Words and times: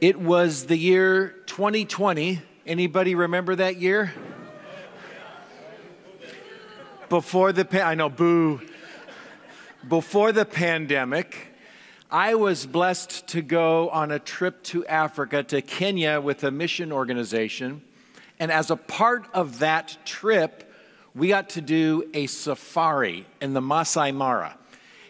It 0.00 0.18
was 0.18 0.66
the 0.66 0.76
year 0.76 1.36
2020. 1.46 2.42
Anybody 2.66 3.14
remember 3.14 3.54
that 3.54 3.76
year? 3.76 4.12
Before 7.08 7.52
the 7.52 7.64
pa- 7.64 7.78
I 7.78 7.94
know 7.94 8.08
boo. 8.08 8.60
Before 9.88 10.32
the 10.32 10.44
pandemic, 10.44 11.54
I 12.10 12.34
was 12.34 12.66
blessed 12.66 13.28
to 13.28 13.40
go 13.40 13.88
on 13.90 14.10
a 14.10 14.18
trip 14.18 14.64
to 14.64 14.84
Africa 14.86 15.44
to 15.44 15.62
Kenya 15.62 16.20
with 16.20 16.42
a 16.42 16.50
mission 16.50 16.90
organization. 16.90 17.80
And 18.40 18.50
as 18.50 18.70
a 18.70 18.76
part 18.76 19.26
of 19.32 19.60
that 19.60 19.96
trip, 20.04 20.72
we 21.14 21.28
got 21.28 21.50
to 21.50 21.60
do 21.60 22.10
a 22.14 22.26
safari 22.26 23.26
in 23.40 23.54
the 23.54 23.60
Masai 23.60 24.10
Mara. 24.10 24.56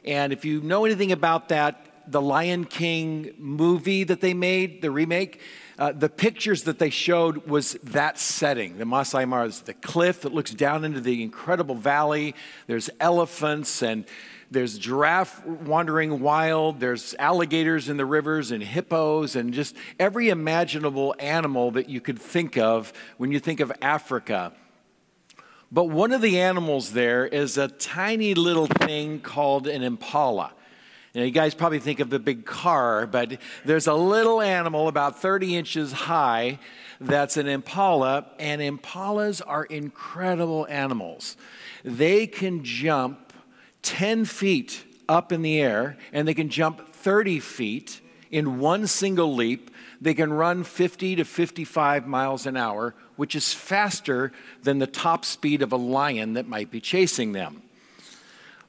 And 0.05 0.31
if 0.33 0.45
you 0.45 0.61
know 0.61 0.85
anything 0.85 1.11
about 1.11 1.49
that, 1.49 1.85
the 2.07 2.21
Lion 2.21 2.65
King 2.65 3.35
movie 3.39 4.05
that 4.05 4.21
they 4.21 4.35
made, 4.35 4.83
the 4.83 4.91
remake, 4.91 5.41
uh, 5.79 5.93
the 5.93 6.09
pictures 6.09 6.65
that 6.65 6.79
they 6.79 6.91
showed 6.91 7.47
was 7.49 7.73
that 7.83 8.19
setting. 8.19 8.79
The 8.79 8.85
Masai 8.85 9.25
Mara 9.25 9.47
is 9.47 9.63
the 9.63 9.75
cliff 9.75 10.21
that 10.23 10.33
looks 10.33 10.53
down 10.53 10.85
into 10.85 11.01
the 11.01 11.23
incredible 11.23 11.75
valley. 11.75 12.35
There's 12.67 12.91
elephants 13.01 13.83
and 13.83 14.05
there's 14.51 14.79
giraffe 14.79 15.45
wandering 15.45 16.21
wild. 16.21 16.79
There's 16.79 17.15
alligators 17.19 17.89
in 17.89 17.97
the 17.97 18.07
rivers 18.07 18.53
and 18.53 18.63
hippos 18.63 19.35
and 19.35 19.53
just 19.53 19.75
every 19.99 20.29
imaginable 20.29 21.15
animal 21.19 21.73
that 21.73 21.89
you 21.89 22.01
could 22.01 22.21
think 22.21 22.57
of 22.57 22.93
when 23.17 23.33
you 23.33 23.41
think 23.41 23.59
of 23.59 23.73
Africa. 23.83 24.53
But 25.73 25.87
one 25.87 26.13
of 26.13 26.21
the 26.21 26.41
animals 26.41 26.93
there 26.93 27.27
is 27.27 27.59
a 27.59 27.67
tiny 27.67 28.35
little 28.35 28.67
thing 28.67 29.19
called 29.19 29.67
an 29.67 29.83
impala. 29.83 30.53
You, 31.15 31.21
know, 31.21 31.27
you 31.27 31.33
guys 31.33 31.55
probably 31.55 31.79
think 31.79 32.01
of 32.01 32.11
the 32.11 32.19
big 32.19 32.45
car, 32.45 33.07
but 33.07 33.39
there's 33.65 33.87
a 33.87 33.95
little 33.95 34.41
animal 34.41 34.89
about 34.89 35.23
30 35.23 35.57
inches 35.57 35.93
high 35.93 36.59
that's 37.01 37.37
an 37.37 37.47
impala, 37.47 38.27
and 38.41 38.61
impalas 38.61 39.41
are 39.47 39.65
incredible 39.65 40.67
animals. 40.69 41.37
They 41.85 42.27
can 42.27 42.65
jump 42.65 43.33
10 43.83 44.25
feet 44.25 44.85
up 45.09 45.31
in 45.31 45.43
the 45.43 45.61
air, 45.61 45.97
and 46.13 46.27
they 46.27 46.35
can 46.35 46.49
jump 46.49 46.93
30 46.93 47.39
feet 47.39 48.01
in 48.33 48.59
one 48.59 48.89
single 48.89 49.37
leap. 49.37 49.71
They 50.01 50.15
can 50.15 50.33
run 50.33 50.65
50 50.65 51.15
to 51.15 51.25
55 51.25 52.09
miles 52.09 52.45
an 52.45 52.57
hour, 52.57 52.93
which 53.15 53.37
is 53.37 53.55
faster 53.55 54.33
than 54.65 54.81
the 54.81 54.89
top 54.89 55.25
speed 55.25 55.63
of 55.63 55.71
a 55.71 55.77
lion 55.77 56.33
that 56.33 56.49
might 56.49 56.73
be 56.73 56.81
chasing 56.81 57.31
them. 57.31 57.63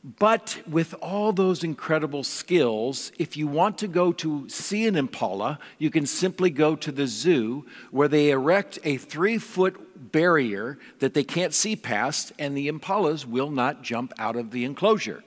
But 0.06 0.62
with 0.70 0.94
all 1.02 1.34
those 1.34 1.64
incredible 1.64 2.24
skills, 2.24 3.12
if 3.18 3.36
you 3.36 3.48
want 3.48 3.80
to 3.80 3.88
go 3.88 4.14
to 4.14 4.48
see 4.50 4.86
an 4.86 4.96
impala, 4.96 5.58
you 5.80 5.90
can 5.90 6.06
simply 6.06 6.52
go 6.52 6.76
to 6.76 6.92
the 6.92 7.08
zoo 7.08 7.66
where 7.90 8.08
they 8.08 8.30
erect 8.30 8.78
a 8.84 8.98
three 8.98 9.40
foot 9.40 10.12
barrier 10.12 10.78
that 11.00 11.16
they 11.16 11.24
can't 11.24 11.56
see 11.56 11.76
past, 11.76 12.32
and 12.38 12.56
the 12.56 12.68
impalas 12.68 13.26
will 13.26 13.50
not 13.50 13.82
jump 13.82 14.14
out 14.20 14.36
of 14.36 14.52
the 14.52 14.64
enclosure. 14.64 15.24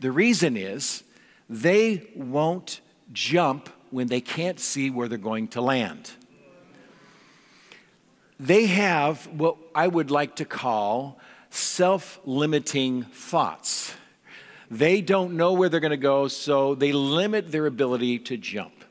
The 0.00 0.10
reason 0.10 0.56
is 0.56 1.04
they 1.48 2.10
won't 2.16 2.80
jump 3.12 3.68
when 3.92 4.08
they 4.08 4.20
can't 4.20 4.58
see 4.58 4.90
where 4.90 5.06
they're 5.06 5.18
going 5.18 5.46
to 5.48 5.60
land. 5.60 6.10
They 8.40 8.66
have 8.66 9.28
what 9.28 9.56
I 9.72 9.86
would 9.86 10.10
like 10.10 10.34
to 10.36 10.44
call 10.44 11.20
self 11.54 12.20
limiting 12.24 13.04
thoughts. 13.04 13.94
They 14.70 15.00
don't 15.00 15.36
know 15.36 15.52
where 15.52 15.68
they're 15.68 15.80
going 15.80 15.90
to 15.90 15.96
go, 15.96 16.26
so 16.26 16.74
they 16.74 16.92
limit 16.92 17.52
their 17.52 17.66
ability 17.66 18.18
to 18.20 18.36
jump. 18.36 18.84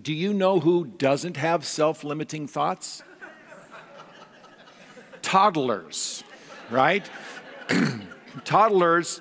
Do 0.00 0.12
you 0.12 0.32
know 0.32 0.60
who 0.60 0.84
doesn't 0.84 1.36
have 1.36 1.64
self 1.64 2.04
limiting 2.04 2.46
thoughts? 2.46 3.02
Toddlers, 5.22 6.22
right? 6.70 7.08
Toddlers, 8.44 9.20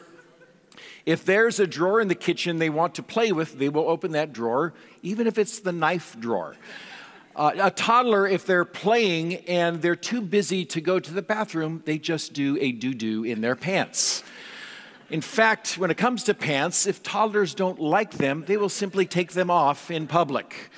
if 1.06 1.26
there's 1.26 1.60
a 1.60 1.68
drawer 1.68 2.02
in 2.02 2.08
the 2.08 2.16
kitchen 2.16 2.60
they 2.60 2.70
want 2.70 2.96
to 2.96 3.04
play 3.04 3.32
with, 3.32 3.58
they 3.58 3.70
will 3.70 3.88
open 3.90 4.12
that 4.12 4.32
drawer, 4.32 4.74
even 5.02 5.28
if 5.28 5.38
it's 5.38 5.60
the 5.60 5.72
knife 5.72 6.16
drawer. 6.20 6.56
Uh, 7.36 7.52
a 7.60 7.72
toddler, 7.72 8.28
if 8.28 8.46
they're 8.46 8.66
playing 8.66 9.36
and 9.48 9.82
they're 9.82 9.96
too 9.96 10.22
busy 10.22 10.66
to 10.66 10.80
go 10.80 11.00
to 11.00 11.12
the 11.12 11.22
bathroom, 11.22 11.82
they 11.86 11.98
just 11.98 12.34
do 12.34 12.58
a 12.62 12.72
doo 12.72 12.94
doo 12.94 13.24
in 13.24 13.42
their 13.42 13.56
pants. 13.56 14.24
In 15.10 15.22
fact, 15.22 15.78
when 15.78 15.90
it 15.90 15.98
comes 15.98 16.24
to 16.26 16.34
pants, 16.34 16.86
if 16.86 17.02
toddlers 17.02 17.56
don't 17.56 17.80
like 17.80 18.12
them, 18.12 18.44
they 18.46 18.58
will 18.58 18.70
simply 18.70 19.06
take 19.06 19.32
them 19.32 19.50
off 19.50 19.90
in 19.90 20.06
public. 20.06 20.70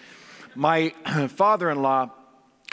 My 0.55 0.93
father 1.29 1.69
in 1.69 1.81
law 1.81 2.09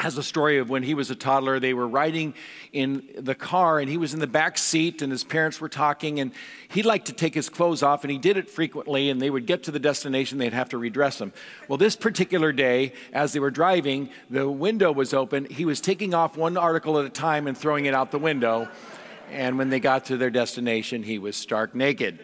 has 0.02 0.18
a 0.18 0.22
story 0.22 0.58
of 0.58 0.68
when 0.68 0.82
he 0.82 0.94
was 0.94 1.10
a 1.12 1.14
toddler. 1.14 1.60
They 1.60 1.74
were 1.74 1.86
riding 1.86 2.34
in 2.72 3.08
the 3.16 3.36
car 3.36 3.78
and 3.78 3.88
he 3.88 3.96
was 3.96 4.12
in 4.12 4.18
the 4.18 4.26
back 4.26 4.58
seat 4.58 5.00
and 5.00 5.12
his 5.12 5.22
parents 5.22 5.60
were 5.60 5.68
talking 5.68 6.18
and 6.18 6.32
he 6.66 6.82
liked 6.82 7.06
to 7.06 7.12
take 7.12 7.34
his 7.34 7.48
clothes 7.48 7.84
off 7.84 8.02
and 8.02 8.10
he 8.10 8.18
did 8.18 8.36
it 8.36 8.50
frequently 8.50 9.10
and 9.10 9.22
they 9.22 9.30
would 9.30 9.46
get 9.46 9.62
to 9.62 9.70
the 9.70 9.78
destination, 9.78 10.38
they'd 10.38 10.52
have 10.52 10.70
to 10.70 10.78
redress 10.78 11.20
him. 11.20 11.32
Well, 11.68 11.78
this 11.78 11.94
particular 11.94 12.50
day, 12.50 12.94
as 13.12 13.32
they 13.32 13.38
were 13.38 13.52
driving, 13.52 14.10
the 14.28 14.50
window 14.50 14.90
was 14.90 15.14
open. 15.14 15.44
He 15.44 15.64
was 15.64 15.80
taking 15.80 16.14
off 16.14 16.36
one 16.36 16.56
article 16.56 16.98
at 16.98 17.04
a 17.04 17.10
time 17.10 17.46
and 17.46 17.56
throwing 17.56 17.84
it 17.84 17.94
out 17.94 18.10
the 18.10 18.18
window. 18.18 18.68
And 19.30 19.56
when 19.56 19.70
they 19.70 19.78
got 19.78 20.06
to 20.06 20.16
their 20.16 20.30
destination, 20.30 21.04
he 21.04 21.20
was 21.20 21.36
stark 21.36 21.76
naked. 21.76 22.18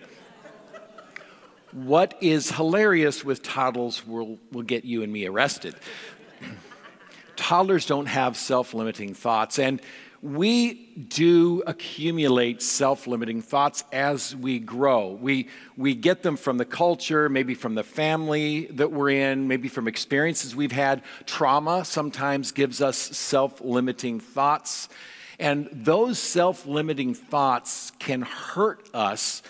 What 1.71 2.17
is 2.21 2.51
hilarious 2.51 3.25
with 3.25 3.45
toddlers 3.45 4.05
will, 4.05 4.39
will 4.51 4.63
get 4.63 4.85
you 4.85 5.05
and 5.05 5.13
me 5.13 5.27
arrested 5.27 5.77
toddlers 7.39 7.87
don't 7.87 8.07
have 8.07 8.37
self 8.37 8.75
limiting 8.75 9.15
thoughts. 9.15 9.59
And 9.59 9.81
we 10.21 10.75
do 10.97 11.63
accumulate 11.67 12.61
self 12.61 13.07
limiting 13.07 13.41
thoughts 13.41 13.85
as 13.93 14.35
we 14.35 14.59
grow. 14.59 15.13
We, 15.13 15.49
we 15.77 15.95
get 15.95 16.23
them 16.23 16.37
from 16.37 16.59
the 16.59 16.65
culture, 16.65 17.29
maybe 17.29 17.55
from 17.55 17.77
the 17.77 17.85
family 17.85 18.67
that 18.73 18.91
we're 18.91 19.11
in, 19.11 19.47
maybe 19.47 19.69
from 19.69 19.87
experiences 19.87 20.57
we've 20.57 20.73
had. 20.73 21.03
Trauma 21.25 21.85
sometimes 21.85 22.51
gives 22.53 22.83
us 22.83 22.99
self 22.99 23.61
limiting 23.61 24.19
thoughts. 24.19 24.89
And 25.39 25.69
those 25.73 26.19
self 26.19 26.67
limiting 26.67 27.15
thoughts 27.15 27.93
can 28.01 28.23
hurt 28.23 28.89
us 28.93 29.43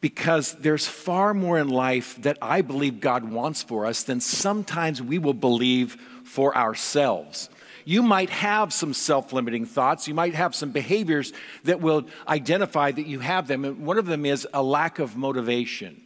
because 0.00 0.52
there's 0.56 0.86
far 0.86 1.34
more 1.34 1.58
in 1.58 1.70
life 1.70 2.22
that 2.22 2.38
I 2.40 2.60
believe 2.60 3.00
God 3.00 3.24
wants 3.24 3.62
for 3.62 3.86
us 3.86 4.02
than 4.04 4.20
sometimes 4.20 5.02
we 5.02 5.18
will 5.18 5.34
believe 5.34 5.96
for 6.34 6.56
ourselves. 6.56 7.48
You 7.84 8.02
might 8.02 8.28
have 8.30 8.72
some 8.72 8.92
self 8.92 9.32
limiting 9.32 9.66
thoughts. 9.66 10.08
You 10.08 10.14
might 10.14 10.34
have 10.34 10.52
some 10.52 10.72
behaviors 10.72 11.32
that 11.62 11.80
will 11.80 12.08
identify 12.26 12.90
that 12.90 13.06
you 13.06 13.20
have 13.20 13.46
them. 13.46 13.64
And 13.64 13.86
one 13.86 13.98
of 13.98 14.06
them 14.06 14.26
is 14.26 14.48
a 14.52 14.60
lack 14.60 14.98
of 14.98 15.16
motivation. 15.16 16.00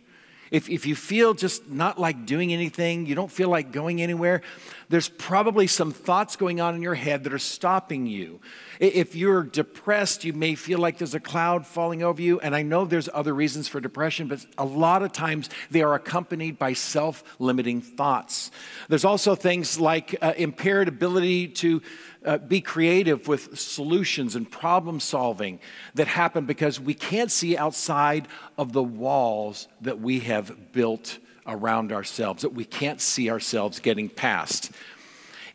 If, 0.51 0.69
if 0.69 0.85
you 0.85 0.95
feel 0.95 1.33
just 1.33 1.67
not 1.67 1.99
like 1.99 2.27
doing 2.27 2.53
anything, 2.53 3.07
you 3.07 3.15
don't 3.15 3.31
feel 3.31 3.49
like 3.49 3.73
going 3.73 4.03
anywhere, 4.03 4.43
there's 4.89 5.09
probably 5.09 5.67
some 5.67 5.93
thoughts 5.93 6.37
going 6.37 6.61
on 6.61 6.75
in 6.75 6.83
your 6.83 6.95
head 6.95 7.25
that 7.25 7.33
are 7.35 7.39
stopping 7.39 8.07
you. 8.07 8.41
If 8.81 9.15
you're 9.15 9.43
depressed, 9.43 10.25
you 10.25 10.33
may 10.33 10.55
feel 10.55 10.79
like 10.79 10.99
there's 10.99 11.15
a 11.15 11.21
cloud 11.21 11.67
falling 11.67 12.03
over 12.03 12.23
you. 12.23 12.41
And 12.41 12.55
I 12.55 12.63
know 12.63 12.85
there's 12.85 13.09
other 13.13 13.35
reasons 13.35 13.69
for 13.69 13.81
depression, 13.81 14.29
but 14.29 14.45
a 14.57 14.65
lot 14.65 15.03
of 15.03 15.13
times 15.13 15.51
they 15.71 15.83
are 15.83 15.95
accompanied 15.95 16.59
by 16.59 16.73
self 16.73 17.23
limiting 17.39 17.83
thoughts. 17.83 18.51
There's 18.89 19.05
also 19.05 19.35
things 19.35 19.79
like 19.79 20.17
uh, 20.23 20.33
impaired 20.37 20.89
ability 20.89 21.49
to 21.49 21.83
uh, 22.25 22.39
be 22.39 22.61
creative 22.61 23.29
with 23.29 23.59
solutions 23.59 24.37
and 24.37 24.51
problem 24.51 25.01
solving 25.01 25.61
that 25.95 26.07
happen 26.07 26.47
because 26.47 26.81
we 26.81 26.95
can't 26.95 27.31
see 27.31 27.57
outside 27.57 28.27
of 28.57 28.73
the 28.73 28.83
walls 28.83 29.69
that 29.83 30.01
we 30.01 30.21
have 30.21 30.73
built 30.73 31.19
around 31.49 31.91
ourselves, 31.91 32.43
that 32.43 32.53
we 32.53 32.65
can't 32.65 33.01
see 33.01 33.31
ourselves 33.31 33.81
getting 33.81 34.09
past. 34.09 34.71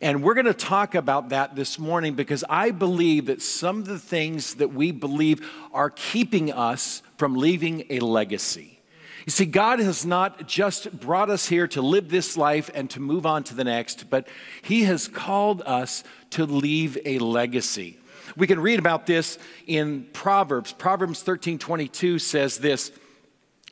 And 0.01 0.21
we're 0.21 0.33
going 0.33 0.47
to 0.47 0.53
talk 0.53 0.95
about 0.95 1.29
that 1.29 1.55
this 1.55 1.79
morning 1.79 2.15
because 2.15 2.43
I 2.49 2.71
believe 2.71 3.27
that 3.27 3.41
some 3.41 3.79
of 3.79 3.85
the 3.85 3.99
things 3.99 4.55
that 4.55 4.73
we 4.73 4.91
believe 4.91 5.49
are 5.71 5.89
keeping 5.89 6.51
us 6.51 7.01
from 7.17 7.35
leaving 7.35 7.85
a 7.89 7.99
legacy. 7.99 8.81
You 9.25 9.31
see, 9.31 9.45
God 9.45 9.79
has 9.79 10.05
not 10.05 10.45
just 10.45 10.99
brought 10.99 11.29
us 11.29 11.47
here 11.47 11.67
to 11.69 11.81
live 11.81 12.09
this 12.09 12.35
life 12.35 12.69
and 12.73 12.89
to 12.89 12.99
move 12.99 13.25
on 13.25 13.45
to 13.45 13.55
the 13.55 13.63
next, 13.63 14.09
but 14.09 14.27
He 14.61 14.83
has 14.83 15.07
called 15.07 15.61
us 15.65 16.03
to 16.31 16.45
leave 16.45 16.97
a 17.05 17.19
legacy. 17.19 17.97
We 18.35 18.47
can 18.47 18.59
read 18.59 18.79
about 18.79 19.05
this 19.05 19.37
in 19.67 20.07
Proverbs. 20.11 20.73
Proverbs 20.73 21.23
13 21.23 21.59
22 21.59 22.19
says 22.19 22.57
this 22.57 22.91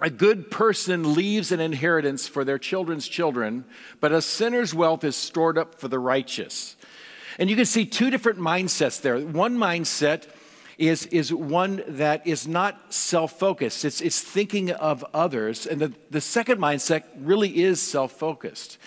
A 0.02 0.10
good 0.10 0.50
person 0.50 1.14
leaves 1.14 1.52
an 1.52 1.60
inheritance 1.60 2.28
for 2.28 2.44
their 2.44 2.58
children's 2.58 3.08
children, 3.08 3.66
but 4.00 4.12
a 4.12 4.22
sinner's 4.22 4.74
wealth 4.74 5.04
is 5.04 5.16
stored 5.16 5.60
up 5.60 5.76
for 5.76 5.88
the 5.88 6.00
righteous. 6.00 6.76
And 7.38 7.52
you 7.52 7.56
can 7.56 7.66
see 7.66 7.86
two 7.86 8.10
different 8.10 8.40
mindsets 8.40 9.00
there. 9.00 9.20
One 9.20 9.58
mindset 9.58 10.28
is, 10.80 11.06
is 11.08 11.32
one 11.32 11.84
that 11.88 12.26
is 12.26 12.48
not 12.48 12.92
self 12.92 13.38
focused, 13.38 13.86
it's, 13.86 14.02
it's 14.02 14.20
thinking 14.20 14.72
of 14.72 15.06
others. 15.14 15.68
And 15.68 15.80
the, 15.80 15.94
the 16.10 16.22
second 16.22 16.60
mindset 16.60 17.04
really 17.18 17.62
is 17.62 17.80
self 17.80 18.14
focused. 18.14 18.80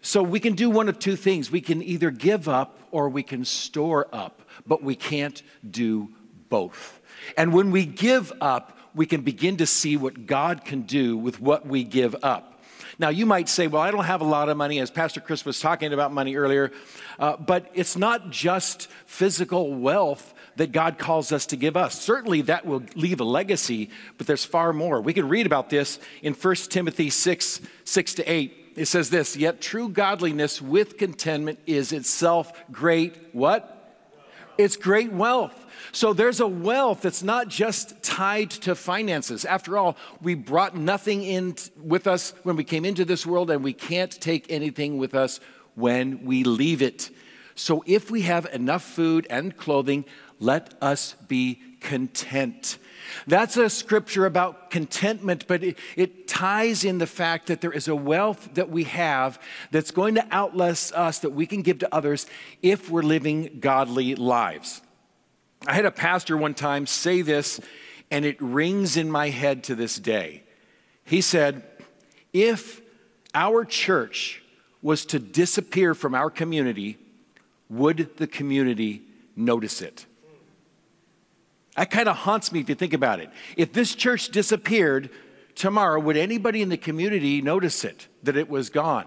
So 0.00 0.22
we 0.22 0.40
can 0.40 0.54
do 0.54 0.70
one 0.70 0.88
of 0.88 0.98
two 0.98 1.16
things. 1.16 1.50
We 1.50 1.60
can 1.60 1.82
either 1.82 2.10
give 2.10 2.48
up 2.48 2.78
or 2.90 3.08
we 3.08 3.22
can 3.22 3.44
store 3.44 4.08
up, 4.12 4.40
but 4.66 4.82
we 4.82 4.94
can't 4.94 5.42
do 5.68 6.08
both. 6.48 7.00
And 7.36 7.52
when 7.52 7.70
we 7.70 7.84
give 7.84 8.32
up, 8.40 8.75
we 8.96 9.06
can 9.06 9.20
begin 9.20 9.58
to 9.58 9.66
see 9.66 9.96
what 9.96 10.26
God 10.26 10.64
can 10.64 10.82
do 10.82 11.16
with 11.16 11.40
what 11.40 11.66
we 11.66 11.84
give 11.84 12.16
up. 12.24 12.54
Now, 12.98 13.10
you 13.10 13.26
might 13.26 13.48
say, 13.48 13.66
well, 13.66 13.82
I 13.82 13.90
don't 13.90 14.04
have 14.04 14.22
a 14.22 14.26
lot 14.26 14.48
of 14.48 14.56
money, 14.56 14.80
as 14.80 14.90
Pastor 14.90 15.20
Chris 15.20 15.44
was 15.44 15.60
talking 15.60 15.92
about 15.92 16.12
money 16.12 16.36
earlier, 16.36 16.72
uh, 17.18 17.36
but 17.36 17.70
it's 17.74 17.94
not 17.96 18.30
just 18.30 18.88
physical 19.04 19.74
wealth 19.74 20.32
that 20.56 20.72
God 20.72 20.98
calls 20.98 21.30
us 21.30 21.44
to 21.46 21.56
give 21.56 21.76
us. 21.76 22.00
Certainly 22.00 22.42
that 22.42 22.64
will 22.64 22.82
leave 22.94 23.20
a 23.20 23.24
legacy, 23.24 23.90
but 24.16 24.26
there's 24.26 24.46
far 24.46 24.72
more. 24.72 25.02
We 25.02 25.12
can 25.12 25.28
read 25.28 25.44
about 25.44 25.68
this 25.68 26.00
in 26.22 26.32
1 26.32 26.54
Timothy 26.70 27.10
6 27.10 27.60
6 27.84 28.14
to 28.14 28.24
8 28.32 28.66
it 28.76 28.86
says 28.86 29.10
this 29.10 29.36
Yet 29.36 29.60
true 29.60 29.88
godliness 29.88 30.60
with 30.62 30.98
contentment 30.98 31.58
is 31.66 31.92
itself 31.92 32.52
great 32.70 33.16
what? 33.32 33.72
It's 34.58 34.76
great 34.76 35.12
wealth. 35.12 35.66
So 35.92 36.12
there's 36.12 36.40
a 36.40 36.46
wealth 36.46 37.02
that's 37.02 37.22
not 37.22 37.48
just 37.48 38.02
tied 38.02 38.50
to 38.50 38.74
finances. 38.74 39.44
After 39.44 39.78
all, 39.78 39.96
we 40.20 40.34
brought 40.34 40.76
nothing 40.76 41.22
in 41.22 41.56
with 41.76 42.06
us 42.06 42.34
when 42.42 42.56
we 42.56 42.64
came 42.64 42.84
into 42.84 43.04
this 43.04 43.26
world, 43.26 43.50
and 43.50 43.62
we 43.62 43.72
can't 43.72 44.10
take 44.10 44.46
anything 44.50 44.98
with 44.98 45.14
us 45.14 45.40
when 45.74 46.24
we 46.24 46.44
leave 46.44 46.82
it. 46.82 47.10
So 47.54 47.82
if 47.86 48.10
we 48.10 48.22
have 48.22 48.46
enough 48.52 48.82
food 48.82 49.26
and 49.30 49.56
clothing, 49.56 50.04
let 50.38 50.74
us 50.82 51.14
be 51.28 51.60
content. 51.80 52.78
That's 53.26 53.56
a 53.56 53.70
scripture 53.70 54.26
about 54.26 54.70
contentment, 54.70 55.46
but 55.46 55.62
it, 55.62 55.78
it, 55.96 56.28
ties 56.28 56.84
in 56.84 56.98
the 56.98 57.06
fact 57.06 57.46
that 57.46 57.60
there 57.60 57.72
is 57.72 57.88
a 57.88 57.96
wealth 57.96 58.50
that 58.54 58.68
we 58.68 58.84
have 58.84 59.40
that's 59.70 59.90
going 59.90 60.16
to 60.16 60.34
outlast 60.34 60.92
us 60.92 61.20
that 61.20 61.30
we 61.30 61.46
can 61.46 61.62
give 61.62 61.78
to 61.78 61.94
others 61.94 62.26
if 62.62 62.90
we're 62.90 63.02
living 63.02 63.58
godly 63.60 64.14
lives. 64.14 64.82
I 65.66 65.74
had 65.74 65.86
a 65.86 65.90
pastor 65.90 66.36
one 66.36 66.54
time 66.54 66.86
say 66.86 67.22
this, 67.22 67.60
and 68.10 68.24
it 68.24 68.40
rings 68.40 68.96
in 68.96 69.10
my 69.10 69.30
head 69.30 69.64
to 69.64 69.74
this 69.74 69.96
day. 69.96 70.42
He 71.04 71.20
said, 71.20 71.62
If 72.32 72.82
our 73.34 73.64
church 73.64 74.42
was 74.82 75.06
to 75.06 75.18
disappear 75.18 75.94
from 75.94 76.14
our 76.14 76.30
community, 76.30 76.98
would 77.68 78.16
the 78.16 78.26
community 78.26 79.02
notice 79.34 79.82
it? 79.82 80.06
That 81.76 81.90
kind 81.90 82.08
of 82.08 82.16
haunts 82.16 82.52
me 82.52 82.60
if 82.60 82.68
you 82.68 82.74
think 82.74 82.94
about 82.94 83.20
it. 83.20 83.30
If 83.56 83.72
this 83.72 83.94
church 83.94 84.30
disappeared 84.30 85.10
tomorrow, 85.54 86.00
would 86.00 86.16
anybody 86.16 86.62
in 86.62 86.68
the 86.68 86.76
community 86.76 87.42
notice 87.42 87.84
it, 87.84 88.08
that 88.22 88.36
it 88.36 88.48
was 88.48 88.70
gone? 88.70 89.06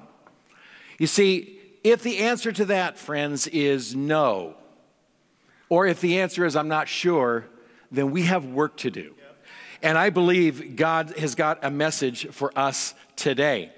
You 0.97 1.07
see, 1.07 1.59
if 1.83 2.03
the 2.03 2.19
answer 2.19 2.51
to 2.51 2.65
that, 2.65 2.97
friends, 2.97 3.47
is 3.47 3.95
no, 3.95 4.55
or 5.69 5.87
if 5.87 6.01
the 6.01 6.19
answer 6.19 6.45
is 6.45 6.55
I'm 6.55 6.67
not 6.67 6.87
sure, 6.87 7.45
then 7.91 8.11
we 8.11 8.23
have 8.23 8.45
work 8.45 8.77
to 8.77 8.91
do. 8.91 9.15
And 9.81 9.97
I 9.97 10.09
believe 10.09 10.75
God 10.75 11.17
has 11.17 11.35
got 11.35 11.63
a 11.63 11.71
message 11.71 12.27
for 12.31 12.51
us 12.57 12.93
today. 13.15 13.71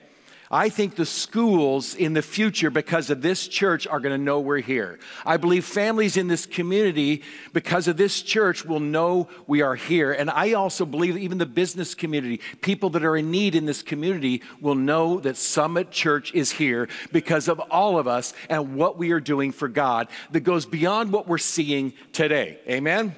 I 0.52 0.68
think 0.68 0.96
the 0.96 1.06
schools 1.06 1.96
in 1.96 2.14
the 2.14 2.22
future, 2.22 2.70
because 2.70 3.10
of 3.10 3.22
this 3.22 3.48
church, 3.48 3.88
are 3.88 4.02
going 4.02 4.18
to 4.18 4.22
know 4.22 4.42
we're 4.42 4.58
here. 4.58 5.00
I 5.26 5.38
believe 5.38 5.64
families 5.64 6.18
in 6.18 6.28
this 6.28 6.46
community, 6.46 7.24
because 7.54 7.88
of 7.88 7.96
this 7.96 8.22
church, 8.22 8.66
will 8.66 8.82
know 8.82 9.30
we 9.48 9.62
are 9.62 9.76
here. 9.76 10.12
And 10.12 10.30
I 10.30 10.52
also 10.52 10.86
believe 10.86 11.18
even 11.18 11.38
the 11.38 11.46
business 11.46 11.96
community, 11.96 12.42
people 12.60 12.90
that 12.92 13.06
are 13.06 13.16
in 13.16 13.32
need 13.32 13.56
in 13.56 13.66
this 13.66 13.82
community, 13.82 14.42
will 14.60 14.76
know 14.76 15.22
that 15.22 15.38
Summit 15.38 15.90
Church 15.90 16.34
is 16.34 16.52
here 16.52 16.90
because 17.14 17.48
of 17.48 17.60
all 17.72 17.98
of 17.98 18.06
us 18.06 18.34
and 18.50 18.76
what 18.76 18.98
we 18.98 19.12
are 19.12 19.22
doing 19.22 19.54
for 19.54 19.70
God 19.70 20.10
that 20.32 20.42
goes 20.42 20.66
beyond 20.66 21.14
what 21.14 21.30
we're 21.30 21.38
seeing 21.38 21.94
today. 22.12 22.60
Amen? 22.68 23.16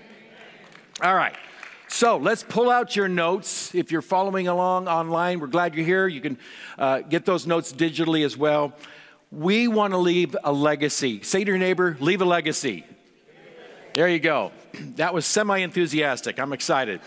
All 1.01 1.15
right. 1.15 1.35
So 1.93 2.17
let's 2.17 2.41
pull 2.41 2.71
out 2.71 2.95
your 2.95 3.07
notes. 3.07 3.75
If 3.75 3.91
you're 3.91 4.01
following 4.01 4.47
along 4.47 4.87
online, 4.87 5.39
we're 5.39 5.45
glad 5.45 5.75
you're 5.75 5.85
here. 5.85 6.07
You 6.07 6.21
can 6.21 6.39
uh, 6.79 7.01
get 7.01 7.23
those 7.23 7.45
notes 7.45 7.71
digitally 7.71 8.25
as 8.25 8.35
well. 8.35 8.73
We 9.31 9.67
want 9.67 9.93
to 9.93 9.99
leave 9.99 10.35
a 10.43 10.51
legacy. 10.51 11.21
Say 11.21 11.43
to 11.43 11.51
your 11.51 11.59
neighbor, 11.59 11.95
leave 11.99 12.23
a 12.23 12.25
legacy. 12.25 12.83
There 13.93 14.09
you 14.09 14.19
go. 14.19 14.51
That 14.95 15.13
was 15.13 15.27
semi 15.27 15.59
enthusiastic. 15.59 16.39
I'm 16.39 16.51
excited. 16.51 16.99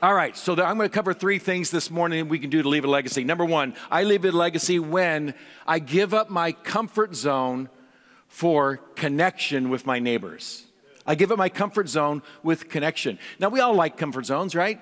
All 0.00 0.14
right, 0.14 0.34
so 0.34 0.54
I'm 0.54 0.78
going 0.78 0.88
to 0.88 0.94
cover 0.94 1.12
three 1.12 1.38
things 1.38 1.70
this 1.70 1.90
morning 1.90 2.30
we 2.30 2.38
can 2.38 2.48
do 2.48 2.62
to 2.62 2.68
leave 2.70 2.86
a 2.86 2.88
legacy. 2.88 3.22
Number 3.22 3.44
one, 3.44 3.74
I 3.90 4.04
leave 4.04 4.24
a 4.24 4.32
legacy 4.32 4.78
when 4.78 5.34
I 5.66 5.78
give 5.78 6.14
up 6.14 6.30
my 6.30 6.52
comfort 6.52 7.14
zone 7.14 7.68
for 8.28 8.78
connection 8.96 9.68
with 9.68 9.84
my 9.84 9.98
neighbors. 9.98 10.64
I 11.06 11.14
give 11.14 11.32
up 11.32 11.38
my 11.38 11.48
comfort 11.48 11.88
zone 11.88 12.22
with 12.42 12.68
connection. 12.68 13.18
Now, 13.38 13.48
we 13.48 13.60
all 13.60 13.74
like 13.74 13.96
comfort 13.96 14.26
zones, 14.26 14.54
right? 14.54 14.80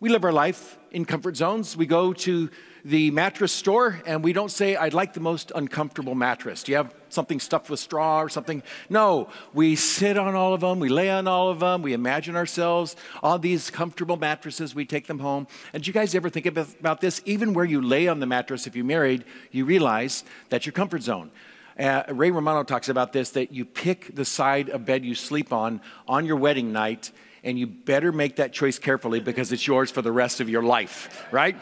We 0.00 0.08
live 0.08 0.24
our 0.24 0.32
life 0.32 0.78
in 0.90 1.04
comfort 1.04 1.36
zones. 1.36 1.76
We 1.76 1.86
go 1.86 2.12
to 2.12 2.50
the 2.84 3.12
mattress 3.12 3.52
store 3.52 4.02
and 4.06 4.24
we 4.24 4.32
don't 4.32 4.50
say, 4.50 4.74
I'd 4.74 4.94
like 4.94 5.14
the 5.14 5.20
most 5.20 5.52
uncomfortable 5.54 6.16
mattress. 6.16 6.64
Do 6.64 6.72
you 6.72 6.76
have 6.78 6.92
something 7.08 7.38
stuffed 7.38 7.70
with 7.70 7.78
straw 7.78 8.20
or 8.20 8.28
something? 8.28 8.64
No, 8.90 9.28
we 9.52 9.76
sit 9.76 10.18
on 10.18 10.34
all 10.34 10.54
of 10.54 10.60
them, 10.60 10.80
we 10.80 10.88
lay 10.88 11.08
on 11.08 11.28
all 11.28 11.50
of 11.50 11.60
them, 11.60 11.82
we 11.82 11.92
imagine 11.92 12.34
ourselves 12.34 12.96
on 13.22 13.40
these 13.40 13.70
comfortable 13.70 14.16
mattresses, 14.16 14.74
we 14.74 14.84
take 14.84 15.06
them 15.06 15.20
home. 15.20 15.46
And 15.72 15.84
do 15.84 15.88
you 15.88 15.92
guys 15.92 16.14
ever 16.16 16.28
think 16.28 16.46
about 16.46 17.00
this? 17.00 17.22
Even 17.24 17.54
where 17.54 17.64
you 17.64 17.80
lay 17.80 18.08
on 18.08 18.18
the 18.18 18.26
mattress, 18.26 18.66
if 18.66 18.74
you're 18.74 18.84
married, 18.84 19.24
you 19.52 19.64
realize 19.64 20.24
that's 20.48 20.66
your 20.66 20.72
comfort 20.72 21.02
zone. 21.02 21.30
Uh, 21.78 22.02
Ray 22.08 22.30
Romano 22.30 22.62
talks 22.62 22.88
about 22.88 23.12
this 23.12 23.30
that 23.30 23.52
you 23.52 23.64
pick 23.64 24.14
the 24.14 24.24
side 24.24 24.68
of 24.68 24.84
bed 24.84 25.04
you 25.04 25.14
sleep 25.14 25.52
on 25.52 25.80
on 26.06 26.26
your 26.26 26.36
wedding 26.36 26.72
night, 26.72 27.10
and 27.42 27.58
you 27.58 27.66
better 27.66 28.12
make 28.12 28.36
that 28.36 28.52
choice 28.52 28.78
carefully 28.78 29.20
because 29.20 29.52
it's 29.52 29.66
yours 29.66 29.90
for 29.90 30.02
the 30.02 30.12
rest 30.12 30.40
of 30.40 30.48
your 30.48 30.62
life, 30.62 31.26
right? 31.30 31.56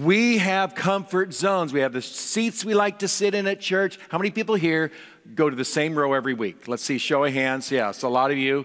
we 0.00 0.38
have 0.38 0.74
comfort 0.74 1.34
zones. 1.34 1.72
We 1.72 1.80
have 1.80 1.92
the 1.92 2.00
seats 2.00 2.64
we 2.64 2.72
like 2.72 3.00
to 3.00 3.08
sit 3.08 3.34
in 3.34 3.46
at 3.46 3.60
church. 3.60 3.98
How 4.08 4.16
many 4.16 4.30
people 4.30 4.54
here 4.54 4.90
go 5.34 5.50
to 5.50 5.56
the 5.56 5.66
same 5.66 5.94
row 5.94 6.14
every 6.14 6.32
week? 6.32 6.66
Let's 6.66 6.82
see, 6.82 6.96
show 6.96 7.24
of 7.24 7.32
hands. 7.34 7.70
Yes, 7.70 8.02
a 8.02 8.08
lot 8.08 8.30
of 8.30 8.38
you. 8.38 8.64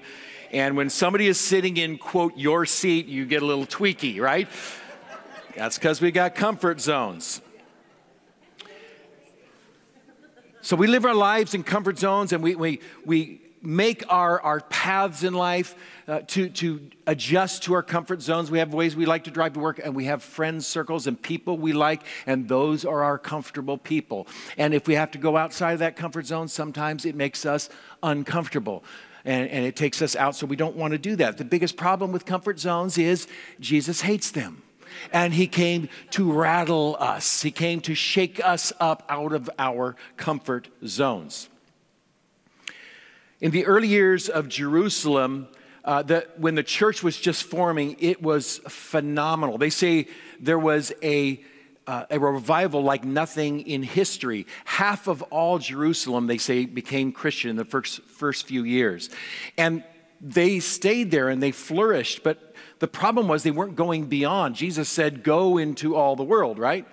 And 0.51 0.77
when 0.77 0.89
somebody 0.89 1.27
is 1.27 1.38
sitting 1.38 1.75
in, 1.75 1.97
quote, 1.97 2.38
your 2.38 2.65
seat, 2.65 3.07
you 3.07 3.25
get 3.25 3.41
a 3.41 3.45
little 3.45 3.65
tweaky, 3.65 4.21
right? 4.21 4.47
That's 5.56 5.77
because 5.77 6.00
we 6.00 6.12
got 6.12 6.35
comfort 6.35 6.80
zones. 6.80 7.41
So 10.61 10.76
we 10.76 10.87
live 10.87 11.06
our 11.06 11.14
lives 11.14 11.54
in 11.54 11.64
comfort 11.64 11.99
zones 11.99 12.33
and 12.33 12.44
we, 12.44 12.56
we, 12.56 12.81
we 13.06 13.42
make 13.61 14.04
our, 14.09 14.42
our 14.42 14.61
paths 14.61 15.23
in 15.23 15.33
life 15.33 15.76
uh, 16.07 16.21
to, 16.28 16.49
to 16.49 16.90
adjust 17.06 17.64
to 17.64 17.73
our 17.73 17.83
comfort 17.83 18.21
zones. 18.21 18.49
We 18.49 18.59
have 18.59 18.73
ways 18.73 18.95
we 18.95 19.06
like 19.06 19.26
to 19.26 19.31
drive 19.31 19.54
to 19.54 19.59
work, 19.59 19.80
and 19.83 19.95
we 19.95 20.06
have 20.06 20.23
friends 20.23 20.66
circles 20.66 21.07
and 21.07 21.21
people 21.21 21.57
we 21.57 21.73
like, 21.73 22.04
and 22.26 22.47
those 22.47 22.85
are 22.85 23.04
our 23.04 23.18
comfortable 23.18 23.78
people. 23.78 24.28
And 24.57 24.73
if 24.73 24.87
we 24.87 24.95
have 24.95 25.11
to 25.11 25.18
go 25.18 25.37
outside 25.37 25.73
of 25.73 25.80
that 25.80 25.95
comfort 25.95 26.26
zone, 26.28 26.47
sometimes 26.47 27.06
it 27.06 27.16
makes 27.16 27.45
us 27.45 27.69
uncomfortable. 28.04 28.83
And, 29.26 29.49
and 29.49 29.66
it 29.66 29.76
takes 29.76 30.02
us 30.02 30.16
out, 30.16 30.35
so 30.35 30.45
we 30.45 30.56
don't 30.56 30.78
want 30.78 30.94
to 30.94 30.97
do 30.97 31.18
that. 31.18 31.37
The 31.37 31.45
biggest 31.45 31.76
problem 31.76 32.14
with 32.14 32.26
comfort 32.26 32.59
zones 32.59 32.97
is 32.97 33.28
Jesus 33.59 34.02
hates 34.02 34.31
them 34.31 34.64
and 35.11 35.33
he 35.33 35.47
came 35.47 35.89
to 36.11 36.31
rattle 36.31 36.97
us. 36.99 37.41
He 37.41 37.51
came 37.51 37.81
to 37.81 37.95
shake 37.95 38.44
us 38.44 38.73
up 38.79 39.03
out 39.09 39.33
of 39.33 39.49
our 39.57 39.95
comfort 40.17 40.69
zones. 40.85 41.49
In 43.39 43.51
the 43.51 43.65
early 43.65 43.87
years 43.87 44.29
of 44.29 44.49
Jerusalem, 44.49 45.47
uh, 45.85 46.01
the, 46.01 46.27
when 46.37 46.56
the 46.56 46.63
church 46.63 47.03
was 47.03 47.17
just 47.17 47.44
forming, 47.44 47.95
it 47.99 48.21
was 48.21 48.59
phenomenal. 48.67 49.57
They 49.57 49.69
say 49.69 50.07
there 50.39 50.59
was 50.59 50.91
a, 51.01 51.41
uh, 51.85 52.06
a 52.09 52.19
revival 52.19 52.81
like 52.83 53.06
nothing 53.06 53.61
in 53.61 53.83
history. 53.83 54.47
Half 54.65 55.07
of 55.07 55.21
all 55.23 55.59
Jerusalem, 55.59 56.27
they 56.27 56.39
say, 56.39 56.65
became 56.65 57.11
Christian 57.11 57.51
in 57.51 57.56
the 57.56 57.63
first, 57.63 58.01
first 58.01 58.45
few 58.47 58.63
years. 58.63 59.09
And 59.57 59.83
they 60.19 60.59
stayed 60.59 61.12
there 61.12 61.30
and 61.30 61.42
they 61.42 61.52
flourished, 61.52 62.24
but 62.24 62.54
the 62.80 62.88
problem 62.88 63.28
was 63.28 63.44
they 63.44 63.52
weren't 63.52 63.76
going 63.76 64.06
beyond. 64.06 64.56
Jesus 64.56 64.90
said, 64.90 65.24
Go 65.24 65.57
into 65.57 65.95
all 65.95 66.16
the 66.16 66.24
world, 66.24 66.59
right? 66.59 66.86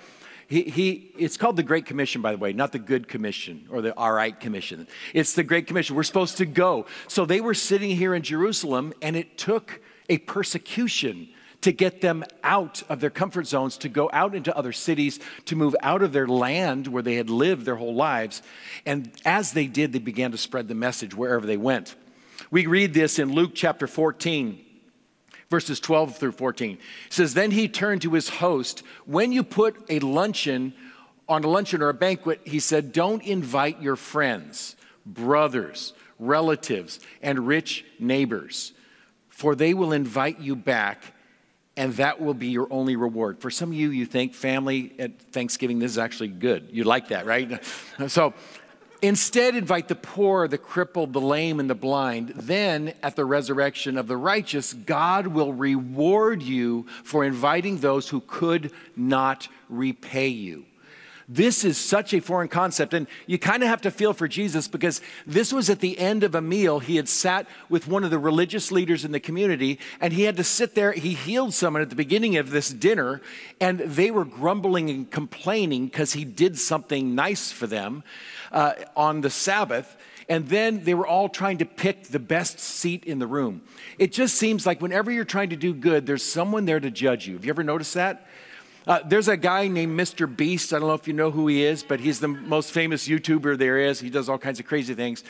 He, 0.47 0.63
he, 0.63 1.11
it's 1.19 1.37
called 1.37 1.57
the 1.57 1.63
Great 1.63 1.87
Commission, 1.87 2.21
by 2.21 2.33
the 2.33 2.39
way, 2.39 2.53
not 2.53 2.73
the 2.73 2.79
Good 2.79 3.09
Commission 3.09 3.67
or 3.71 3.81
the 3.81 3.97
All 3.97 4.13
Right 4.13 4.39
Commission. 4.39 4.87
It's 5.15 5.35
the 5.35 5.43
Great 5.43 5.67
Commission. 5.67 5.97
We're 5.97 6.03
supposed 6.03 6.37
to 6.37 6.47
go. 6.47 6.87
So 7.09 7.25
they 7.25 7.41
were 7.41 7.55
sitting 7.55 7.97
here 7.97 8.15
in 8.15 8.23
Jerusalem, 8.23 8.93
and 9.01 9.17
it 9.17 9.39
took 9.39 9.81
a 10.09 10.19
persecution 10.19 11.29
to 11.63 11.73
get 11.73 12.03
them 12.03 12.25
out 12.43 12.83
of 12.91 13.01
their 13.01 13.09
comfort 13.09 13.47
zones, 13.47 13.79
to 13.79 13.89
go 13.89 14.11
out 14.13 14.35
into 14.35 14.55
other 14.55 14.73
cities, 14.73 15.19
to 15.47 15.57
move 15.57 15.75
out 15.81 16.03
of 16.03 16.13
their 16.13 16.29
land 16.29 16.87
where 16.89 17.03
they 17.03 17.15
had 17.15 17.31
lived 17.31 17.65
their 17.65 17.77
whole 17.77 17.95
lives. 17.95 18.43
And 18.85 19.11
as 19.25 19.53
they 19.53 19.67
did, 19.67 19.95
they 19.95 19.99
began 19.99 20.31
to 20.33 20.39
spread 20.39 20.69
the 20.69 20.75
message 20.75 21.15
wherever 21.15 21.47
they 21.47 21.57
went. 21.57 21.95
We 22.55 22.67
read 22.67 22.95
this 22.95 23.19
in 23.19 23.33
Luke 23.33 23.51
chapter 23.53 23.89
14 23.89 24.65
verses 25.51 25.81
12 25.81 26.19
through 26.19 26.31
14. 26.31 26.79
It 27.07 27.13
says, 27.13 27.35
Then 27.35 27.51
he 27.51 27.67
turned 27.67 28.03
to 28.03 28.13
his 28.13 28.29
host. 28.29 28.85
When 29.07 29.33
you 29.33 29.43
put 29.43 29.75
a 29.89 29.99
luncheon 29.99 30.73
on 31.29 31.43
a 31.43 31.49
luncheon 31.49 31.83
or 31.83 31.89
a 31.89 31.95
banquet, 31.95 32.43
he 32.45 32.61
said, 32.61 32.93
Don't 32.93 33.25
invite 33.25 33.83
your 33.83 33.97
friends, 33.97 34.77
brothers, 35.05 35.95
relatives, 36.21 37.01
and 37.21 37.49
rich 37.49 37.85
neighbors, 37.99 38.73
for 39.31 39.57
they 39.57 39.75
will 39.75 39.93
invite 39.93 40.39
you 40.39 40.55
back, 40.55 41.13
and 41.77 41.95
that 41.95 42.21
will 42.21 42.35
be 42.35 42.51
your 42.51 42.69
only 42.71 42.95
reward. 42.95 43.41
For 43.41 43.51
some 43.51 43.71
of 43.71 43.75
you, 43.75 43.91
you 43.91 44.07
think 44.07 44.33
family 44.33 44.95
at 45.01 45.19
Thanksgiving, 45.19 45.81
this 45.81 45.91
is 45.91 45.99
actually 45.99 46.29
good. 46.29 46.69
You 46.71 46.85
like 46.85 47.09
that, 47.09 47.27
right? 47.27 47.65
so, 48.07 48.33
Instead, 49.05 49.55
invite 49.55 49.89
the 49.89 49.95
poor, 49.95 50.49
the 50.49 50.57
crippled, 50.57 51.13
the 51.13 51.21
lame, 51.21 51.61
and 51.61 51.69
the 51.69 51.75
blind. 51.75 52.31
Then, 52.31 52.95
at 53.03 53.17
the 53.17 53.27
resurrection 53.27 53.99
of 53.99 54.07
the 54.07 54.17
righteous, 54.17 54.73
God 54.73 55.27
will 55.27 55.53
reward 55.53 56.43
you 56.43 56.87
for 57.03 57.23
inviting 57.23 57.77
those 57.77 58.09
who 58.09 58.21
could 58.21 58.73
not 58.97 59.47
repay 59.69 60.29
you. 60.29 60.65
This 61.29 61.65
is 61.65 61.79
such 61.79 62.13
a 62.13 62.21
foreign 62.21 62.49
concept. 62.49 62.93
And 62.93 63.07
you 63.27 63.39
kind 63.39 63.63
of 63.63 63.69
have 63.69 63.81
to 63.83 63.91
feel 63.91 64.13
for 64.13 64.29
Jesus 64.29 64.69
because 64.69 65.01
this 65.27 65.53
was 65.53 65.71
at 65.71 65.81
the 65.81 65.99
end 65.99 66.23
of 66.23 66.35
a 66.35 66.43
meal. 66.43 66.81
He 66.81 66.97
had 66.97 67.09
sat 67.09 67.47
with 67.69 67.89
one 67.89 68.05
of 68.05 68.11
the 68.11 68.19
religious 68.19 68.71
leaders 68.71 69.05
in 69.05 69.13
the 69.13 69.21
community 69.21 69.79
and 70.01 70.13
he 70.13 70.25
had 70.25 70.37
to 70.37 70.45
sit 70.45 70.75
there. 70.75 70.93
He 70.93 71.15
healed 71.15 71.55
someone 71.55 71.83
at 71.83 71.91
the 71.91 71.97
beginning 71.97 72.37
of 72.37 72.51
this 72.51 72.69
dinner 72.69 73.23
and 73.61 73.81
they 73.81 74.11
were 74.11 74.25
grumbling 74.25 74.91
and 74.91 75.11
complaining 75.11 75.87
because 75.87 76.13
he 76.13 76.25
did 76.25 76.59
something 76.59 77.15
nice 77.15 77.51
for 77.51 77.67
them 77.67 78.05
uh, 78.53 78.75
on 78.95 79.23
the 79.23 79.31
Sabbath. 79.31 79.97
And 80.29 80.49
then 80.49 80.85
they 80.85 80.95
were 80.95 81.07
all 81.07 81.29
trying 81.29 81.59
to 81.59 81.67
pick 81.67 82.05
the 82.05 82.19
best 82.19 82.59
seat 82.59 83.05
in 83.05 83.19
the 83.19 83.27
room. 83.27 83.63
It 83.99 84.13
just 84.13 84.37
seems 84.37 84.67
like 84.67 84.81
whenever 84.81 85.11
you're 85.11 85.25
trying 85.25 85.51
to 85.51 85.57
do 85.57 85.75
good, 85.75 86.07
there's 86.07 86.23
someone 86.23 86.65
there 86.65 86.81
to 86.81 86.91
judge 86.91 87.27
you. 87.27 87.35
Have 87.35 87.45
you 87.45 87.51
ever 87.51 87.63
noticed 87.65 87.95
that? 87.95 88.27
Uh, 88.87 89.01
there's 89.07 89.29
a 89.29 89.37
guy 89.37 89.67
named 89.67 89.99
Mr. 89.99 90.35
Beast. 90.35 90.73
I 90.73 90.79
don't 90.79 90.89
know 90.89 90.95
if 90.95 91.09
you 91.09 91.15
know 91.15 91.31
who 91.31 91.47
he 91.47 91.65
is, 91.65 91.83
but 91.83 92.01
he's 92.01 92.21
the 92.21 92.29
most 92.29 92.71
famous 92.71 93.09
YouTuber 93.09 93.57
there 93.57 93.79
is. 93.79 94.01
He 94.01 94.11
does 94.11 94.29
all 94.29 94.39
kinds 94.39 94.61
of 94.61 94.67
crazy 94.67 94.95
things. 94.95 95.25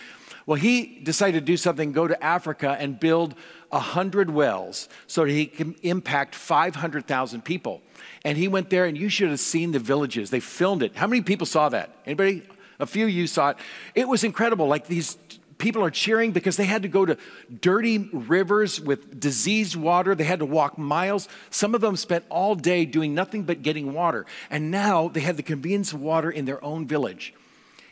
Well, 0.46 0.56
he 0.56 0.98
decided 1.02 1.38
to 1.38 1.44
do 1.44 1.56
something, 1.56 1.92
go 1.92 2.08
to 2.08 2.22
Africa 2.22 2.76
and 2.78 2.98
build 2.98 3.34
100 3.70 4.30
wells 4.30 4.88
so 5.06 5.24
that 5.24 5.30
he 5.30 5.46
can 5.46 5.76
impact 5.82 6.34
500,000 6.34 7.42
people. 7.42 7.80
And 8.24 8.36
he 8.36 8.48
went 8.48 8.70
there, 8.70 8.86
and 8.86 8.98
you 8.98 9.08
should 9.08 9.30
have 9.30 9.40
seen 9.40 9.72
the 9.72 9.78
villages. 9.78 10.30
They 10.30 10.40
filmed 10.40 10.82
it. 10.82 10.96
How 10.96 11.06
many 11.06 11.22
people 11.22 11.46
saw 11.46 11.68
that? 11.68 11.90
Anybody? 12.04 12.42
A 12.80 12.86
few 12.86 13.04
of 13.04 13.10
you 13.10 13.26
saw 13.26 13.50
it. 13.50 13.56
It 13.94 14.08
was 14.08 14.24
incredible. 14.24 14.66
Like 14.66 14.88
these 14.88 15.16
people 15.58 15.82
are 15.84 15.90
cheering 15.90 16.32
because 16.32 16.56
they 16.56 16.64
had 16.64 16.82
to 16.82 16.88
go 16.88 17.04
to 17.04 17.16
dirty 17.60 17.98
rivers 18.12 18.80
with 18.80 19.18
diseased 19.18 19.76
water. 19.76 20.14
They 20.14 20.24
had 20.24 20.40
to 20.40 20.46
walk 20.46 20.78
miles. 20.78 21.28
Some 21.50 21.74
of 21.74 21.80
them 21.80 21.96
spent 21.96 22.24
all 22.28 22.54
day 22.54 22.84
doing 22.84 23.14
nothing 23.14 23.42
but 23.44 23.62
getting 23.62 23.92
water. 23.92 24.26
And 24.50 24.70
now 24.70 25.08
they 25.08 25.20
had 25.20 25.36
the 25.36 25.42
convenience 25.42 25.92
of 25.92 26.00
water 26.00 26.30
in 26.30 26.44
their 26.44 26.62
own 26.64 26.86
village. 26.86 27.34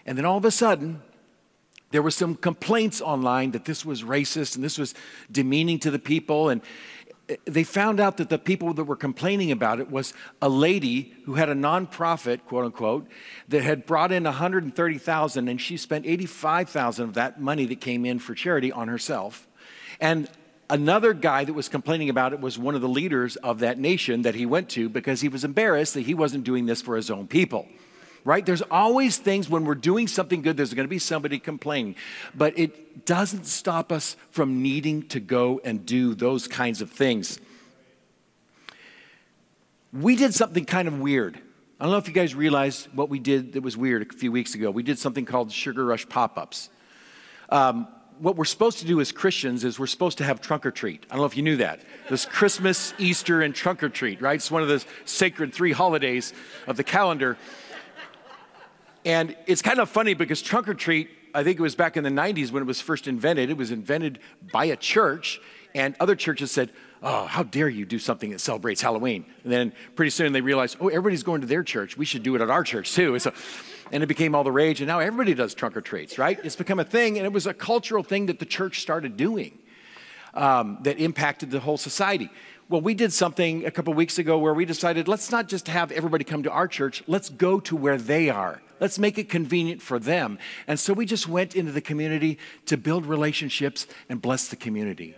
And 0.06 0.18
then 0.18 0.24
all 0.24 0.38
of 0.38 0.44
a 0.44 0.50
sudden, 0.50 1.02
there 1.92 2.02
were 2.02 2.10
some 2.10 2.34
complaints 2.34 3.00
online 3.00 3.50
that 3.52 3.66
this 3.66 3.84
was 3.84 4.02
racist 4.02 4.56
and 4.56 4.64
this 4.64 4.78
was 4.78 4.94
demeaning 5.30 5.78
to 5.80 5.90
the 5.90 5.98
people. 5.98 6.48
And 6.48 6.62
they 7.44 7.64
found 7.64 8.00
out 8.00 8.16
that 8.16 8.28
the 8.28 8.38
people 8.38 8.74
that 8.74 8.84
were 8.84 8.96
complaining 8.96 9.50
about 9.50 9.80
it 9.80 9.90
was 9.90 10.14
a 10.40 10.48
lady 10.48 11.14
who 11.24 11.34
had 11.34 11.48
a 11.48 11.54
nonprofit, 11.54 12.44
quote 12.44 12.64
unquote, 12.64 13.06
that 13.48 13.62
had 13.62 13.86
brought 13.86 14.12
in 14.12 14.24
130,000 14.24 15.48
and 15.48 15.60
she 15.60 15.76
spent 15.76 16.06
85,000 16.06 17.04
of 17.08 17.14
that 17.14 17.40
money 17.40 17.66
that 17.66 17.80
came 17.80 18.04
in 18.04 18.18
for 18.18 18.34
charity 18.34 18.72
on 18.72 18.88
herself. 18.88 19.46
And 20.00 20.28
another 20.70 21.12
guy 21.12 21.44
that 21.44 21.52
was 21.52 21.68
complaining 21.68 22.08
about 22.08 22.32
it 22.32 22.40
was 22.40 22.58
one 22.58 22.74
of 22.74 22.80
the 22.80 22.88
leaders 22.88 23.36
of 23.36 23.60
that 23.60 23.78
nation 23.78 24.22
that 24.22 24.34
he 24.34 24.46
went 24.46 24.68
to 24.70 24.88
because 24.88 25.20
he 25.20 25.28
was 25.28 25.44
embarrassed 25.44 25.94
that 25.94 26.02
he 26.02 26.14
wasn't 26.14 26.44
doing 26.44 26.66
this 26.66 26.82
for 26.82 26.96
his 26.96 27.10
own 27.10 27.26
people 27.26 27.68
right? 28.24 28.44
There's 28.44 28.62
always 28.62 29.18
things 29.18 29.48
when 29.48 29.64
we're 29.64 29.74
doing 29.74 30.08
something 30.08 30.42
good, 30.42 30.56
there's 30.56 30.74
going 30.74 30.86
to 30.86 30.90
be 30.90 30.98
somebody 30.98 31.38
complaining. 31.38 31.96
But 32.34 32.58
it 32.58 33.04
doesn't 33.04 33.46
stop 33.46 33.92
us 33.92 34.16
from 34.30 34.62
needing 34.62 35.08
to 35.08 35.20
go 35.20 35.60
and 35.64 35.84
do 35.84 36.14
those 36.14 36.48
kinds 36.48 36.80
of 36.80 36.90
things. 36.90 37.40
We 39.92 40.16
did 40.16 40.34
something 40.34 40.64
kind 40.64 40.88
of 40.88 41.00
weird. 41.00 41.38
I 41.78 41.84
don't 41.84 41.92
know 41.92 41.98
if 41.98 42.06
you 42.06 42.14
guys 42.14 42.34
realize 42.34 42.88
what 42.94 43.08
we 43.08 43.18
did 43.18 43.54
that 43.54 43.62
was 43.62 43.76
weird 43.76 44.02
a 44.02 44.14
few 44.14 44.30
weeks 44.30 44.54
ago. 44.54 44.70
We 44.70 44.84
did 44.84 44.98
something 44.98 45.24
called 45.24 45.50
Sugar 45.50 45.84
Rush 45.84 46.08
pop 46.08 46.38
ups. 46.38 46.70
Um, 47.48 47.88
what 48.18 48.36
we're 48.36 48.44
supposed 48.44 48.78
to 48.78 48.86
do 48.86 49.00
as 49.00 49.10
Christians 49.10 49.64
is 49.64 49.80
we're 49.80 49.88
supposed 49.88 50.18
to 50.18 50.24
have 50.24 50.40
trunk 50.40 50.64
or 50.64 50.70
treat. 50.70 51.04
I 51.10 51.14
don't 51.14 51.22
know 51.22 51.26
if 51.26 51.36
you 51.36 51.42
knew 51.42 51.56
that. 51.56 51.80
This 52.08 52.24
Christmas, 52.24 52.94
Easter, 52.98 53.42
and 53.42 53.52
trunk 53.52 53.82
or 53.82 53.88
treat, 53.88 54.22
right? 54.22 54.36
It's 54.36 54.50
one 54.50 54.62
of 54.62 54.68
the 54.68 54.84
sacred 55.06 55.52
three 55.52 55.72
holidays 55.72 56.32
of 56.68 56.76
the 56.76 56.84
calendar. 56.84 57.36
And 59.04 59.36
it's 59.46 59.62
kind 59.62 59.80
of 59.80 59.88
funny 59.88 60.14
because 60.14 60.42
trunk 60.42 60.68
or 60.68 60.74
treat, 60.74 61.10
I 61.34 61.42
think 61.42 61.58
it 61.58 61.62
was 61.62 61.74
back 61.74 61.96
in 61.96 62.04
the 62.04 62.10
90s 62.10 62.52
when 62.52 62.62
it 62.62 62.66
was 62.66 62.80
first 62.80 63.08
invented. 63.08 63.50
It 63.50 63.56
was 63.56 63.70
invented 63.70 64.18
by 64.52 64.66
a 64.66 64.76
church, 64.76 65.40
and 65.74 65.96
other 65.98 66.14
churches 66.14 66.50
said, 66.50 66.70
Oh, 67.04 67.26
how 67.26 67.42
dare 67.42 67.68
you 67.68 67.84
do 67.84 67.98
something 67.98 68.30
that 68.30 68.40
celebrates 68.40 68.80
Halloween? 68.80 69.24
And 69.42 69.52
then 69.52 69.72
pretty 69.96 70.10
soon 70.10 70.32
they 70.32 70.40
realized, 70.40 70.76
Oh, 70.80 70.88
everybody's 70.88 71.24
going 71.24 71.40
to 71.40 71.46
their 71.46 71.64
church. 71.64 71.96
We 71.96 72.04
should 72.04 72.22
do 72.22 72.34
it 72.36 72.40
at 72.40 72.50
our 72.50 72.62
church 72.62 72.92
too. 72.92 73.18
So, 73.18 73.32
and 73.90 74.02
it 74.02 74.06
became 74.06 74.34
all 74.34 74.44
the 74.44 74.52
rage, 74.52 74.80
and 74.80 74.88
now 74.88 75.00
everybody 75.00 75.34
does 75.34 75.52
trunk 75.52 75.76
or 75.76 75.80
treats, 75.80 76.16
right? 76.16 76.38
It's 76.44 76.56
become 76.56 76.78
a 76.78 76.84
thing, 76.84 77.18
and 77.18 77.26
it 77.26 77.32
was 77.32 77.46
a 77.46 77.54
cultural 77.54 78.02
thing 78.02 78.26
that 78.26 78.38
the 78.38 78.46
church 78.46 78.80
started 78.80 79.16
doing 79.16 79.58
um, 80.34 80.78
that 80.82 80.98
impacted 80.98 81.50
the 81.50 81.60
whole 81.60 81.76
society. 81.76 82.30
Well, 82.68 82.80
we 82.80 82.94
did 82.94 83.12
something 83.12 83.66
a 83.66 83.70
couple 83.70 83.92
weeks 83.92 84.18
ago 84.18 84.38
where 84.38 84.54
we 84.54 84.64
decided 84.64 85.08
let's 85.08 85.30
not 85.30 85.48
just 85.48 85.68
have 85.68 85.92
everybody 85.92 86.24
come 86.24 86.44
to 86.44 86.50
our 86.50 86.68
church, 86.68 87.02
let's 87.06 87.28
go 87.28 87.60
to 87.60 87.76
where 87.76 87.98
they 87.98 88.30
are. 88.30 88.62
Let's 88.82 88.98
make 88.98 89.16
it 89.16 89.28
convenient 89.28 89.80
for 89.80 90.00
them. 90.00 90.40
And 90.66 90.76
so 90.76 90.92
we 90.92 91.06
just 91.06 91.28
went 91.28 91.54
into 91.54 91.70
the 91.70 91.80
community 91.80 92.40
to 92.66 92.76
build 92.76 93.06
relationships 93.06 93.86
and 94.08 94.20
bless 94.20 94.48
the 94.48 94.56
community. 94.56 95.14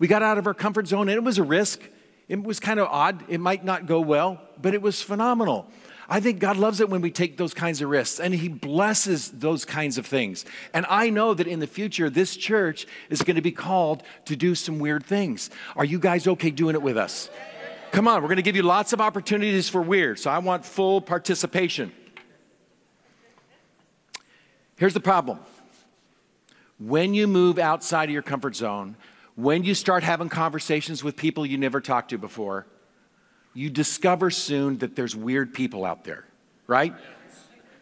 We 0.00 0.08
got 0.08 0.24
out 0.24 0.36
of 0.36 0.48
our 0.48 0.52
comfort 0.52 0.88
zone, 0.88 1.08
and 1.08 1.14
it 1.14 1.22
was 1.22 1.38
a 1.38 1.44
risk. 1.44 1.80
It 2.26 2.42
was 2.42 2.58
kind 2.58 2.80
of 2.80 2.88
odd. 2.88 3.22
It 3.28 3.38
might 3.38 3.64
not 3.64 3.86
go 3.86 4.00
well, 4.00 4.40
but 4.60 4.74
it 4.74 4.82
was 4.82 5.00
phenomenal. 5.00 5.70
I 6.08 6.18
think 6.18 6.40
God 6.40 6.56
loves 6.56 6.80
it 6.80 6.90
when 6.90 7.02
we 7.02 7.12
take 7.12 7.36
those 7.36 7.54
kinds 7.54 7.80
of 7.80 7.88
risks 7.88 8.18
and 8.18 8.34
He 8.34 8.48
blesses 8.48 9.30
those 9.30 9.64
kinds 9.64 9.96
of 9.96 10.06
things. 10.06 10.44
And 10.72 10.84
I 10.88 11.08
know 11.08 11.34
that 11.34 11.46
in 11.46 11.60
the 11.60 11.68
future, 11.68 12.10
this 12.10 12.36
church 12.36 12.84
is 13.10 13.22
going 13.22 13.36
to 13.36 13.42
be 13.42 13.52
called 13.52 14.02
to 14.24 14.34
do 14.34 14.56
some 14.56 14.80
weird 14.80 15.06
things. 15.06 15.50
Are 15.76 15.84
you 15.84 16.00
guys 16.00 16.26
okay 16.26 16.50
doing 16.50 16.74
it 16.74 16.82
with 16.82 16.96
us? 16.96 17.30
Come 17.92 18.08
on, 18.08 18.22
we're 18.22 18.28
going 18.28 18.36
to 18.38 18.42
give 18.42 18.56
you 18.56 18.64
lots 18.64 18.92
of 18.92 19.00
opportunities 19.00 19.68
for 19.68 19.80
weird. 19.80 20.18
So 20.18 20.32
I 20.32 20.38
want 20.38 20.64
full 20.64 21.00
participation. 21.00 21.92
Here's 24.76 24.94
the 24.94 25.00
problem 25.00 25.38
when 26.78 27.14
you 27.14 27.26
move 27.26 27.58
outside 27.58 28.08
of 28.08 28.12
your 28.12 28.22
comfort 28.22 28.56
zone, 28.56 28.96
when 29.36 29.64
you 29.64 29.74
start 29.74 30.02
having 30.02 30.28
conversations 30.28 31.04
with 31.04 31.16
people 31.16 31.46
you 31.46 31.56
never 31.56 31.80
talked 31.80 32.10
to 32.10 32.18
before, 32.18 32.66
you 33.52 33.70
discover 33.70 34.30
soon 34.30 34.78
that 34.78 34.96
there's 34.96 35.14
weird 35.14 35.54
people 35.54 35.84
out 35.84 36.04
there, 36.04 36.24
right? 36.66 36.94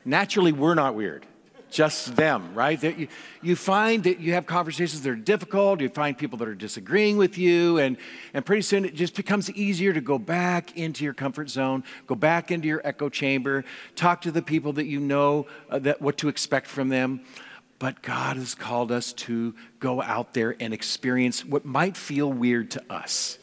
Naturally, 0.04 0.52
we're 0.52 0.74
not 0.74 0.94
weird, 0.94 1.26
just 1.72 2.14
them, 2.16 2.54
right? 2.54 2.80
You, 2.82 3.08
you 3.40 3.56
find 3.56 4.04
that 4.04 4.20
you 4.20 4.34
have 4.34 4.46
conversations 4.46 5.02
that 5.02 5.10
are 5.10 5.16
difficult, 5.16 5.80
you 5.80 5.88
find 5.88 6.16
people 6.16 6.38
that 6.38 6.48
are 6.48 6.54
disagreeing 6.54 7.16
with 7.16 7.38
you, 7.38 7.78
and, 7.78 7.96
and 8.34 8.44
pretty 8.44 8.62
soon 8.62 8.84
it 8.84 8.94
just 8.94 9.16
becomes 9.16 9.50
easier 9.50 9.92
to 9.92 10.00
go 10.00 10.18
back 10.18 10.76
into 10.76 11.02
your 11.02 11.14
comfort 11.14 11.48
zone, 11.48 11.82
go 12.06 12.14
back 12.14 12.50
into 12.50 12.68
your 12.68 12.82
echo 12.84 13.08
chamber, 13.08 13.64
talk 13.96 14.20
to 14.20 14.30
the 14.30 14.42
people 14.42 14.74
that 14.74 14.84
you 14.84 15.00
know 15.00 15.46
uh, 15.70 15.78
that, 15.78 16.00
what 16.00 16.18
to 16.18 16.28
expect 16.28 16.66
from 16.66 16.90
them. 16.90 17.22
But 17.78 18.02
God 18.02 18.36
has 18.36 18.54
called 18.54 18.92
us 18.92 19.12
to 19.14 19.54
go 19.80 20.00
out 20.00 20.34
there 20.34 20.54
and 20.60 20.72
experience 20.72 21.44
what 21.44 21.64
might 21.64 21.96
feel 21.96 22.32
weird 22.32 22.70
to 22.72 22.84
us. 22.92 23.38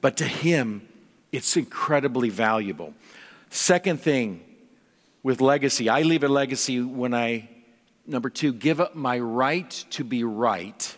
But 0.00 0.16
to 0.16 0.24
Him, 0.24 0.88
it's 1.30 1.56
incredibly 1.56 2.30
valuable. 2.30 2.94
Second 3.50 4.00
thing 4.00 4.49
with 5.22 5.40
legacy, 5.40 5.88
I 5.88 6.02
leave 6.02 6.24
a 6.24 6.28
legacy 6.28 6.80
when 6.80 7.14
I, 7.14 7.48
number 8.06 8.30
two, 8.30 8.52
give 8.52 8.80
up 8.80 8.94
my 8.94 9.18
right 9.18 9.70
to 9.90 10.04
be 10.04 10.24
right 10.24 10.96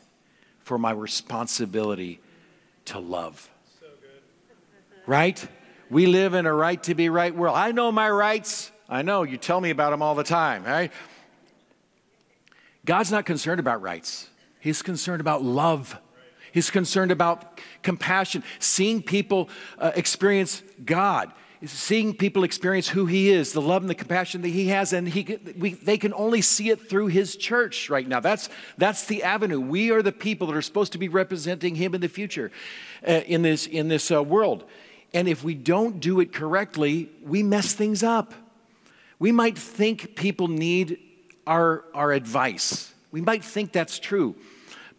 for 0.61 0.79
my 0.79 0.93
responsibility 0.93 2.21
to 2.87 2.99
love. 2.99 3.51
So 3.81 3.87
right? 5.07 5.45
We 5.91 6.07
live 6.07 6.35
in 6.35 6.47
a 6.47 6.53
right 6.55 6.83
to 6.85 6.95
be 6.95 7.09
right 7.09 7.35
world. 7.35 7.57
I 7.57 7.73
know 7.73 7.91
my 7.93 8.09
rights. 8.09 8.71
I 8.89 9.03
know 9.03 9.25
you 9.25 9.37
tell 9.37 9.61
me 9.61 9.71
about 9.71 9.91
them 9.91 10.03
all 10.03 10.15
the 10.15 10.25
time, 10.25 10.65
right? 10.65 10.93
God's 12.85 13.11
not 13.11 13.27
concerned 13.27 13.61
about 13.61 13.83
rights. 13.83 14.29
He's 14.61 14.83
concerned 14.83 15.21
about 15.21 15.43
love. 15.43 15.99
He's 16.53 16.71
concerned 16.71 17.11
about 17.11 17.61
compassion, 17.83 18.45
seeing 18.59 19.03
people 19.03 19.49
uh, 19.79 19.93
experience 19.97 20.63
God. 20.85 21.33
Seeing 21.65 22.15
people 22.15 22.45
experience 22.45 22.89
who 22.89 23.07
He 23.07 23.31
is, 23.31 23.53
the 23.53 23.61
love 23.61 23.83
and 23.83 23.91
the 23.91 23.95
compassion 23.95 24.43
that 24.43 24.49
He 24.49 24.69
has, 24.69 24.93
and 24.93 25.09
he, 25.09 25.39
we, 25.57 25.75
they 25.75 25.99
can 25.99 26.13
only 26.15 26.41
see 26.41 26.71
it 26.71 26.89
through 26.89 27.07
His 27.09 27.37
church 27.37 27.89
right 27.89 28.07
now. 28.07 28.21
That's, 28.21 28.49
that's 28.79 29.07
the 29.07 29.23
avenue. 29.23 29.61
We 29.61 29.91
are 29.91 30.03
the 30.03 30.13
people 30.13 30.47
that 30.49 30.57
are 30.57 30.63
supposed 30.63 30.93
to 30.93 30.99
be 30.99 31.09
representing 31.09 31.75
Him 31.75 31.95
in 31.95 32.01
the 32.01 32.09
future 32.09 32.51
uh, 33.07 33.23
in 33.27 33.43
this, 33.43 33.67
in 33.67 33.89
this 33.89 34.11
uh, 34.11 34.23
world. 34.23 34.65
And 35.15 35.29
if 35.29 35.45
we 35.45 35.55
don't 35.55 36.01
do 36.01 36.21
it 36.21 36.33
correctly, 36.33 37.11
we 37.23 37.43
mess 37.43 37.75
things 37.75 38.03
up. 38.03 38.35
We 39.19 39.31
might 39.31 39.59
think 39.59 40.17
people 40.17 40.49
need 40.49 40.99
our, 41.47 41.85
our 41.95 42.13
advice. 42.13 42.93
We 43.11 43.21
might 43.21 43.45
think 43.45 43.73
that's 43.73 43.99
true. 43.99 44.35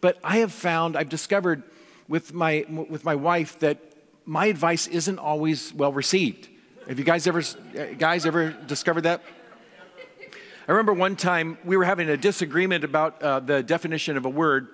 But 0.01 0.19
I 0.23 0.37
have 0.37 0.51
found, 0.51 0.95
I've 0.95 1.09
discovered 1.09 1.63
with 2.07 2.33
my, 2.33 2.65
with 2.69 3.03
my 3.03 3.15
wife 3.15 3.59
that 3.59 3.79
my 4.25 4.45
advice 4.45 4.87
isn't 4.87 5.19
always 5.19 5.73
well 5.73 5.91
received. 5.91 6.49
Have 6.87 6.99
you 6.99 7.05
guys 7.05 7.27
ever, 7.27 7.41
guys 7.97 8.25
ever 8.25 8.49
discovered 8.49 9.01
that? 9.01 9.21
I 10.67 10.71
remember 10.71 10.91
one 10.91 11.15
time 11.15 11.57
we 11.63 11.77
were 11.77 11.85
having 11.85 12.09
a 12.09 12.17
disagreement 12.17 12.83
about 12.83 13.23
uh, 13.23 13.39
the 13.39 13.63
definition 13.63 14.17
of 14.17 14.25
a 14.25 14.29
word, 14.29 14.67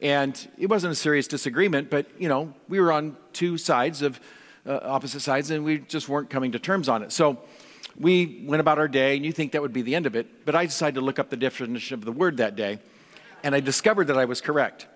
and 0.00 0.48
it 0.56 0.70
wasn't 0.70 0.92
a 0.92 0.94
serious 0.94 1.26
disagreement, 1.26 1.90
but 1.90 2.06
you 2.16 2.28
know, 2.28 2.54
we 2.68 2.78
were 2.78 2.92
on 2.92 3.16
two 3.32 3.58
sides 3.58 4.02
of 4.02 4.20
uh, 4.66 4.78
opposite 4.84 5.18
sides, 5.18 5.50
and 5.50 5.64
we 5.64 5.78
just 5.78 6.08
weren't 6.08 6.30
coming 6.30 6.52
to 6.52 6.60
terms 6.60 6.88
on 6.88 7.02
it. 7.02 7.10
So 7.10 7.38
we 7.98 8.44
went 8.46 8.60
about 8.60 8.78
our 8.78 8.86
day, 8.86 9.16
and 9.16 9.26
you 9.26 9.32
think 9.32 9.50
that 9.50 9.60
would 9.60 9.72
be 9.72 9.82
the 9.82 9.96
end 9.96 10.06
of 10.06 10.14
it, 10.14 10.46
but 10.46 10.54
I 10.54 10.64
decided 10.64 10.94
to 10.94 11.00
look 11.00 11.18
up 11.18 11.28
the 11.28 11.36
definition 11.36 11.94
of 11.94 12.04
the 12.04 12.12
word 12.12 12.36
that 12.36 12.54
day, 12.54 12.78
and 13.42 13.52
I 13.52 13.58
discovered 13.58 14.06
that 14.06 14.16
I 14.16 14.26
was 14.26 14.40
correct. 14.40 14.86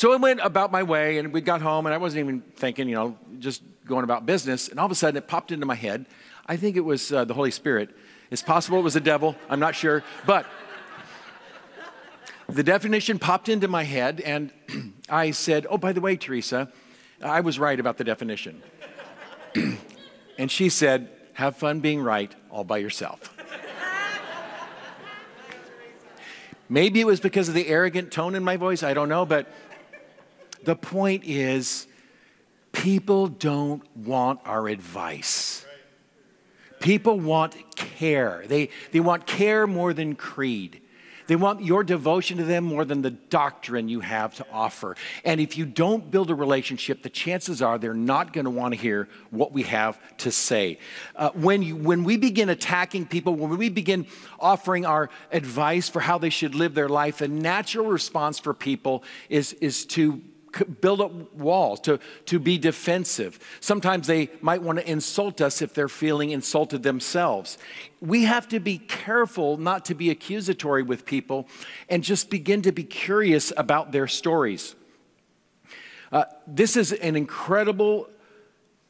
So 0.00 0.14
I 0.14 0.16
went 0.16 0.40
about 0.42 0.72
my 0.72 0.82
way, 0.82 1.18
and 1.18 1.30
we 1.30 1.42
got 1.42 1.60
home, 1.60 1.84
and 1.84 1.94
I 1.94 1.98
wasn't 1.98 2.20
even 2.20 2.40
thinking, 2.56 2.88
you 2.88 2.94
know, 2.94 3.18
just 3.38 3.62
going 3.84 4.02
about 4.02 4.24
business. 4.24 4.68
And 4.68 4.80
all 4.80 4.86
of 4.86 4.92
a 4.92 4.94
sudden, 4.94 5.18
it 5.18 5.28
popped 5.28 5.52
into 5.52 5.66
my 5.66 5.74
head. 5.74 6.06
I 6.46 6.56
think 6.56 6.78
it 6.78 6.86
was 6.86 7.12
uh, 7.12 7.26
the 7.26 7.34
Holy 7.34 7.50
Spirit. 7.50 7.90
It's 8.30 8.40
possible 8.40 8.78
it 8.78 8.82
was 8.82 8.94
the 8.94 9.00
devil. 9.00 9.36
I'm 9.50 9.60
not 9.60 9.74
sure. 9.74 10.02
But 10.24 10.46
the 12.48 12.62
definition 12.62 13.18
popped 13.18 13.50
into 13.50 13.68
my 13.68 13.82
head, 13.82 14.22
and 14.22 14.54
I 15.10 15.32
said, 15.32 15.66
Oh, 15.68 15.76
by 15.76 15.92
the 15.92 16.00
way, 16.00 16.16
Teresa, 16.16 16.72
I 17.22 17.40
was 17.40 17.58
right 17.58 17.78
about 17.78 17.98
the 17.98 18.04
definition. 18.04 18.62
and 20.38 20.50
she 20.50 20.70
said, 20.70 21.10
Have 21.34 21.56
fun 21.56 21.80
being 21.80 22.00
right 22.00 22.34
all 22.48 22.64
by 22.64 22.78
yourself. 22.78 23.36
Maybe 26.70 27.02
it 27.02 27.06
was 27.06 27.20
because 27.20 27.50
of 27.50 27.54
the 27.54 27.66
arrogant 27.66 28.12
tone 28.12 28.34
in 28.34 28.42
my 28.42 28.56
voice, 28.56 28.82
I 28.82 28.94
don't 28.94 29.10
know, 29.10 29.26
but 29.26 29.46
the 30.64 30.76
point 30.76 31.24
is, 31.24 31.86
people 32.72 33.28
don't 33.28 33.82
want 33.96 34.40
our 34.44 34.68
advice. 34.68 35.64
People 36.80 37.20
want 37.20 37.76
care. 37.76 38.44
They, 38.46 38.70
they 38.92 39.00
want 39.00 39.26
care 39.26 39.66
more 39.66 39.92
than 39.92 40.14
creed. 40.14 40.80
They 41.30 41.36
want 41.36 41.62
your 41.62 41.84
devotion 41.84 42.38
to 42.38 42.44
them 42.44 42.64
more 42.64 42.84
than 42.84 43.02
the 43.02 43.10
doctrine 43.12 43.88
you 43.88 44.00
have 44.00 44.34
to 44.34 44.46
offer. 44.50 44.96
And 45.24 45.40
if 45.40 45.56
you 45.56 45.64
don't 45.64 46.10
build 46.10 46.28
a 46.28 46.34
relationship, 46.34 47.04
the 47.04 47.08
chances 47.08 47.62
are 47.62 47.78
they're 47.78 47.94
not 47.94 48.32
going 48.32 48.46
to 48.46 48.50
want 48.50 48.74
to 48.74 48.80
hear 48.80 49.08
what 49.30 49.52
we 49.52 49.62
have 49.62 50.00
to 50.18 50.32
say. 50.32 50.80
Uh, 51.14 51.30
when, 51.34 51.62
you, 51.62 51.76
when 51.76 52.02
we 52.02 52.16
begin 52.16 52.48
attacking 52.48 53.06
people, 53.06 53.36
when 53.36 53.56
we 53.56 53.68
begin 53.68 54.06
offering 54.40 54.84
our 54.84 55.08
advice 55.30 55.88
for 55.88 56.00
how 56.00 56.18
they 56.18 56.30
should 56.30 56.56
live 56.56 56.74
their 56.74 56.88
life, 56.88 57.18
the 57.18 57.28
natural 57.28 57.86
response 57.86 58.40
for 58.40 58.52
people 58.52 59.04
is, 59.28 59.52
is 59.60 59.86
to 59.86 60.20
build 60.80 61.00
up 61.00 61.34
walls, 61.34 61.80
to, 61.80 61.98
to 62.26 62.38
be 62.38 62.58
defensive. 62.58 63.38
Sometimes 63.60 64.06
they 64.06 64.30
might 64.40 64.62
want 64.62 64.78
to 64.78 64.90
insult 64.90 65.40
us 65.40 65.62
if 65.62 65.74
they're 65.74 65.88
feeling 65.88 66.30
insulted 66.30 66.82
themselves. 66.82 67.58
We 68.00 68.24
have 68.24 68.48
to 68.48 68.60
be 68.60 68.78
careful 68.78 69.56
not 69.56 69.84
to 69.86 69.94
be 69.94 70.10
accusatory 70.10 70.82
with 70.82 71.04
people 71.04 71.48
and 71.88 72.02
just 72.02 72.30
begin 72.30 72.62
to 72.62 72.72
be 72.72 72.84
curious 72.84 73.52
about 73.56 73.92
their 73.92 74.06
stories. 74.06 74.74
Uh, 76.12 76.24
this 76.46 76.76
is 76.76 76.92
an 76.92 77.16
incredible 77.16 78.08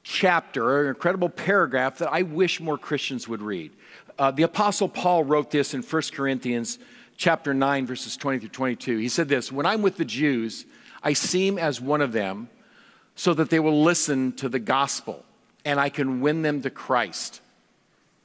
chapter, 0.02 0.82
an 0.82 0.88
incredible 0.88 1.28
paragraph 1.28 1.98
that 1.98 2.12
I 2.12 2.22
wish 2.22 2.60
more 2.60 2.78
Christians 2.78 3.28
would 3.28 3.42
read. 3.42 3.72
Uh, 4.18 4.30
the 4.30 4.42
Apostle 4.42 4.88
Paul 4.88 5.24
wrote 5.24 5.50
this 5.50 5.74
in 5.74 5.82
1 5.82 6.02
Corinthians 6.12 6.78
chapter 7.16 7.52
9, 7.52 7.86
verses 7.86 8.16
20 8.16 8.38
through 8.38 8.49
22. 8.49 8.96
He 8.96 9.08
said 9.08 9.28
this 9.28 9.52
When 9.52 9.66
I'm 9.66 9.82
with 9.82 9.96
the 9.96 10.04
Jews, 10.04 10.64
I 11.02 11.13
seem 11.13 11.58
as 11.58 11.80
one 11.80 12.00
of 12.00 12.13
them 12.13 12.49
so 13.15 13.34
that 13.34 13.50
they 13.50 13.60
will 13.60 13.82
listen 13.82 14.32
to 14.32 14.49
the 14.49 14.58
gospel 14.58 15.25
and 15.65 15.78
I 15.78 15.89
can 15.89 16.21
win 16.21 16.43
them 16.43 16.63
to 16.63 16.71
Christ. 16.71 17.41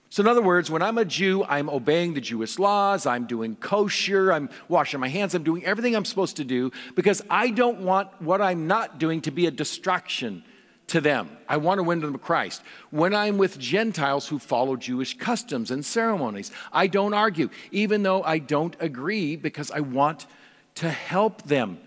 So, 0.09 0.21
in 0.23 0.29
other 0.29 0.41
words, 0.41 0.71
when 0.71 0.81
I'm 0.81 0.97
a 0.97 1.03
Jew, 1.03 1.43
I'm 1.43 1.69
obeying 1.69 2.13
the 2.13 2.21
Jewish 2.21 2.57
laws, 2.57 3.05
I'm 3.05 3.25
doing 3.25 3.57
kosher, 3.57 4.31
I'm 4.31 4.49
washing 4.69 5.01
my 5.01 5.09
hands, 5.09 5.35
I'm 5.35 5.43
doing 5.43 5.65
everything 5.65 5.93
I'm 5.93 6.05
supposed 6.05 6.37
to 6.37 6.45
do 6.45 6.71
because 6.95 7.21
I 7.29 7.49
don't 7.49 7.81
want 7.81 8.21
what 8.21 8.41
I'm 8.41 8.67
not 8.67 8.97
doing 8.97 9.19
to 9.21 9.31
be 9.31 9.45
a 9.47 9.51
distraction 9.51 10.43
to 10.87 11.01
them. 11.01 11.29
I 11.49 11.57
want 11.57 11.79
to 11.79 11.83
win 11.83 11.99
them 11.99 12.13
to 12.13 12.19
Christ. 12.19 12.61
When 12.91 13.13
I'm 13.13 13.37
with 13.37 13.59
Gentiles 13.59 14.27
who 14.27 14.39
follow 14.39 14.75
Jewish 14.75 15.17
customs 15.17 15.71
and 15.71 15.83
ceremonies, 15.83 16.51
I 16.71 16.87
don't 16.87 17.13
argue, 17.13 17.49
even 17.71 18.03
though 18.03 18.23
I 18.23 18.37
don't 18.37 18.75
agree 18.79 19.35
because 19.35 19.71
I 19.71 19.79
want 19.81 20.27
to 20.75 20.89
help 20.89 21.41
them. 21.43 21.79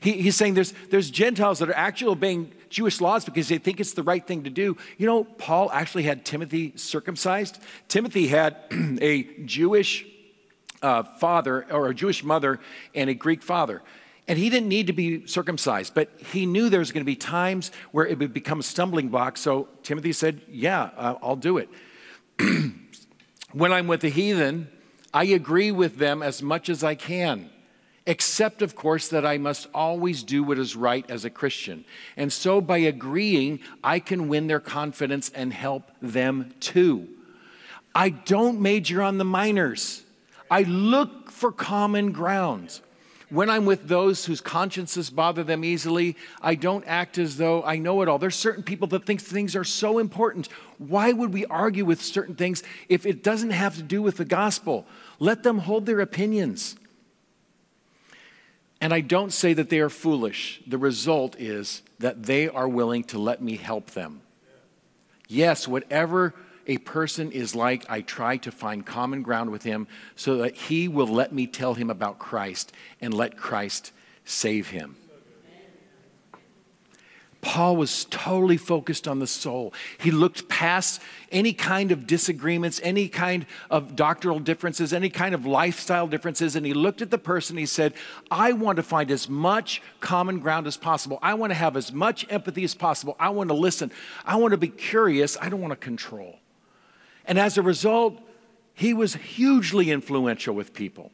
He, 0.00 0.12
he's 0.22 0.36
saying 0.36 0.54
there's, 0.54 0.72
there's 0.90 1.10
Gentiles 1.10 1.58
that 1.60 1.68
are 1.68 1.76
actually 1.76 2.12
obeying 2.12 2.52
Jewish 2.68 3.00
laws 3.00 3.24
because 3.24 3.48
they 3.48 3.58
think 3.58 3.80
it's 3.80 3.94
the 3.94 4.02
right 4.02 4.26
thing 4.26 4.44
to 4.44 4.50
do. 4.50 4.76
You 4.98 5.06
know, 5.06 5.24
Paul 5.24 5.70
actually 5.72 6.04
had 6.04 6.24
Timothy 6.24 6.72
circumcised. 6.76 7.58
Timothy 7.88 8.26
had 8.28 8.56
a 9.00 9.22
Jewish 9.44 10.04
uh, 10.82 11.02
father 11.02 11.66
or 11.70 11.88
a 11.88 11.94
Jewish 11.94 12.22
mother 12.22 12.60
and 12.94 13.08
a 13.08 13.14
Greek 13.14 13.42
father. 13.42 13.82
And 14.28 14.38
he 14.38 14.50
didn't 14.50 14.68
need 14.68 14.88
to 14.88 14.92
be 14.92 15.26
circumcised, 15.26 15.94
but 15.94 16.10
he 16.18 16.46
knew 16.46 16.68
there 16.68 16.80
was 16.80 16.90
going 16.90 17.02
to 17.02 17.10
be 17.10 17.14
times 17.14 17.70
where 17.92 18.04
it 18.04 18.18
would 18.18 18.32
become 18.32 18.58
a 18.58 18.62
stumbling 18.62 19.08
block. 19.08 19.36
So 19.36 19.68
Timothy 19.84 20.12
said, 20.12 20.40
Yeah, 20.48 20.90
uh, 20.96 21.14
I'll 21.22 21.36
do 21.36 21.58
it. 21.58 21.68
when 23.52 23.72
I'm 23.72 23.86
with 23.86 24.00
the 24.00 24.08
heathen, 24.08 24.68
I 25.14 25.24
agree 25.24 25.70
with 25.70 25.98
them 25.98 26.24
as 26.24 26.42
much 26.42 26.68
as 26.68 26.82
I 26.82 26.96
can 26.96 27.50
except, 28.06 28.62
of 28.62 28.76
course, 28.76 29.08
that 29.08 29.26
I 29.26 29.36
must 29.36 29.68
always 29.74 30.22
do 30.22 30.42
what 30.42 30.58
is 30.58 30.76
right 30.76 31.08
as 31.10 31.24
a 31.24 31.30
Christian. 31.30 31.84
And 32.16 32.32
so, 32.32 32.60
by 32.60 32.78
agreeing, 32.78 33.60
I 33.82 33.98
can 33.98 34.28
win 34.28 34.46
their 34.46 34.60
confidence 34.60 35.30
and 35.34 35.52
help 35.52 35.90
them 36.00 36.54
too. 36.60 37.08
I 37.94 38.10
don't 38.10 38.60
major 38.60 39.02
on 39.02 39.18
the 39.18 39.24
minors, 39.24 40.02
I 40.50 40.62
look 40.62 41.30
for 41.30 41.50
common 41.50 42.12
grounds. 42.12 42.82
When 43.28 43.50
I'm 43.50 43.66
with 43.66 43.88
those 43.88 44.24
whose 44.24 44.40
consciences 44.40 45.10
bother 45.10 45.42
them 45.42 45.64
easily, 45.64 46.16
I 46.40 46.54
don't 46.54 46.84
act 46.86 47.18
as 47.18 47.38
though 47.38 47.64
I 47.64 47.76
know 47.76 48.00
it 48.02 48.08
all. 48.08 48.20
There's 48.20 48.36
certain 48.36 48.62
people 48.62 48.86
that 48.88 49.04
think 49.04 49.20
things 49.20 49.56
are 49.56 49.64
so 49.64 49.98
important. 49.98 50.48
Why 50.78 51.10
would 51.12 51.32
we 51.32 51.44
argue 51.46 51.84
with 51.84 52.00
certain 52.00 52.36
things 52.36 52.62
if 52.88 53.04
it 53.04 53.24
doesn't 53.24 53.50
have 53.50 53.74
to 53.76 53.82
do 53.82 54.00
with 54.00 54.18
the 54.18 54.24
gospel? 54.24 54.86
Let 55.18 55.42
them 55.42 55.58
hold 55.58 55.86
their 55.86 55.98
opinions. 56.00 56.76
And 58.80 58.92
I 58.92 59.00
don't 59.00 59.32
say 59.32 59.54
that 59.54 59.70
they 59.70 59.80
are 59.80 59.88
foolish. 59.88 60.60
The 60.66 60.78
result 60.78 61.36
is 61.38 61.82
that 61.98 62.24
they 62.24 62.48
are 62.48 62.68
willing 62.68 63.04
to 63.04 63.18
let 63.18 63.42
me 63.42 63.56
help 63.56 63.92
them. 63.92 64.20
Yes, 65.28 65.66
whatever 65.66 66.34
a 66.66 66.78
person 66.78 67.32
is 67.32 67.54
like, 67.54 67.88
I 67.88 68.00
try 68.00 68.36
to 68.38 68.50
find 68.52 68.84
common 68.84 69.22
ground 69.22 69.50
with 69.50 69.62
him 69.62 69.86
so 70.14 70.36
that 70.38 70.54
he 70.54 70.88
will 70.88 71.06
let 71.06 71.32
me 71.32 71.46
tell 71.46 71.74
him 71.74 71.90
about 71.90 72.18
Christ 72.18 72.72
and 73.00 73.14
let 73.14 73.36
Christ 73.36 73.92
save 74.24 74.68
him. 74.68 74.96
Paul 77.46 77.76
was 77.76 78.06
totally 78.06 78.56
focused 78.56 79.06
on 79.06 79.20
the 79.20 79.26
soul. 79.28 79.72
He 79.98 80.10
looked 80.10 80.48
past 80.48 81.00
any 81.30 81.52
kind 81.52 81.92
of 81.92 82.04
disagreements, 82.04 82.80
any 82.82 83.06
kind 83.06 83.46
of 83.70 83.94
doctrinal 83.94 84.40
differences, 84.40 84.92
any 84.92 85.08
kind 85.08 85.32
of 85.32 85.46
lifestyle 85.46 86.08
differences, 86.08 86.56
and 86.56 86.66
he 86.66 86.74
looked 86.74 87.02
at 87.02 87.12
the 87.12 87.18
person. 87.18 87.56
He 87.56 87.64
said, 87.64 87.94
I 88.32 88.50
want 88.50 88.78
to 88.78 88.82
find 88.82 89.12
as 89.12 89.28
much 89.28 89.80
common 90.00 90.40
ground 90.40 90.66
as 90.66 90.76
possible. 90.76 91.20
I 91.22 91.34
want 91.34 91.52
to 91.52 91.54
have 91.54 91.76
as 91.76 91.92
much 91.92 92.26
empathy 92.30 92.64
as 92.64 92.74
possible. 92.74 93.14
I 93.20 93.28
want 93.28 93.48
to 93.50 93.54
listen. 93.54 93.92
I 94.24 94.34
want 94.36 94.50
to 94.50 94.58
be 94.58 94.68
curious. 94.68 95.38
I 95.40 95.48
don't 95.48 95.60
want 95.60 95.70
to 95.70 95.76
control. 95.76 96.40
And 97.26 97.38
as 97.38 97.56
a 97.56 97.62
result, 97.62 98.20
he 98.74 98.92
was 98.92 99.14
hugely 99.14 99.92
influential 99.92 100.52
with 100.52 100.74
people. 100.74 101.12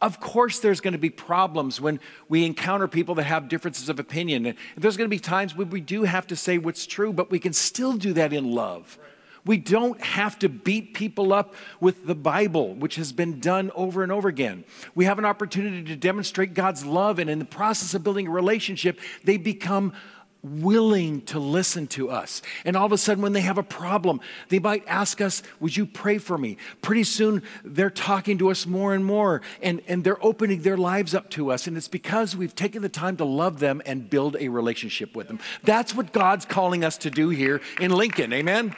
Of 0.00 0.20
course, 0.20 0.58
there's 0.58 0.80
going 0.80 0.92
to 0.92 0.98
be 0.98 1.10
problems 1.10 1.80
when 1.80 2.00
we 2.28 2.44
encounter 2.44 2.86
people 2.86 3.14
that 3.14 3.24
have 3.24 3.48
differences 3.48 3.88
of 3.88 3.98
opinion. 3.98 4.44
And 4.46 4.56
there's 4.76 4.96
going 4.96 5.08
to 5.08 5.14
be 5.14 5.20
times 5.20 5.56
when 5.56 5.70
we 5.70 5.80
do 5.80 6.02
have 6.02 6.26
to 6.26 6.36
say 6.36 6.58
what's 6.58 6.86
true, 6.86 7.12
but 7.12 7.30
we 7.30 7.38
can 7.38 7.54
still 7.54 7.94
do 7.94 8.12
that 8.12 8.32
in 8.32 8.52
love. 8.52 8.98
We 9.46 9.58
don't 9.58 10.00
have 10.00 10.38
to 10.40 10.48
beat 10.48 10.92
people 10.92 11.32
up 11.32 11.54
with 11.80 12.04
the 12.04 12.16
Bible, 12.16 12.74
which 12.74 12.96
has 12.96 13.12
been 13.12 13.38
done 13.38 13.70
over 13.76 14.02
and 14.02 14.10
over 14.10 14.28
again. 14.28 14.64
We 14.96 15.04
have 15.04 15.20
an 15.20 15.24
opportunity 15.24 15.84
to 15.84 15.96
demonstrate 15.96 16.52
God's 16.52 16.84
love, 16.84 17.20
and 17.20 17.30
in 17.30 17.38
the 17.38 17.44
process 17.44 17.94
of 17.94 18.02
building 18.02 18.26
a 18.26 18.30
relationship, 18.30 18.98
they 19.22 19.36
become 19.36 19.92
willing 20.46 21.22
to 21.22 21.38
listen 21.38 21.86
to 21.88 22.10
us. 22.10 22.42
And 22.64 22.76
all 22.76 22.86
of 22.86 22.92
a 22.92 22.98
sudden, 22.98 23.22
when 23.22 23.32
they 23.32 23.40
have 23.40 23.58
a 23.58 23.62
problem, 23.62 24.20
they 24.48 24.58
might 24.58 24.84
ask 24.86 25.20
us, 25.20 25.42
Would 25.60 25.76
you 25.76 25.86
pray 25.86 26.18
for 26.18 26.38
me? 26.38 26.56
Pretty 26.82 27.04
soon, 27.04 27.42
they're 27.64 27.90
talking 27.90 28.38
to 28.38 28.50
us 28.50 28.66
more 28.66 28.94
and 28.94 29.04
more, 29.04 29.42
and, 29.62 29.82
and 29.88 30.04
they're 30.04 30.24
opening 30.24 30.62
their 30.62 30.76
lives 30.76 31.14
up 31.14 31.30
to 31.30 31.52
us. 31.52 31.66
And 31.66 31.76
it's 31.76 31.88
because 31.88 32.36
we've 32.36 32.54
taken 32.54 32.82
the 32.82 32.88
time 32.88 33.16
to 33.18 33.24
love 33.24 33.58
them 33.58 33.82
and 33.86 34.08
build 34.08 34.36
a 34.38 34.48
relationship 34.48 35.14
with 35.14 35.28
them. 35.28 35.38
That's 35.64 35.94
what 35.94 36.12
God's 36.12 36.44
calling 36.44 36.84
us 36.84 36.96
to 36.98 37.10
do 37.10 37.28
here 37.28 37.60
in 37.80 37.90
Lincoln. 37.90 38.32
Amen? 38.32 38.74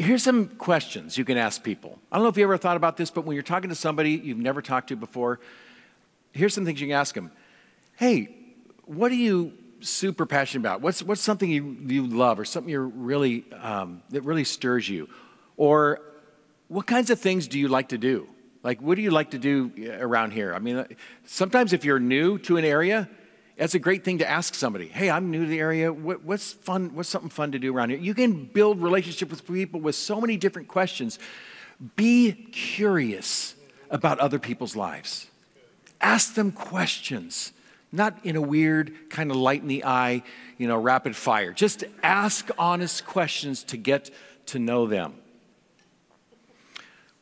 Here's 0.00 0.22
some 0.22 0.48
questions 0.48 1.18
you 1.18 1.24
can 1.24 1.36
ask 1.36 1.62
people. 1.62 1.98
I 2.10 2.16
don't 2.16 2.24
know 2.24 2.30
if 2.30 2.36
you 2.36 2.44
ever 2.44 2.56
thought 2.56 2.76
about 2.76 2.96
this, 2.96 3.10
but 3.10 3.24
when 3.24 3.34
you're 3.34 3.42
talking 3.42 3.68
to 3.68 3.76
somebody 3.76 4.12
you've 4.12 4.38
never 4.38 4.62
talked 4.62 4.88
to 4.88 4.96
before, 4.96 5.40
here's 6.32 6.54
some 6.54 6.64
things 6.64 6.80
you 6.80 6.86
can 6.86 6.96
ask 6.96 7.14
them. 7.14 7.30
Hey, 7.96 8.34
what 8.86 9.12
are 9.12 9.16
you 9.16 9.52
super 9.80 10.26
passionate 10.26 10.62
about? 10.62 10.80
What's, 10.80 11.02
what's 11.02 11.20
something 11.20 11.50
you, 11.50 11.76
you 11.86 12.06
love 12.06 12.38
or 12.40 12.44
something 12.44 12.70
you're 12.70 12.82
really, 12.86 13.44
um, 13.52 14.02
that 14.10 14.22
really 14.22 14.44
stirs 14.44 14.88
you? 14.88 15.08
Or 15.56 16.00
what 16.68 16.86
kinds 16.86 17.10
of 17.10 17.20
things 17.20 17.46
do 17.46 17.58
you 17.58 17.68
like 17.68 17.90
to 17.90 17.98
do? 17.98 18.26
Like, 18.62 18.80
what 18.80 18.96
do 18.96 19.02
you 19.02 19.10
like 19.10 19.30
to 19.32 19.38
do 19.38 19.70
around 19.98 20.32
here? 20.32 20.54
I 20.54 20.58
mean, 20.58 20.84
sometimes 21.24 21.72
if 21.72 21.84
you're 21.84 22.00
new 22.00 22.38
to 22.40 22.56
an 22.56 22.64
area, 22.64 23.08
that's 23.60 23.74
a 23.74 23.78
great 23.78 24.04
thing 24.04 24.16
to 24.18 24.28
ask 24.28 24.54
somebody. 24.54 24.88
Hey, 24.88 25.10
I'm 25.10 25.30
new 25.30 25.44
to 25.44 25.46
the 25.46 25.60
area. 25.60 25.92
What, 25.92 26.24
what's 26.24 26.50
fun? 26.50 26.94
What's 26.94 27.10
something 27.10 27.28
fun 27.28 27.52
to 27.52 27.58
do 27.58 27.76
around 27.76 27.90
here? 27.90 27.98
You 27.98 28.14
can 28.14 28.46
build 28.46 28.82
relationship 28.82 29.28
with 29.28 29.46
people 29.46 29.80
with 29.80 29.94
so 29.94 30.18
many 30.18 30.38
different 30.38 30.66
questions. 30.66 31.18
Be 31.94 32.32
curious 32.32 33.54
about 33.90 34.18
other 34.18 34.38
people's 34.38 34.76
lives. 34.76 35.26
Ask 36.00 36.32
them 36.32 36.52
questions, 36.52 37.52
not 37.92 38.18
in 38.24 38.34
a 38.34 38.40
weird 38.40 39.10
kind 39.10 39.30
of 39.30 39.36
light 39.36 39.60
in 39.60 39.68
the 39.68 39.84
eye, 39.84 40.22
you 40.56 40.66
know, 40.66 40.78
rapid 40.78 41.14
fire. 41.14 41.52
Just 41.52 41.84
ask 42.02 42.48
honest 42.56 43.04
questions 43.04 43.62
to 43.64 43.76
get 43.76 44.10
to 44.46 44.58
know 44.58 44.86
them. 44.86 45.12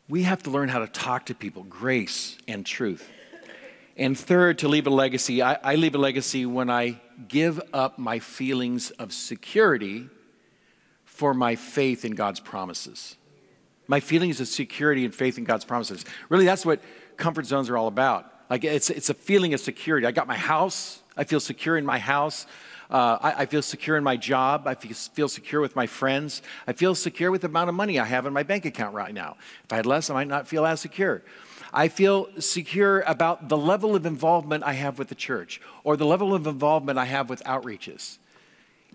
We 0.09 0.23
have 0.23 0.45
to 0.45 0.51
learn 0.51 0.69
how 0.69 0.79
to 0.79 0.87
talk 0.87 1.27
to 1.27 1.35
people, 1.35 1.65
grace 1.65 2.39
and 2.47 2.65
truth. 2.65 3.11
And 3.99 4.17
third, 4.17 4.59
to 4.59 4.69
leave 4.69 4.87
a 4.87 4.91
legacy. 4.91 5.43
I, 5.43 5.55
I 5.55 5.75
leave 5.75 5.97
a 5.97 5.99
legacy 5.99 6.47
when 6.47 6.71
I 6.71 7.01
give 7.27 7.61
up 7.73 7.99
my 7.99 8.21
feelings 8.21 8.93
of 8.93 9.13
security 9.13 10.09
for 11.05 11.35
my 11.35 11.57
faith 11.57 12.05
in 12.05 12.15
God's 12.15 12.39
promises. 12.39 13.17
My 13.89 13.99
feelings 13.99 14.41
of 14.41 14.47
security 14.47 15.05
and 15.05 15.13
faith 15.13 15.37
in 15.37 15.43
God's 15.43 15.65
promises. 15.65 16.05
Really, 16.29 16.45
that's 16.45 16.65
what 16.65 16.81
comfort 17.17 17.47
zones 17.47 17.69
are 17.69 17.77
all 17.77 17.89
about. 17.89 18.33
Like 18.49 18.63
it's, 18.63 18.89
it's 18.89 19.11
a 19.11 19.15
feeling 19.15 19.53
of 19.53 19.59
security. 19.59 20.07
I 20.07 20.13
got 20.13 20.29
my 20.29 20.37
house. 20.37 21.03
I 21.17 21.25
feel 21.25 21.41
secure 21.41 21.77
in 21.77 21.85
my 21.85 21.99
house. 21.99 22.47
Uh, 22.89 23.19
I, 23.21 23.43
I, 23.43 23.47
feel 23.47 23.61
secure 23.61 23.99
in 23.99 24.05
my 24.05 24.17
job. 24.17 24.67
I 24.67 24.75
feel, 24.75 24.95
feel 24.95 25.29
secure 25.29 25.61
with 25.61 25.77
my 25.77 25.87
friends. 25.87 26.41
I 26.67 26.73
feel 26.73 26.95
secure 26.95 27.31
with 27.31 27.43
the 27.43 27.49
amount 27.49 27.69
of 27.69 27.75
money 27.75 27.99
I 27.99 28.05
have 28.05 28.25
in 28.25 28.33
my 28.33 28.45
bank 28.45 28.65
account 28.65 28.95
right 28.95 29.13
now. 29.13 29.37
If 29.65 29.73
I 29.73 29.77
had 29.77 29.85
less, 29.85 30.09
I 30.09 30.15
might 30.15 30.29
not 30.29 30.49
feel 30.49 30.65
as 30.65 30.81
secure. 30.81 31.23
I 31.73 31.89
feel 31.89 32.29
secure 32.39 33.01
about 33.01 33.49
the 33.49 33.57
level 33.57 33.95
of 33.95 34.07
involvement 34.07 34.65
I 34.65 34.73
have 34.75 34.99
with 34.99 35.09
the 35.09 35.15
church 35.15 35.61
or 35.85 35.97
the 35.97 36.07
level 36.07 36.35
of 36.35 36.47
involvement 36.47 36.99
I 36.99 37.05
have 37.05 37.29
with 37.29 37.43
outreaches. 37.45 38.19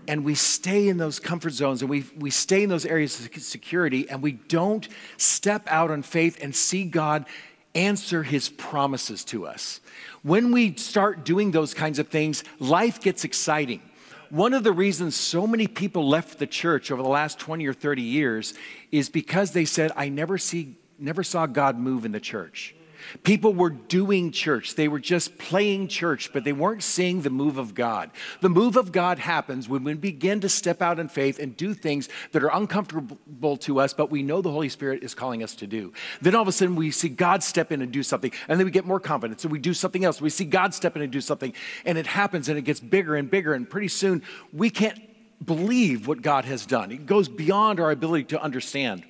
And 0.07 0.25
we 0.25 0.35
stay 0.35 0.87
in 0.87 0.97
those 0.97 1.19
comfort 1.19 1.51
zones 1.51 1.81
and 1.81 1.89
we, 1.89 2.03
we 2.17 2.29
stay 2.29 2.63
in 2.63 2.69
those 2.69 2.85
areas 2.85 3.19
of 3.19 3.43
security 3.43 4.09
and 4.09 4.21
we 4.21 4.33
don't 4.33 4.87
step 5.17 5.63
out 5.67 5.91
on 5.91 6.01
faith 6.01 6.39
and 6.41 6.55
see 6.55 6.83
God 6.83 7.25
answer 7.75 8.23
his 8.23 8.49
promises 8.49 9.23
to 9.25 9.45
us. 9.45 9.79
When 10.21 10.51
we 10.51 10.75
start 10.75 11.23
doing 11.23 11.51
those 11.51 11.73
kinds 11.73 11.99
of 11.99 12.07
things, 12.07 12.43
life 12.59 13.01
gets 13.01 13.23
exciting. 13.23 13.81
One 14.29 14.53
of 14.53 14.63
the 14.63 14.71
reasons 14.71 15.15
so 15.15 15.45
many 15.45 15.67
people 15.67 16.07
left 16.07 16.39
the 16.39 16.47
church 16.47 16.91
over 16.91 17.01
the 17.01 17.09
last 17.09 17.39
20 17.39 17.65
or 17.67 17.73
30 17.73 18.01
years 18.01 18.53
is 18.91 19.09
because 19.09 19.51
they 19.51 19.65
said, 19.65 19.91
I 19.95 20.09
never 20.09 20.37
see 20.37 20.75
never 20.97 21.23
saw 21.23 21.45
God 21.45 21.77
move 21.77 22.05
in 22.05 22.11
the 22.11 22.19
church. 22.19 22.75
People 23.23 23.53
were 23.53 23.69
doing 23.69 24.31
church. 24.31 24.75
They 24.75 24.87
were 24.87 24.99
just 24.99 25.37
playing 25.37 25.87
church, 25.87 26.31
but 26.33 26.43
they 26.43 26.53
weren't 26.53 26.83
seeing 26.83 27.21
the 27.21 27.29
move 27.29 27.57
of 27.57 27.73
God. 27.73 28.11
The 28.41 28.49
move 28.49 28.77
of 28.77 28.91
God 28.91 29.19
happens 29.19 29.67
when 29.67 29.83
we 29.83 29.93
begin 29.93 30.39
to 30.41 30.49
step 30.49 30.81
out 30.81 30.99
in 30.99 31.09
faith 31.09 31.39
and 31.39 31.55
do 31.55 31.73
things 31.73 32.09
that 32.31 32.43
are 32.43 32.55
uncomfortable 32.55 33.57
to 33.57 33.79
us, 33.79 33.93
but 33.93 34.11
we 34.11 34.23
know 34.23 34.41
the 34.41 34.51
Holy 34.51 34.69
Spirit 34.69 35.03
is 35.03 35.13
calling 35.13 35.43
us 35.43 35.55
to 35.55 35.67
do. 35.67 35.93
Then 36.21 36.35
all 36.35 36.41
of 36.41 36.47
a 36.47 36.51
sudden 36.51 36.75
we 36.75 36.91
see 36.91 37.09
God 37.09 37.43
step 37.43 37.71
in 37.71 37.81
and 37.81 37.91
do 37.91 38.03
something, 38.03 38.31
and 38.47 38.59
then 38.59 38.65
we 38.65 38.71
get 38.71 38.85
more 38.85 38.99
confidence 38.99 39.43
and 39.43 39.51
we 39.51 39.59
do 39.59 39.73
something 39.73 40.05
else. 40.05 40.21
We 40.21 40.29
see 40.29 40.45
God 40.45 40.73
step 40.73 40.95
in 40.95 41.01
and 41.01 41.11
do 41.11 41.21
something, 41.21 41.53
and 41.85 41.97
it 41.97 42.07
happens 42.07 42.49
and 42.49 42.57
it 42.57 42.63
gets 42.63 42.79
bigger 42.79 43.15
and 43.15 43.29
bigger, 43.29 43.53
and 43.53 43.69
pretty 43.69 43.89
soon 43.89 44.23
we 44.51 44.69
can't 44.69 44.99
believe 45.45 46.07
what 46.07 46.21
God 46.21 46.45
has 46.45 46.65
done. 46.65 46.91
It 46.91 47.05
goes 47.05 47.27
beyond 47.27 47.79
our 47.79 47.91
ability 47.91 48.25
to 48.25 48.41
understand. 48.41 49.03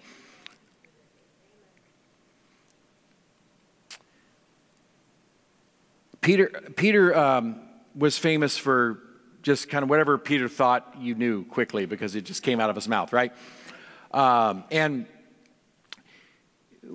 Peter, 6.24 6.48
Peter 6.78 7.16
um, 7.16 7.60
was 7.94 8.18
famous 8.18 8.58
for 8.58 8.98
just 9.42 9.68
kind 9.68 9.84
of 9.84 9.90
whatever 9.90 10.18
Peter 10.18 10.48
thought 10.48 10.96
you 10.98 11.16
knew 11.16 11.44
quickly 11.44 11.86
because 11.86 12.16
it 12.16 12.22
just 12.22 12.42
came 12.42 12.62
out 12.62 12.70
of 12.70 12.78
his 12.78 12.88
mouth, 12.88 13.12
right? 13.12 13.34
Um, 14.12 14.64
and 14.72 15.06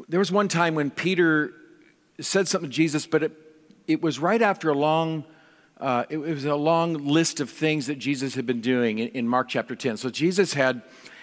there 0.08 0.18
was 0.18 0.32
one 0.32 0.48
time 0.48 0.74
when 0.74 0.90
Peter 0.90 1.52
said 2.18 2.48
something 2.48 2.70
to 2.70 2.74
Jesus, 2.74 3.06
but 3.06 3.22
it, 3.22 3.32
it 3.86 4.00
was 4.00 4.18
right 4.18 4.40
after 4.40 4.70
a 4.70 4.74
long, 4.74 5.24
uh, 5.78 6.04
it, 6.08 6.16
was 6.16 6.46
a 6.46 6.56
long 6.56 6.94
list 6.94 7.40
of 7.40 7.50
things 7.50 7.86
that 7.88 7.98
Jesus 7.98 8.34
had 8.34 8.46
been 8.46 8.62
doing 8.62 8.98
in, 8.98 9.08
in, 9.08 9.28
Mark 9.28 9.48
chapter 9.50 9.76
10. 9.76 9.98
So 9.98 10.08
Jesus 10.08 10.54
had 10.54 10.80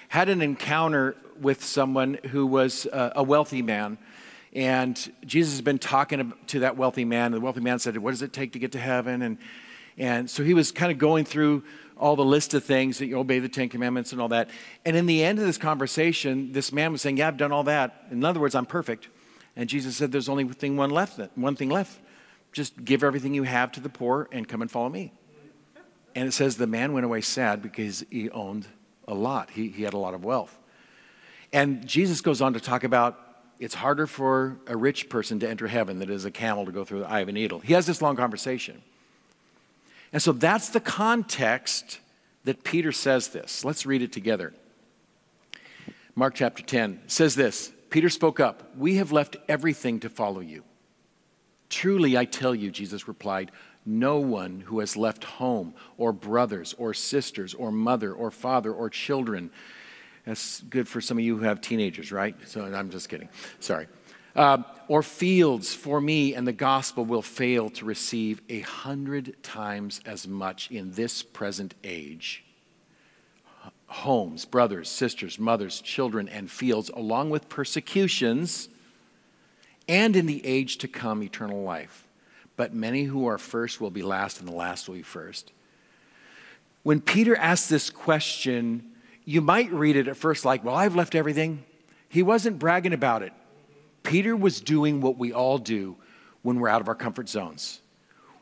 had 0.10 0.30
an 0.30 0.44
encounter 0.44 1.15
with 1.41 1.63
someone 1.63 2.20
who 2.30 2.46
was 2.46 2.86
uh, 2.86 3.13
a 3.15 3.24
wealthy 3.24 3.63
man 3.63 3.98
and 4.56 4.98
Jesus 5.26 5.54
has 5.54 5.62
been 5.62 5.80
talking 5.80 6.34
to 6.48 6.60
that 6.62 6.78
wealthy 6.78 7.04
man. 7.04 7.26
And 7.26 7.36
the 7.36 7.41
wealthy 7.41 7.60
man 7.60 7.78
said, 7.78 7.98
What 7.98 8.12
does 8.12 8.22
it 8.22 8.32
take 8.32 8.54
to 8.54 8.60
get 8.60 8.72
to 8.72 8.80
heaven? 8.80 9.22
And, 9.22 9.38
and 9.98 10.30
so 10.30 10.44
he 10.44 10.54
was 10.54 10.72
kind 10.72 10.94
of 10.94 10.98
going 10.98 11.26
through 11.26 11.63
all 11.98 12.15
the 12.15 12.26
list 12.26 12.54
of 12.54 12.63
things 12.63 12.98
that 13.00 13.08
you 13.08 13.18
obey 13.18 13.39
the 13.39 13.50
Ten 13.50 13.68
Commandments 13.68 14.13
and 14.13 14.22
all 14.22 14.30
that. 14.30 14.50
And 14.86 14.96
in 14.96 15.06
the 15.06 15.24
end 15.24 15.39
of 15.39 15.46
this 15.46 15.58
conversation, 15.58 16.54
this 16.54 16.72
man 16.72 16.94
was 16.94 17.02
saying, 17.02 17.18
Yeah, 17.18 17.28
I've 17.28 17.38
done 17.38 17.52
all 17.52 17.63
that. 17.63 18.06
In 18.12 18.24
other 18.24 18.39
words, 18.39 18.56
I'm 18.56 18.65
perfect. 18.65 19.10
And 19.58 19.68
Jesus 19.68 19.98
said, 19.98 20.13
There's 20.13 20.30
only 20.30 20.46
thing 20.46 20.78
one 20.78 20.89
left, 20.89 21.20
one 21.36 21.58
thing 21.58 21.70
left. 21.70 22.00
Just 22.54 22.86
give 22.86 23.04
everything 23.04 23.34
you 23.34 23.44
have 23.44 23.74
to 23.74 23.82
the 23.82 23.89
poor 23.89 24.30
and 24.32 24.48
come 24.48 24.62
and 24.62 24.72
follow 24.72 24.88
me. 24.88 25.12
And 26.15 26.30
it 26.30 26.32
says 26.32 26.56
the 26.56 26.65
man 26.65 26.94
went 26.94 27.06
away 27.06 27.20
sad 27.20 27.62
because 27.62 28.06
he 28.10 28.30
owned 28.30 28.68
a 29.06 29.13
lot. 29.13 29.50
He, 29.50 29.68
he 29.68 29.84
had 29.84 29.94
a 29.94 29.98
lot 29.98 30.13
of 30.13 30.24
wealth. 30.24 30.58
And 31.52 31.86
Jesus 31.86 32.22
goes 32.22 32.41
on 32.41 32.54
to 32.54 32.62
talk 32.62 32.86
about 32.86 33.20
it's 33.60 33.76
harder 33.76 34.08
for 34.08 34.58
a 34.68 34.76
rich 34.76 35.10
person 35.10 35.39
to 35.39 35.50
enter 35.50 35.68
heaven 35.68 36.00
than 36.00 36.10
it 36.10 36.13
is 36.13 36.26
a 36.26 36.32
camel 36.32 36.65
to 36.65 36.72
go 36.72 36.84
through 36.84 37.00
the 37.00 37.10
eye 37.10 37.22
of 37.22 37.30
a 37.30 37.32
needle. 37.32 37.60
He 37.60 37.74
has 37.74 37.86
this 37.86 38.02
long 38.02 38.15
conversation. 38.15 38.82
And 40.12 40.22
so 40.22 40.32
that's 40.32 40.70
the 40.70 40.80
context 40.80 42.00
that 42.44 42.63
Peter 42.63 42.91
says 42.91 43.30
this. 43.30 43.65
Let's 43.65 43.86
read 43.86 44.02
it 44.02 44.12
together. 44.12 44.54
Mark 46.15 46.36
chapter 46.36 46.63
10 46.63 47.02
says 47.08 47.36
this 47.36 47.72
Peter 47.89 48.10
spoke 48.10 48.39
up, 48.39 48.76
We 48.78 48.96
have 48.96 49.12
left 49.12 49.38
everything 49.48 50.00
to 50.02 50.10
follow 50.10 50.41
you. 50.41 50.63
Truly, 51.70 52.18
I 52.18 52.26
tell 52.26 52.54
you, 52.54 52.72
Jesus 52.72 53.08
replied, 53.08 53.52
no 53.86 54.18
one 54.18 54.62
who 54.62 54.80
has 54.80 54.98
left 54.98 55.24
home 55.24 55.76
or 55.98 56.12
brothers 56.12 56.74
or 56.78 56.94
sisters 56.94 57.54
or 57.54 57.72
mother 57.72 58.12
or 58.12 58.32
father 58.32 58.74
or 58.74 58.89
children 58.89 59.52
that's 60.26 60.62
good 60.62 60.88
for 60.88 61.02
some 61.02 61.18
of 61.18 61.24
you 61.24 61.38
who 61.38 61.44
have 61.44 61.62
teenagers, 61.62 62.12
right? 62.12 62.36
So 62.48 62.64
I'm 62.64 62.90
just 62.90 63.10
kidding. 63.10 63.30
Sorry. 63.60 63.88
Uh, 64.36 64.58
or 64.88 65.02
fields 65.02 65.74
for 65.74 66.02
me 66.02 66.34
and 66.34 66.48
the 66.48 66.54
gospel 66.54 67.06
will 67.06 67.22
fail 67.22 67.70
to 67.70 67.86
receive 67.86 68.42
a 68.50 68.60
hundred 68.62 69.42
times 69.44 70.02
as 70.06 70.28
much 70.28 70.70
in 70.72 70.92
this 70.92 71.24
present 71.24 71.74
age. 71.84 72.44
Homes, 73.88 74.46
brothers, 74.46 74.90
sisters, 74.90 75.40
mothers, 75.40 75.80
children, 75.80 76.28
and 76.28 76.50
fields, 76.52 76.90
along 76.90 77.30
with 77.30 77.48
persecutions, 77.48 78.68
and 79.88 80.16
in 80.16 80.26
the 80.26 80.46
age 80.46 80.80
to 80.80 80.88
come, 80.88 81.24
eternal 81.24 81.62
life. 81.62 82.06
But 82.58 82.74
many 82.74 83.04
who 83.04 83.28
are 83.28 83.38
first 83.38 83.80
will 83.80 83.92
be 83.92 84.02
last, 84.02 84.40
and 84.40 84.50
the 84.50 84.56
last 84.56 84.88
will 84.88 84.96
be 84.96 85.02
first. 85.04 85.52
When 86.84 87.00
Peter 87.00 87.36
asked 87.36 87.70
this 87.70 87.90
question, 87.90 88.95
you 89.26 89.42
might 89.42 89.72
read 89.72 89.96
it 89.96 90.08
at 90.08 90.16
first 90.16 90.46
like, 90.46 90.64
well, 90.64 90.76
I've 90.76 90.96
left 90.96 91.16
everything. 91.16 91.64
He 92.10 92.24
wasn't 92.24 92.60
bragging 92.60 92.94
about 92.94 93.24
it. 93.24 93.34
Peter 94.04 94.36
was 94.36 94.62
doing 94.62 95.02
what 95.02 95.18
we 95.18 95.34
all 95.34 95.58
do 95.58 95.96
when 96.44 96.60
we're 96.60 96.70
out 96.70 96.82
of 96.82 96.88
our 96.88 96.96
comfort 96.96 97.28
zones. 97.28 97.82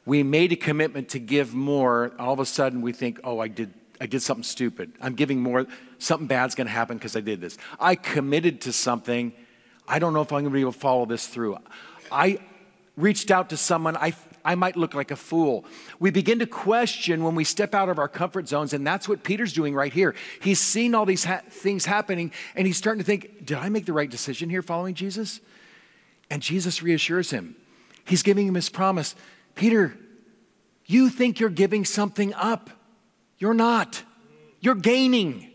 We 0.06 0.22
made 0.22 0.52
a 0.52 0.58
commitment 0.58 1.10
to 1.10 1.19
give 1.19 1.54
more. 1.54 2.12
All 2.19 2.34
of 2.34 2.39
a 2.39 2.46
sudden, 2.46 2.82
we 2.82 2.91
think, 2.91 3.22
oh, 3.24 3.39
I 3.39 3.48
did, 3.48 3.74
I 4.02 4.06
did 4.06 4.22
something 4.22 4.43
stupid. 4.43 4.91
I'm 5.02 5.15
giving 5.15 5.41
more. 5.41 5.65
Something 6.00 6.28
bad's 6.28 6.56
going 6.56 6.67
to 6.67 6.74
happen 6.74 6.98
because 6.98 7.15
I 7.15 7.22
did 7.22 7.39
this. 7.39 7.58
I 7.80 7.96
committed 7.96 8.62
to 8.62 8.74
something. 8.74 9.32
I 9.88 10.00
don't 10.00 10.13
know 10.13 10.22
if 10.22 10.34
I'm 10.34 10.41
going 10.41 10.46
to 10.46 10.50
be 10.52 10.62
able 10.62 10.74
to 10.74 10.80
follow 10.80 11.06
this 11.06 11.26
through. 11.26 11.58
I, 12.12 12.39
reached 12.96 13.32
out 13.32 13.50
to 13.50 13.58
someone, 13.58 13.98
I, 13.98 14.13
I 14.45 14.56
might 14.56 14.75
look 14.75 14.93
like 14.93 15.12
a 15.12 15.15
fool. 15.15 15.65
We 15.99 16.12
begin 16.12 16.39
to 16.39 16.45
question 16.45 17.23
when 17.23 17.36
we 17.36 17.43
step 17.43 17.73
out 17.73 17.89
of 17.89 17.97
our 17.97 18.10
comfort 18.10 18.47
zones, 18.47 18.73
and 18.73 18.86
that's 18.86 19.08
what 19.08 19.23
Peter's 19.23 19.53
doing 19.53 19.73
right 19.73 19.93
here. 19.93 20.15
He's 20.41 20.60
seen 20.60 20.93
all 20.93 21.06
these 21.06 21.23
ha- 21.23 21.41
things 21.49 21.86
happening, 21.86 22.32
and 22.56 22.67
he's 22.67 22.77
starting 22.77 22.99
to 22.99 23.06
think, 23.06 23.45
Did 23.45 23.58
I 23.58 23.69
make 23.69 23.86
the 23.86 23.93
right 23.93 24.10
decision 24.10 24.49
here 24.49 24.62
following 24.62 24.95
Jesus? 24.95 25.39
And 26.29 26.41
Jesus 26.41 26.82
reassures 26.82 27.32
him. 27.32 27.56
He's 28.06 28.23
giving 28.23 28.47
him 28.47 28.56
his 28.56 28.69
promise 28.69 29.15
Peter, 29.56 29.95
you 30.86 31.10
think 31.10 31.39
you're 31.39 31.49
giving 31.49 31.86
something 31.86 32.34
up. 32.34 32.69
You're 33.38 33.53
not, 33.53 34.03
you're 34.60 34.75
gaining. 34.75 35.53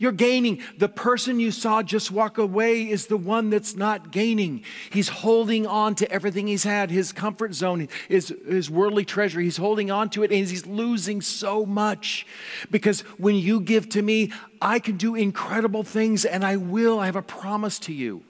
You're 0.00 0.12
gaining. 0.12 0.62
The 0.76 0.88
person 0.88 1.40
you 1.40 1.50
saw 1.50 1.82
just 1.82 2.12
walk 2.12 2.38
away 2.38 2.88
is 2.88 3.08
the 3.08 3.16
one 3.16 3.50
that's 3.50 3.74
not 3.74 4.12
gaining. 4.12 4.62
He's 4.90 5.08
holding 5.08 5.66
on 5.66 5.96
to 5.96 6.10
everything 6.10 6.46
he's 6.46 6.62
had, 6.62 6.92
his 6.92 7.10
comfort 7.10 7.52
zone, 7.52 7.88
his, 8.08 8.32
his 8.46 8.70
worldly 8.70 9.04
treasure. 9.04 9.40
He's 9.40 9.56
holding 9.56 9.90
on 9.90 10.08
to 10.10 10.22
it 10.22 10.30
and 10.30 10.38
he's 10.46 10.66
losing 10.66 11.20
so 11.20 11.66
much. 11.66 12.26
Because 12.70 13.00
when 13.18 13.34
you 13.34 13.60
give 13.60 13.88
to 13.90 14.02
me, 14.02 14.32
I 14.62 14.78
can 14.78 14.96
do 14.96 15.16
incredible 15.16 15.82
things 15.82 16.24
and 16.24 16.44
I 16.44 16.56
will. 16.56 17.00
I 17.00 17.06
have 17.06 17.16
a 17.16 17.22
promise 17.22 17.80
to 17.80 17.92
you. 17.92 18.22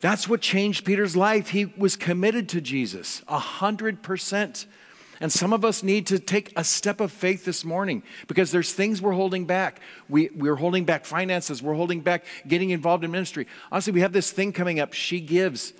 That's 0.00 0.28
what 0.28 0.40
changed 0.40 0.84
Peter's 0.84 1.16
life. 1.16 1.50
He 1.50 1.66
was 1.66 1.94
committed 1.94 2.48
to 2.50 2.60
Jesus, 2.60 3.22
a 3.28 3.38
hundred 3.38 4.02
percent. 4.02 4.66
And 5.20 5.32
some 5.32 5.52
of 5.52 5.64
us 5.64 5.82
need 5.82 6.06
to 6.08 6.18
take 6.18 6.52
a 6.56 6.64
step 6.64 7.00
of 7.00 7.10
faith 7.10 7.44
this 7.44 7.64
morning 7.64 8.02
because 8.28 8.50
there's 8.50 8.72
things 8.72 9.00
we're 9.00 9.12
holding 9.12 9.46
back. 9.46 9.80
We, 10.08 10.30
we're 10.34 10.56
holding 10.56 10.84
back 10.84 11.04
finances, 11.04 11.62
we're 11.62 11.74
holding 11.74 12.00
back 12.00 12.24
getting 12.46 12.70
involved 12.70 13.04
in 13.04 13.10
ministry. 13.10 13.46
Honestly, 13.72 13.92
we 13.92 14.00
have 14.00 14.12
this 14.12 14.30
thing 14.30 14.52
coming 14.52 14.80
up, 14.80 14.92
She 14.92 15.20
Gives. 15.20 15.72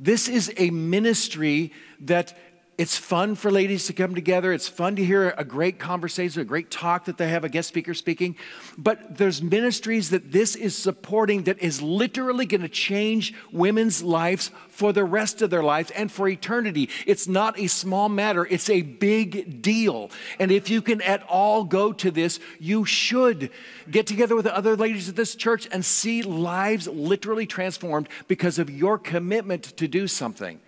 This 0.00 0.28
is 0.28 0.52
a 0.56 0.70
ministry 0.70 1.72
that 2.00 2.36
it's 2.76 2.96
fun 2.96 3.36
for 3.36 3.52
ladies 3.52 3.86
to 3.86 3.92
come 3.92 4.16
together. 4.16 4.52
It's 4.52 4.66
fun 4.68 4.96
to 4.96 5.04
hear 5.04 5.32
a 5.38 5.44
great 5.44 5.78
conversation, 5.78 6.42
a 6.42 6.44
great 6.44 6.72
talk 6.72 7.04
that 7.04 7.18
they 7.18 7.28
have, 7.28 7.44
a 7.44 7.48
guest 7.48 7.68
speaker 7.68 7.94
speaking. 7.94 8.36
But 8.76 9.16
there's 9.16 9.40
ministries 9.40 10.10
that 10.10 10.32
this 10.32 10.56
is 10.56 10.76
supporting 10.76 11.44
that 11.44 11.60
is 11.60 11.80
literally 11.80 12.46
going 12.46 12.62
to 12.62 12.68
change 12.68 13.32
women's 13.52 14.02
lives 14.02 14.50
for 14.68 14.92
the 14.92 15.04
rest 15.04 15.40
of 15.40 15.50
their 15.50 15.62
lives 15.62 15.92
and 15.92 16.10
for 16.10 16.26
eternity. 16.26 16.90
It's 17.06 17.28
not 17.28 17.58
a 17.58 17.68
small 17.68 18.08
matter, 18.08 18.44
it's 18.44 18.68
a 18.68 18.82
big 18.82 19.62
deal. 19.62 20.10
And 20.40 20.50
if 20.50 20.68
you 20.68 20.82
can 20.82 21.00
at 21.02 21.22
all 21.28 21.62
go 21.62 21.92
to 21.92 22.10
this, 22.10 22.40
you 22.58 22.84
should 22.84 23.50
get 23.88 24.08
together 24.08 24.34
with 24.34 24.46
the 24.46 24.56
other 24.56 24.76
ladies 24.76 25.08
of 25.08 25.14
this 25.14 25.36
church 25.36 25.68
and 25.70 25.84
see 25.84 26.22
lives 26.22 26.88
literally 26.88 27.46
transformed 27.46 28.08
because 28.26 28.58
of 28.58 28.68
your 28.68 28.98
commitment 28.98 29.62
to 29.76 29.86
do 29.86 30.08
something 30.08 30.60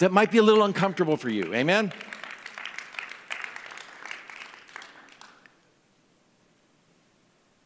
that 0.00 0.12
might 0.12 0.30
be 0.30 0.38
a 0.38 0.42
little 0.42 0.64
uncomfortable 0.64 1.16
for 1.16 1.28
you. 1.28 1.54
Amen? 1.54 1.92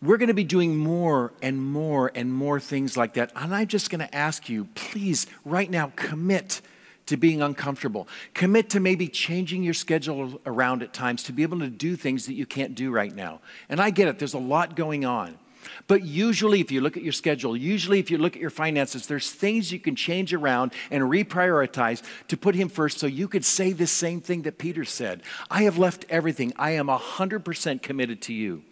We're 0.01 0.17
going 0.17 0.29
to 0.29 0.35
be 0.35 0.45
doing 0.45 0.77
more 0.77 1.33
and 1.43 1.61
more 1.61 2.13
and 2.15 2.33
more 2.33 2.61
things 2.61 2.97
like 2.97 3.15
that. 3.15 3.33
And 3.35 3.55
I'm 3.55 3.67
just 3.67 3.91
going 3.91 4.01
to 4.01 4.15
ask 4.15 4.49
you, 4.49 4.67
please, 4.75 5.27
right 5.45 5.69
now, 5.69 5.93
commit 5.97 6.61
to 7.07 7.17
being 7.17 7.43
uncomfortable. 7.43 8.07
Commit 8.35 8.71
to 8.71 8.81
maybe 8.81 9.09
changing 9.09 9.63
your 9.65 9.75
schedule 9.75 10.41
around 10.47 10.83
at 10.83 10.93
times 10.93 11.25
to 11.25 11.33
be 11.33 11.43
able 11.43 11.59
to 11.59 11.69
do 11.69 11.97
things 11.97 12.27
that 12.27 12.35
you 12.35 12.47
can't 12.47 12.75
do 12.75 12.91
right 12.91 13.15
now. 13.15 13.41
And 13.69 13.81
I 13.81 13.91
get 13.91 14.09
it, 14.09 14.19
there's 14.19 14.35
a 14.35 14.39
lot 14.39 14.77
going 14.77 15.05
on. 15.05 15.39
But 15.87 16.05
usually, 16.05 16.61
if 16.61 16.71
you 16.71 16.81
look 16.81 16.97
at 16.97 17.03
your 17.03 17.13
schedule, 17.13 17.57
usually, 17.57 17.99
if 17.99 18.11
you 18.11 18.19
look 18.19 18.37
at 18.37 18.41
your 18.41 18.51
finances, 18.51 19.07
there's 19.07 19.31
things 19.31 19.73
you 19.73 19.81
can 19.81 19.97
change 19.97 20.35
around 20.35 20.73
and 20.91 21.05
reprioritize 21.05 22.03
to 22.29 22.37
put 22.37 22.55
Him 22.55 22.69
first 22.69 22.99
so 22.99 23.07
you 23.07 23.29
could 23.29 23.45
say 23.45 23.73
the 23.73 23.87
same 23.87 24.21
thing 24.21 24.43
that 24.43 24.59
Peter 24.59 24.85
said 24.85 25.23
I 25.51 25.63
have 25.63 25.79
left 25.79 26.05
everything, 26.09 26.53
I 26.57 26.73
am 26.73 26.89
100% 26.89 27.83
committed 27.83 28.23
to 28.23 28.35
you. 28.35 28.63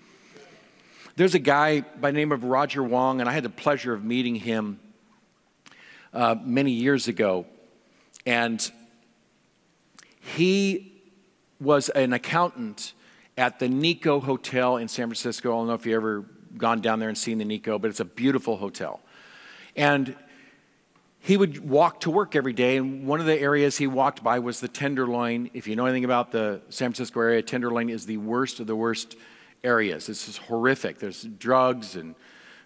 There's 1.17 1.35
a 1.35 1.41
guy 1.41 1.81
by 1.81 2.11
the 2.11 2.17
name 2.19 2.33
of 2.33 2.45
Roger 2.45 2.83
Huang, 2.83 3.21
and 3.21 3.29
I 3.29 3.33
had 3.33 3.43
the 3.43 3.49
pleasure 3.49 3.95
of 3.95 4.05
meeting 4.05 4.35
him 4.35 4.79
uh, 6.13 6.35
many 6.45 6.73
years 6.73 7.09
ago. 7.09 7.47
And 8.27 8.71
he 10.21 10.93
was 11.59 11.89
an 11.89 12.13
accountant 12.13 12.93
at 13.39 13.59
the 13.59 13.69
Nikko 13.69 14.21
Hotel 14.21 14.77
in 14.77 14.89
San 14.89 15.07
Francisco. 15.07 15.53
I 15.53 15.59
don't 15.59 15.69
know 15.69 15.75
if 15.75 15.87
you 15.87 15.97
ever 15.97 16.27
gone 16.59 16.81
down 16.81 16.99
there 16.99 17.09
and 17.09 17.19
seen 17.19 17.39
the 17.39 17.45
Nikko, 17.45 17.79
but 17.79 17.91
it's 17.91 18.01
a 18.01 18.05
beautiful 18.05 18.57
hotel. 18.57 19.01
And 19.75 20.17
he 21.21 21.37
would 21.37 21.69
walk 21.69 22.01
to 22.01 22.11
work 22.11 22.37
every 22.37 22.53
day, 22.53 22.77
and 22.77 23.07
one 23.07 23.19
of 23.19 23.27
the 23.27 23.37
areas 23.37 23.77
he 23.77 23.89
walked 23.89 24.23
by 24.23 24.39
was 24.39 24.61
the 24.61 24.69
Tenderloin. 24.69 25.51
If 25.55 25.67
you 25.67 25.75
know 25.75 25.87
anything 25.87 26.05
about 26.05 26.31
the 26.31 26.61
San 26.69 26.91
Francisco 26.91 27.21
area, 27.21 27.43
Tenderloin 27.43 27.91
is 27.91 28.07
the 28.07 28.19
worst 28.19 28.61
of 28.61 28.69
the 28.69 28.77
worst 28.77 29.17
areas. 29.65 30.07
This 30.07 30.29
is 30.29 30.37
horrific. 30.37 31.01
There's 31.01 31.23
drugs 31.23 31.97
and 31.97 32.15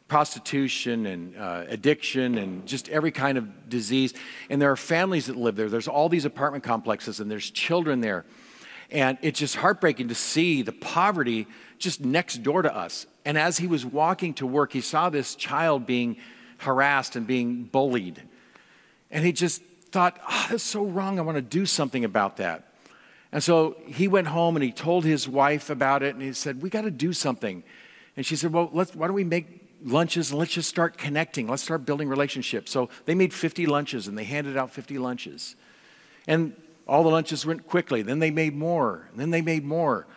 prostitution 0.09 1.07
and 1.07 1.37
uh, 1.39 1.65
addiction 1.69 2.37
and 2.37 2.67
just 2.67 2.89
every 2.91 3.13
kind 3.13 3.39
of 3.39 3.71
disease. 3.71 4.13
And 4.51 4.61
there 4.61 4.71
are 4.71 4.77
families 4.77 5.27
that 5.27 5.37
live 5.37 5.57
there. 5.57 5.71
There's 5.71 5.89
all 5.89 6.09
these 6.09 6.25
apartment 6.25 6.65
complexes, 6.65 7.21
and 7.21 7.31
there's 7.31 7.51
children 7.51 8.01
there. 8.01 8.27
And 8.91 9.19
it's 9.23 9.39
just 9.39 9.57
heartbreaking 9.57 10.09
to 10.09 10.15
see 10.15 10.63
the 10.63 10.73
poverty 10.73 11.47
just 11.79 12.01
next 12.01 12.43
door 12.43 12.63
to 12.63 12.75
us. 12.75 13.07
And 13.25 13.39
as 13.39 13.59
he 13.59 13.67
was 13.67 13.87
walking 13.87 14.35
to 14.35 14.47
work, 14.47 14.73
he 14.73 14.81
saw 14.81 15.11
this 15.11 15.35
child 15.35 15.87
being 15.87 16.17
harassed 16.59 17.17
and 17.17 17.27
being 17.27 17.65
bullied. 17.65 18.23
And 19.11 19.25
he 19.25 19.33
just 19.33 19.63
thought, 19.91 20.19
oh, 20.29 20.47
that's 20.51 20.63
so 20.63 20.85
wrong. 20.85 21.19
I 21.19 21.23
want 21.23 21.37
to 21.37 21.43
do 21.43 21.67
something 21.67 22.05
about 22.05 22.37
that. 22.39 22.71
And 23.33 23.43
so 23.43 23.77
he 23.87 24.09
went 24.09 24.27
home 24.27 24.57
and 24.57 24.65
he 24.65 24.73
told 24.73 25.05
his 25.05 25.29
wife 25.29 25.71
about 25.71 26.03
it. 26.03 26.15
And 26.15 26.23
he 26.23 26.33
said, 26.33 26.63
We 26.63 26.71
got 26.71 26.83
to 26.83 26.91
do 26.91 27.13
something. 27.13 27.63
And 28.17 28.27
she 28.27 28.37
said, 28.37 28.53
Well, 28.53 28.71
let's, 28.73 28.95
why 28.95 29.07
don't 29.07 29.15
we 29.15 29.25
make 29.25 29.69
lunches 29.85 30.31
and 30.31 30.39
let's 30.39 30.53
just 30.53 30.69
start 30.69 30.99
connecting? 30.99 31.47
Let's 31.47 31.63
start 31.63 31.87
building 31.87 32.09
relationships. 32.09 32.73
So 32.73 32.89
they 33.05 33.15
made 33.15 33.33
50 33.33 33.67
lunches 33.67 34.09
and 34.09 34.19
they 34.19 34.25
handed 34.25 34.57
out 34.57 34.73
50 34.73 34.99
lunches. 34.99 35.55
And 36.27 36.55
all 36.91 37.05
the 37.05 37.09
lunches 37.09 37.47
went 37.47 37.69
quickly. 37.69 38.03
Then 38.03 38.19
they 38.19 38.33
made 38.33 38.57
more. 38.57 39.09
Then 39.15 39.31
they 39.31 39.43
made 39.43 39.65
more. 39.65 40.09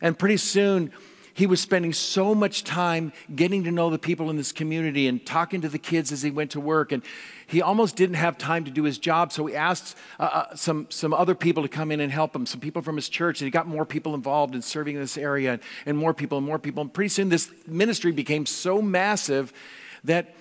And 0.00 0.16
pretty 0.16 0.36
soon, 0.36 0.92
he 1.34 1.44
was 1.44 1.60
spending 1.60 1.92
so 1.92 2.36
much 2.36 2.62
time 2.62 3.12
getting 3.34 3.64
to 3.64 3.72
know 3.72 3.90
the 3.90 3.98
people 3.98 4.30
in 4.30 4.36
this 4.36 4.52
community 4.52 5.08
and 5.08 5.26
talking 5.26 5.60
to 5.62 5.68
the 5.68 5.78
kids 5.78 6.12
as 6.12 6.22
he 6.22 6.30
went 6.30 6.52
to 6.52 6.60
work. 6.60 6.92
And 6.92 7.02
he 7.48 7.60
almost 7.60 7.96
didn't 7.96 8.14
have 8.14 8.38
time 8.38 8.64
to 8.64 8.70
do 8.70 8.84
his 8.84 8.96
job. 8.96 9.32
So 9.32 9.44
he 9.46 9.56
asked 9.56 9.96
uh, 10.20 10.22
uh, 10.22 10.54
some, 10.54 10.86
some 10.88 11.12
other 11.12 11.34
people 11.34 11.64
to 11.64 11.68
come 11.68 11.90
in 11.90 11.98
and 11.98 12.12
help 12.12 12.34
him, 12.34 12.46
some 12.46 12.60
people 12.60 12.80
from 12.80 12.94
his 12.94 13.08
church. 13.08 13.40
And 13.40 13.46
he 13.46 13.50
got 13.50 13.66
more 13.66 13.84
people 13.84 14.14
involved 14.14 14.54
in 14.54 14.62
serving 14.62 14.94
in 14.94 15.00
this 15.00 15.18
area 15.18 15.54
and, 15.54 15.62
and 15.84 15.98
more 15.98 16.14
people 16.14 16.38
and 16.38 16.46
more 16.46 16.60
people. 16.60 16.80
And 16.80 16.94
pretty 16.94 17.08
soon, 17.08 17.28
this 17.28 17.50
ministry 17.66 18.12
became 18.12 18.46
so 18.46 18.80
massive 18.80 19.52
that 20.04 20.36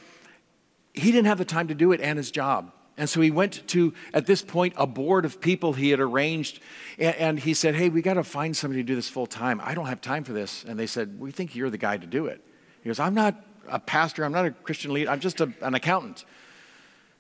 he 0.94 1.12
didn't 1.12 1.28
have 1.28 1.40
the 1.40 1.46
time 1.46 1.68
to 1.70 1.74
do 1.74 1.94
it 1.94 2.00
and 2.00 2.18
his 2.18 2.30
job. 2.30 2.74
And 3.00 3.10
so 3.10 3.22
he 3.22 3.32
went 3.32 3.66
to, 3.70 3.94
at 4.14 4.26
this 4.26 4.42
point, 4.42 4.74
a 4.76 4.86
board 4.86 5.24
of 5.24 5.40
people 5.40 5.72
he 5.72 5.90
had 5.90 6.02
arranged. 6.02 6.60
And, 6.98 7.16
and 7.16 7.40
he 7.40 7.54
said, 7.54 7.74
Hey, 7.74 7.88
we 7.88 8.02
got 8.02 8.16
to 8.16 8.26
find 8.26 8.56
somebody 8.56 8.84
to 8.84 8.86
do 8.86 8.94
this 8.94 9.08
full 9.08 9.26
time. 9.26 9.62
I 9.64 9.74
don't 9.74 9.86
have 9.86 10.02
time 10.02 10.26
for 10.26 10.34
this. 10.34 10.66
And 10.66 10.78
they 10.78 10.86
said, 10.86 11.18
We 11.18 11.32
think 11.32 11.56
you're 11.56 11.70
the 11.70 11.78
guy 11.78 11.96
to 11.96 12.06
do 12.06 12.26
it. 12.26 12.44
He 12.84 12.90
goes, 12.90 13.00
I'm 13.00 13.14
not 13.14 13.42
a 13.70 13.80
pastor. 13.80 14.26
I'm 14.26 14.34
not 14.34 14.46
a 14.46 14.52
Christian 14.52 14.92
leader. 14.92 15.10
I'm 15.10 15.22
just 15.22 15.40
a, 15.40 15.50
an 15.62 15.76
accountant. 15.76 16.26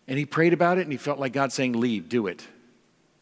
And 0.05 0.19
he 0.19 0.25
prayed 0.25 0.51
about 0.51 0.79
it 0.79 0.81
and 0.81 0.91
he 0.91 0.97
felt 0.97 1.17
like 1.17 1.31
God 1.31 1.53
saying, 1.53 1.71
Leave, 1.71 2.09
do 2.09 2.27
it. 2.27 2.45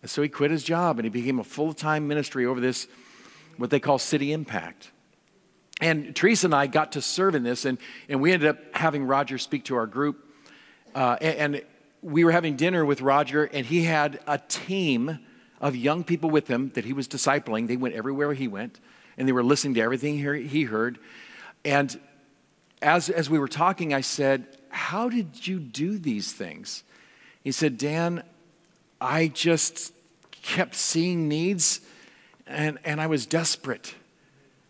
And 0.02 0.10
so 0.10 0.24
he 0.24 0.30
quit 0.30 0.50
his 0.50 0.63
job 0.63 0.98
and 0.98 1.06
he 1.06 1.12
became 1.12 1.38
a 1.38 1.43
full 1.43 1.74
time 1.74 2.08
ministry 2.08 2.48
over 2.48 2.60
this, 2.60 2.88
what 3.58 3.70
they 3.70 3.80
call 3.80 4.00
City 4.00 4.34
Impact. 4.34 4.89
And 5.80 6.15
Teresa 6.15 6.48
and 6.48 6.56
I 6.56 6.65
got 6.65 6.93
to 6.93 7.04
serve 7.04 7.36
in 7.36 7.43
this, 7.43 7.65
and, 7.65 7.78
and 8.10 8.20
we 8.20 8.32
ended 8.32 8.50
up 8.50 8.58
having 8.74 9.04
Roger 9.04 9.38
speak 9.38 9.65
to 9.65 9.76
our 9.76 9.86
group. 9.86 10.26
Uh, 10.96 11.17
and, 11.22 11.56
and 11.56 11.65
we 12.02 12.24
were 12.24 12.32
having 12.32 12.56
dinner 12.56 12.86
with 12.86 13.02
Roger, 13.02 13.46
and 13.46 13.66
he 13.66 13.84
had 13.84 14.20
a 14.28 14.38
team 14.38 15.20
of 15.60 15.76
young 15.76 16.04
people 16.04 16.30
with 16.30 16.48
him 16.48 16.70
that 16.70 16.86
he 16.86 16.94
was 16.94 17.08
discipling. 17.08 17.68
They 17.68 17.78
went 17.78 17.96
everywhere 17.96 18.34
he 18.34 18.48
went, 18.48 18.80
and 19.18 19.28
they 19.28 19.32
were 19.32 19.44
listening 19.44 19.74
to 19.76 19.82
everything 19.82 20.18
he 20.48 20.64
heard. 20.64 21.00
And 21.66 22.00
as, 22.82 23.10
as 23.10 23.30
we 23.30 23.40
were 23.40 23.48
talking, 23.48 23.94
I 23.94 24.02
said, 24.02 24.46
How 24.70 25.10
did 25.10 25.48
you 25.48 25.60
do 25.60 25.98
these 25.98 26.32
things? 26.32 26.84
He 27.44 27.52
said, 27.52 27.78
Dan, 27.78 28.24
I 29.02 29.28
just 29.28 29.94
kept 30.32 30.76
seeing 30.76 31.28
needs, 31.28 31.82
and, 32.46 32.78
and 32.84 33.02
I 33.02 33.08
was 33.08 33.26
desperate. 33.26 33.96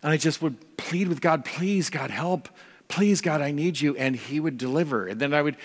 And 0.01 0.11
I 0.11 0.17
just 0.17 0.41
would 0.41 0.77
plead 0.77 1.07
with 1.07 1.21
God, 1.21 1.43
Please, 1.43 1.89
God, 1.89 2.11
help. 2.11 2.49
Please, 2.87 3.19
God, 3.19 3.41
I 3.41 3.51
need 3.51 3.81
you. 3.81 3.97
And 3.97 4.15
he 4.15 4.39
would 4.39 4.57
deliver. 4.57 5.07
And 5.07 5.19
then 5.19 5.33
I 5.33 5.41
would 5.41 5.57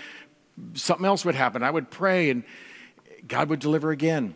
something 0.75 1.07
else 1.07 1.25
would 1.25 1.35
happen. 1.35 1.63
I 1.63 1.71
would 1.71 1.91
pray 1.91 2.31
and 2.31 2.45
God 3.27 3.49
would 3.49 3.61
deliver 3.61 3.91
again. 3.91 4.35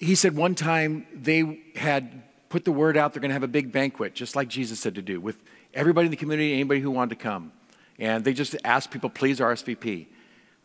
He 0.00 0.14
said 0.14 0.36
one 0.36 0.54
time 0.54 1.06
they 1.12 1.60
had 1.76 2.22
put 2.48 2.64
the 2.64 2.72
word 2.72 2.96
out 2.96 3.12
they're 3.12 3.20
going 3.20 3.30
to 3.30 3.34
have 3.34 3.42
a 3.42 3.48
big 3.48 3.72
banquet, 3.72 4.14
just 4.14 4.34
like 4.34 4.48
Jesus 4.48 4.80
said 4.80 4.94
to 4.96 5.02
do, 5.02 5.20
with 5.20 5.36
everybody 5.74 6.06
in 6.06 6.10
the 6.10 6.16
community, 6.16 6.54
anybody 6.54 6.80
who 6.80 6.90
wanted 6.90 7.10
to 7.10 7.22
come. 7.22 7.52
And 7.98 8.24
they 8.24 8.32
just 8.32 8.56
asked 8.64 8.90
people, 8.90 9.10
please 9.10 9.40
RSVP. 9.40 10.06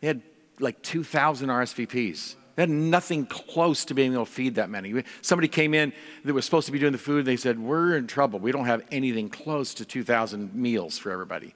They 0.00 0.06
had 0.06 0.22
like 0.60 0.82
2,000 0.82 1.48
RSVPs. 1.48 2.36
They 2.56 2.62
had 2.62 2.70
nothing 2.70 3.26
close 3.26 3.84
to 3.86 3.94
being 3.94 4.12
able 4.12 4.26
to 4.26 4.30
feed 4.30 4.54
that 4.56 4.70
many. 4.70 5.02
Somebody 5.22 5.48
came 5.48 5.74
in 5.74 5.92
that 6.24 6.32
was 6.32 6.44
supposed 6.44 6.66
to 6.66 6.72
be 6.72 6.78
doing 6.78 6.92
the 6.92 6.98
food. 6.98 7.24
They 7.24 7.36
said, 7.36 7.58
We're 7.58 7.96
in 7.96 8.06
trouble. 8.06 8.38
We 8.38 8.52
don't 8.52 8.66
have 8.66 8.82
anything 8.92 9.28
close 9.28 9.74
to 9.74 9.84
2,000 9.84 10.54
meals 10.54 10.96
for 10.96 11.10
everybody. 11.10 11.54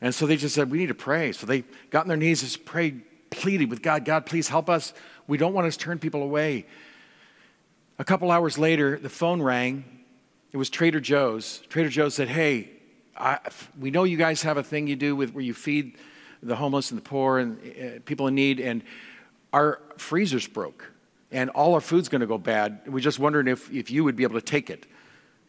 And 0.00 0.14
so 0.14 0.26
they 0.26 0.36
just 0.36 0.54
said, 0.54 0.70
We 0.70 0.78
need 0.78 0.88
to 0.88 0.94
pray. 0.94 1.32
So 1.32 1.46
they 1.46 1.64
got 1.90 2.02
on 2.02 2.08
their 2.08 2.16
knees 2.16 2.42
and 2.42 2.64
prayed, 2.64 3.02
pleaded 3.30 3.70
with 3.70 3.82
God, 3.82 4.04
God, 4.04 4.26
please 4.26 4.48
help 4.48 4.70
us. 4.70 4.92
We 5.26 5.38
don't 5.38 5.52
want 5.52 5.70
to 5.70 5.78
turn 5.78 5.98
people 5.98 6.22
away. 6.22 6.66
A 7.98 8.04
couple 8.04 8.30
hours 8.30 8.58
later, 8.58 8.98
the 8.98 9.10
phone 9.10 9.42
rang. 9.42 9.84
It 10.52 10.56
was 10.56 10.70
Trader 10.70 11.00
Joe's. 11.00 11.58
Trader 11.68 11.90
Joe's 11.90 12.14
said, 12.14 12.28
Hey, 12.28 12.70
I, 13.16 13.38
we 13.78 13.90
know 13.90 14.04
you 14.04 14.16
guys 14.16 14.42
have 14.42 14.56
a 14.56 14.62
thing 14.62 14.86
you 14.86 14.96
do 14.96 15.14
with 15.14 15.34
where 15.34 15.44
you 15.44 15.54
feed 15.54 15.98
the 16.42 16.56
homeless 16.56 16.90
and 16.90 16.98
the 16.98 17.02
poor 17.02 17.38
and 17.38 17.58
uh, 17.58 18.00
people 18.06 18.26
in 18.26 18.34
need, 18.34 18.60
and 18.60 18.82
our 19.52 19.80
freezer's 19.98 20.46
broke, 20.46 20.90
and 21.30 21.50
all 21.50 21.74
our 21.74 21.80
food's 21.80 22.08
going 22.08 22.22
to 22.22 22.26
go 22.26 22.38
bad. 22.38 22.80
We're 22.86 23.00
just 23.00 23.18
wondering 23.18 23.46
if, 23.46 23.70
if 23.70 23.90
you 23.90 24.04
would 24.04 24.16
be 24.16 24.22
able 24.22 24.40
to 24.40 24.46
take 24.46 24.70
it. 24.70 24.86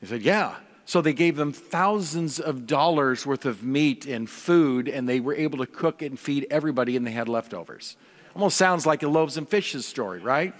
He 0.02 0.06
said, 0.06 0.22
Yeah. 0.22 0.56
So 0.91 0.99
they 0.99 1.13
gave 1.13 1.38
them 1.38 1.54
thousands 1.54 2.38
of 2.38 2.67
dollars 2.67 3.25
worth 3.25 3.45
of 3.45 3.63
meat 3.63 4.06
and 4.06 4.30
food, 4.30 4.89
and 4.89 5.08
they 5.08 5.21
were 5.21 5.34
able 5.34 5.60
to 5.60 5.65
cook 5.65 6.01
and 6.01 6.19
feed 6.19 6.47
everybody, 6.51 6.97
and 6.97 7.08
they 7.08 7.12
had 7.12 7.30
leftovers. 7.30 7.95
Almost 8.36 8.58
sounds 8.58 8.86
like 8.86 9.01
a 9.01 9.08
loaves 9.08 9.38
and 9.38 9.47
fishes 9.47 9.86
story, 9.86 10.19
right? 10.19 10.54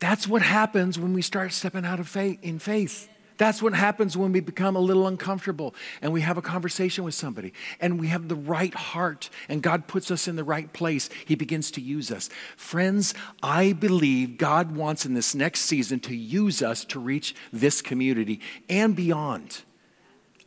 That's 0.00 0.26
what 0.26 0.42
happens 0.42 0.98
when 0.98 1.12
we 1.12 1.22
start 1.22 1.52
stepping 1.52 1.84
out 1.84 2.00
of 2.00 2.08
faith 2.08 2.40
in 2.42 2.58
faith. 2.58 3.08
That's 3.36 3.60
what 3.60 3.74
happens 3.74 4.16
when 4.16 4.32
we 4.32 4.40
become 4.40 4.76
a 4.76 4.80
little 4.80 5.06
uncomfortable 5.06 5.74
and 6.00 6.12
we 6.12 6.20
have 6.20 6.36
a 6.36 6.42
conversation 6.42 7.02
with 7.02 7.14
somebody 7.14 7.52
and 7.80 7.98
we 7.98 8.06
have 8.08 8.28
the 8.28 8.36
right 8.36 8.72
heart 8.72 9.28
and 9.48 9.62
God 9.62 9.88
puts 9.88 10.10
us 10.10 10.28
in 10.28 10.36
the 10.36 10.44
right 10.44 10.72
place. 10.72 11.10
He 11.24 11.34
begins 11.34 11.72
to 11.72 11.80
use 11.80 12.12
us. 12.12 12.30
Friends, 12.56 13.12
I 13.42 13.72
believe 13.72 14.38
God 14.38 14.76
wants 14.76 15.04
in 15.04 15.14
this 15.14 15.34
next 15.34 15.62
season 15.62 15.98
to 16.00 16.14
use 16.14 16.62
us 16.62 16.84
to 16.86 17.00
reach 17.00 17.34
this 17.52 17.82
community 17.82 18.40
and 18.68 18.94
beyond. 18.94 19.62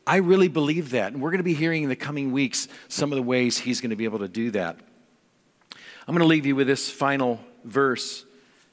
I 0.05 0.17
really 0.17 0.47
believe 0.47 0.91
that. 0.91 1.11
And 1.11 1.21
we're 1.21 1.31
going 1.31 1.39
to 1.39 1.43
be 1.43 1.53
hearing 1.53 1.83
in 1.83 1.89
the 1.89 1.95
coming 1.95 2.31
weeks 2.31 2.69
some 2.87 3.11
of 3.11 3.17
the 3.17 3.23
ways 3.23 3.57
He's 3.57 3.81
going 3.81 3.89
to 3.89 3.97
be 3.97 4.05
able 4.05 4.19
to 4.19 4.29
do 4.29 4.51
that. 4.51 4.79
I'm 6.07 6.13
going 6.13 6.19
to 6.19 6.25
leave 6.25 6.45
you 6.45 6.55
with 6.55 6.67
this 6.67 6.89
final 6.89 7.41
verse 7.65 8.23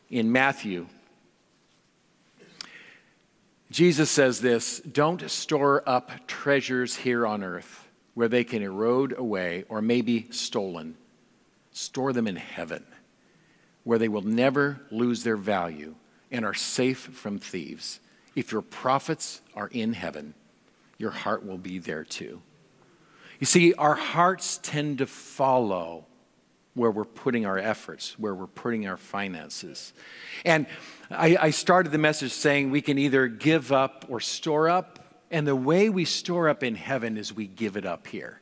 in 0.09 0.31
Matthew 0.31 0.87
Jesus 3.75 4.09
says 4.09 4.41
this 4.41 4.79
don't 4.79 5.29
store 5.29 5.83
up 5.85 6.29
treasures 6.29 6.95
here 6.95 7.27
on 7.27 7.43
earth 7.43 7.89
where 8.15 8.29
they 8.29 8.45
can 8.45 8.63
erode 8.63 9.19
away 9.19 9.65
or 9.69 9.83
may 9.83 10.01
be 10.01 10.29
stolen. 10.31 10.97
Store 11.73 12.13
them 12.13 12.29
in 12.29 12.37
heaven 12.37 12.85
where 13.83 13.99
they 13.99 14.07
will 14.07 14.23
never 14.23 14.81
lose 14.93 15.25
their 15.25 15.37
value 15.37 15.97
and 16.31 16.45
are 16.45 16.55
safe 16.55 17.01
from 17.01 17.41
thieves. 17.41 17.99
If 18.37 18.53
your 18.53 18.63
profits 18.63 19.41
are 19.57 19.71
in 19.73 19.95
heaven, 19.95 20.35
your 20.97 21.11
heart 21.11 21.45
will 21.45 21.59
be 21.59 21.81
there 21.81 22.05
too. 22.05 22.43
You 23.41 23.47
see, 23.47 23.75
our 23.75 23.97
hearts 23.97 24.61
tend 24.63 24.99
to 24.99 25.07
follow 25.07 26.07
where 26.75 26.91
we're 26.91 27.05
putting 27.05 27.47
our 27.47 27.59
efforts, 27.59 28.19
where 28.19 28.35
we're 28.35 28.47
putting 28.47 28.87
our 28.87 28.97
finances. 28.97 29.93
And 30.45 30.67
I, 31.11 31.37
I, 31.41 31.51
started 31.51 31.93
the 31.93 31.99
message 31.99 32.33
saying 32.33 32.71
we 32.71 32.83
can 32.83 32.99
either 32.99 33.29
give 33.29 33.71
up 33.71 34.07
or 34.09 34.21
store 34.21 34.69
up. 34.69 34.99
And 35.31 35.47
the 35.47 35.57
way 35.57 35.89
we 35.89 36.05
store 36.05 36.49
up 36.49 36.63
in 36.63 36.75
heaven 36.75 37.17
is 37.17 37.33
we 37.33 37.47
give 37.47 37.77
it 37.77 37.87
up 37.87 38.07
here. 38.09 38.41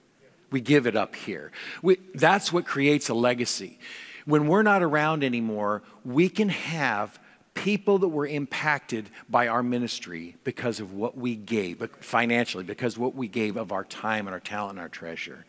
We 0.51 0.61
give 0.61 0.87
it 0.87 0.97
up 0.97 1.15
here. 1.15 1.53
We, 1.83 1.99
that's 2.15 2.53
what 2.53 2.65
creates 2.65 3.09
a 3.09 3.15
legacy. 3.15 3.79
When 4.25 4.47
we're 4.47 4.63
not 4.63 4.83
around 4.83 5.25
anymore, 5.25 5.83
we 6.05 6.29
can 6.29 6.49
have 6.49 7.19
people 7.55 7.99
that 7.99 8.09
were 8.09 8.27
impacted 8.27 9.11
by 9.29 9.49
our 9.49 9.63
ministry 9.63 10.37
because 10.43 10.81
of 10.81 10.95
what 10.95 11.17
we 11.17 11.37
gave 11.37 11.87
financially, 12.01 12.65
because 12.65 12.97
what 12.97 13.15
we 13.15 13.29
gave 13.29 13.57
of 13.57 13.73
our 13.73 13.85
time 13.85 14.27
and 14.27 14.35
our 14.35 14.41
talent 14.41 14.73
and 14.73 14.81
our 14.81 14.89
treasure. 14.89 15.45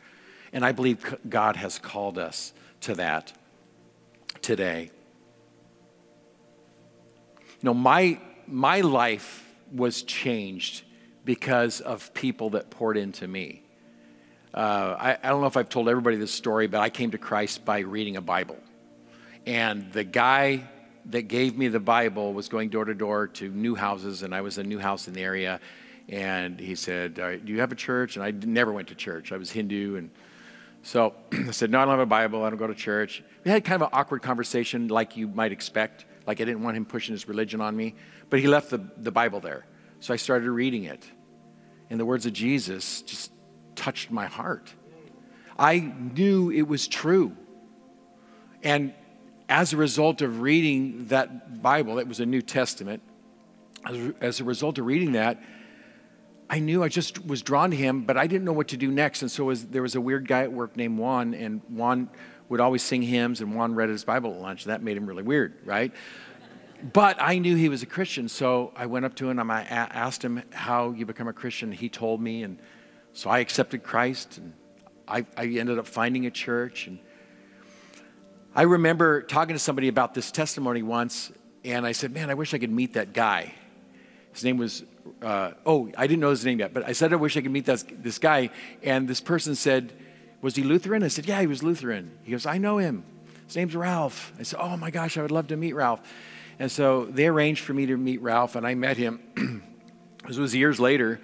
And 0.52 0.66
I 0.66 0.72
believe 0.72 1.18
God 1.28 1.56
has 1.56 1.80
called 1.80 2.18
us 2.18 2.54
to 2.84 2.96
that 2.96 3.34
today. 4.42 4.92
You 7.40 7.68
know, 7.68 7.74
my, 7.74 8.20
my 8.48 8.82
life 8.82 9.48
was 9.72 10.04
changed 10.04 10.84
because 11.26 11.82
of 11.82 12.14
people 12.14 12.52
that 12.52 12.70
poured 12.70 12.98
into 12.98 13.28
me. 13.28 13.64
Uh, 14.54 14.96
I, 15.00 15.18
I 15.24 15.30
don't 15.30 15.42
know 15.42 15.48
if 15.48 15.58
I've 15.58 15.70
told 15.70 15.90
everybody 15.90 16.18
this 16.18 16.32
story, 16.32 16.68
but 16.68 16.80
I 16.82 16.90
came 16.90 17.12
to 17.12 17.18
Christ 17.18 17.66
by 17.66 17.80
reading 17.80 18.18
a 18.18 18.22
Bible. 18.22 18.58
And 19.46 19.92
the 19.94 20.04
guy 20.04 20.68
that 21.08 21.24
gave 21.24 21.58
me 21.58 21.70
the 21.70 21.80
Bible 21.80 22.34
was 22.34 22.50
going 22.50 22.70
door 22.70 22.86
to 22.86 22.94
door 22.94 23.28
to 23.28 23.50
new 23.50 23.76
houses, 23.76 24.24
and 24.24 24.36
I 24.36 24.42
was 24.42 24.58
a 24.58 24.64
new 24.64 24.80
house 24.80 25.08
in 25.08 25.14
the 25.14 25.22
area. 25.22 25.60
And 26.10 26.60
he 26.60 26.76
said, 26.76 27.16
Do 27.16 27.40
you 27.46 27.62
have 27.62 27.72
a 27.72 27.76
church? 27.76 28.16
And 28.16 28.24
I 28.24 28.32
never 28.32 28.72
went 28.72 28.90
to 28.90 28.96
church. 28.96 29.32
I 29.32 29.38
was 29.38 29.52
Hindu 29.52 29.96
and 29.96 30.12
so 30.84 31.16
I 31.32 31.52
said, 31.52 31.72
No, 31.72 31.80
I 31.80 31.86
don't 31.86 31.92
have 31.92 32.00
a 32.00 32.06
Bible. 32.06 32.44
I 32.44 32.50
don't 32.50 32.60
go 32.60 32.68
to 32.68 32.76
church. 32.76 33.24
We 33.44 33.50
had 33.50 33.64
kind 33.64 33.82
of 33.82 33.88
an 33.88 33.94
awkward 33.94 34.22
conversation, 34.22 34.90
like 34.90 35.18
you 35.18 35.28
might 35.28 35.52
expect. 35.52 36.06
Like 36.28 36.40
I 36.40 36.46
didn't 36.46 36.62
want 36.62 36.78
him 36.78 36.86
pushing 36.86 37.14
his 37.14 37.28
religion 37.28 37.60
on 37.62 37.76
me. 37.76 37.96
But 38.30 38.40
he 38.40 38.48
left 38.48 38.70
the, 38.70 38.86
the 38.98 39.12
Bible 39.12 39.40
there. 39.40 39.66
So 40.00 40.14
I 40.14 40.18
started 40.18 40.50
reading 40.52 40.84
it. 40.84 41.10
And 41.90 42.00
the 42.00 42.06
words 42.06 42.26
of 42.26 42.34
Jesus 42.34 43.02
just 43.02 43.32
touched 43.76 44.12
my 44.12 44.28
heart. 44.28 44.74
I 45.58 45.80
knew 45.80 46.52
it 46.52 46.64
was 46.64 46.88
true. 46.88 47.36
And 48.64 48.94
as 49.50 49.74
a 49.74 49.78
result 49.78 50.22
of 50.22 50.42
reading 50.42 51.08
that 51.08 51.62
Bible, 51.62 52.00
it 52.00 52.08
was 52.08 52.20
a 52.20 52.26
New 52.26 52.42
Testament, 52.42 53.02
as 54.22 54.40
a 54.40 54.44
result 54.44 54.80
of 54.80 54.86
reading 54.86 55.12
that, 55.14 55.42
I 56.54 56.60
knew 56.60 56.84
I 56.84 56.88
just 56.88 57.26
was 57.26 57.42
drawn 57.42 57.72
to 57.72 57.76
him, 57.76 58.02
but 58.02 58.16
I 58.16 58.28
didn't 58.28 58.46
know 58.46 58.54
what 58.54 58.68
to 58.68 58.78
do 58.78 58.92
next. 58.92 59.24
And 59.24 59.32
so 59.32 59.46
was, 59.46 59.66
there 59.66 59.82
was 59.82 59.96
a 59.96 60.02
weird 60.02 60.28
guy 60.28 60.44
at 60.44 60.54
work 60.54 60.78
named 60.78 61.00
Juan, 61.00 61.34
and 61.34 61.62
Juan 61.68 62.12
would 62.48 62.60
always 62.60 62.84
sing 62.84 63.02
hymns, 63.02 63.42
and 63.42 63.56
Juan 63.56 63.74
read 63.74 63.90
his 63.90 64.04
Bible 64.04 64.36
at 64.36 64.40
lunch, 64.40 64.66
that 64.66 64.84
made 64.84 64.96
him 64.96 65.08
really 65.08 65.24
weird, 65.24 65.56
right? 65.66 65.92
But 66.94 67.20
I 67.20 67.40
knew 67.40 67.56
he 67.56 67.70
was 67.70 67.82
a 67.82 67.88
Christian, 67.88 68.30
so 68.30 68.72
I 68.76 68.86
went 68.86 69.04
up 69.04 69.16
to 69.16 69.28
him 69.32 69.40
and 69.40 69.52
I 69.52 69.64
asked 69.64 70.24
him 70.24 70.44
how 70.52 70.92
you 70.92 71.08
become 71.08 71.28
a 71.28 71.34
Christian. 71.34 71.72
He 71.72 71.90
told 71.90 72.22
me, 72.22 72.44
and 72.44 72.60
so 73.14 73.32
I 73.32 73.40
accepted 73.40 73.82
Christ, 73.82 74.38
and 74.38 74.54
I, 75.08 75.26
I 75.36 75.46
ended 75.48 75.80
up 75.80 75.88
finding 75.88 76.28
a 76.28 76.32
church. 76.32 76.86
And 76.86 77.00
I 78.54 78.62
remember 78.62 79.24
talking 79.24 79.56
to 79.56 79.60
somebody 79.60 79.88
about 79.88 80.14
this 80.14 80.32
testimony 80.32 80.84
once, 80.84 81.32
and 81.66 81.84
I 81.84 81.94
said, 81.94 82.14
"Man, 82.14 82.30
I 82.30 82.36
wish 82.36 82.54
I 82.54 82.60
could 82.60 82.70
meet 82.70 82.94
that 82.94 83.12
guy." 83.12 83.54
His 84.34 84.44
name 84.44 84.58
was 84.58 84.84
uh, 85.22 85.52
oh, 85.66 85.90
I 85.98 86.08
didn't 86.08 86.20
know 86.20 86.30
his 86.30 86.46
name 86.46 86.60
yet, 86.60 86.74
but 86.74 86.88
I 86.88 86.92
said 86.92 87.14
I 87.14 87.16
wish 87.16 87.38
I 87.38 87.42
could 87.42 87.52
meet 87.52 87.66
this, 87.66 87.86
this 87.90 88.20
guy. 88.20 88.50
And 88.84 89.08
this 89.08 89.22
person 89.22 89.56
said, 89.56 89.94
Was 90.42 90.56
he 90.56 90.64
Lutheran? 90.64 91.04
I 91.04 91.08
said, 91.08 91.26
Yeah, 91.26 91.40
he 91.40 91.48
was 91.48 91.64
Lutheran. 91.64 92.12
He 92.24 92.32
goes, 92.32 92.46
I 92.46 92.58
know 92.58 92.78
him. 92.78 93.04
His 93.48 93.56
name's 93.56 93.76
Ralph. 93.76 94.34
I 94.40 94.44
said, 94.44 94.60
Oh 94.62 94.78
my 94.78 94.92
gosh, 94.92 95.18
I 95.18 95.22
would 95.22 95.32
love 95.32 95.48
to 95.48 95.58
meet 95.58 95.74
Ralph. 95.74 96.02
And 96.60 96.72
so 96.72 97.06
they 97.06 97.28
arranged 97.28 97.64
for 97.64 97.74
me 97.74 97.86
to 97.88 97.98
meet 97.98 98.22
Ralph, 98.22 98.56
and 98.56 98.66
I 98.68 98.76
met 98.76 98.98
him. 98.98 99.64
this 100.28 100.38
was 100.38 100.54
years 100.54 100.80
later. 100.80 101.20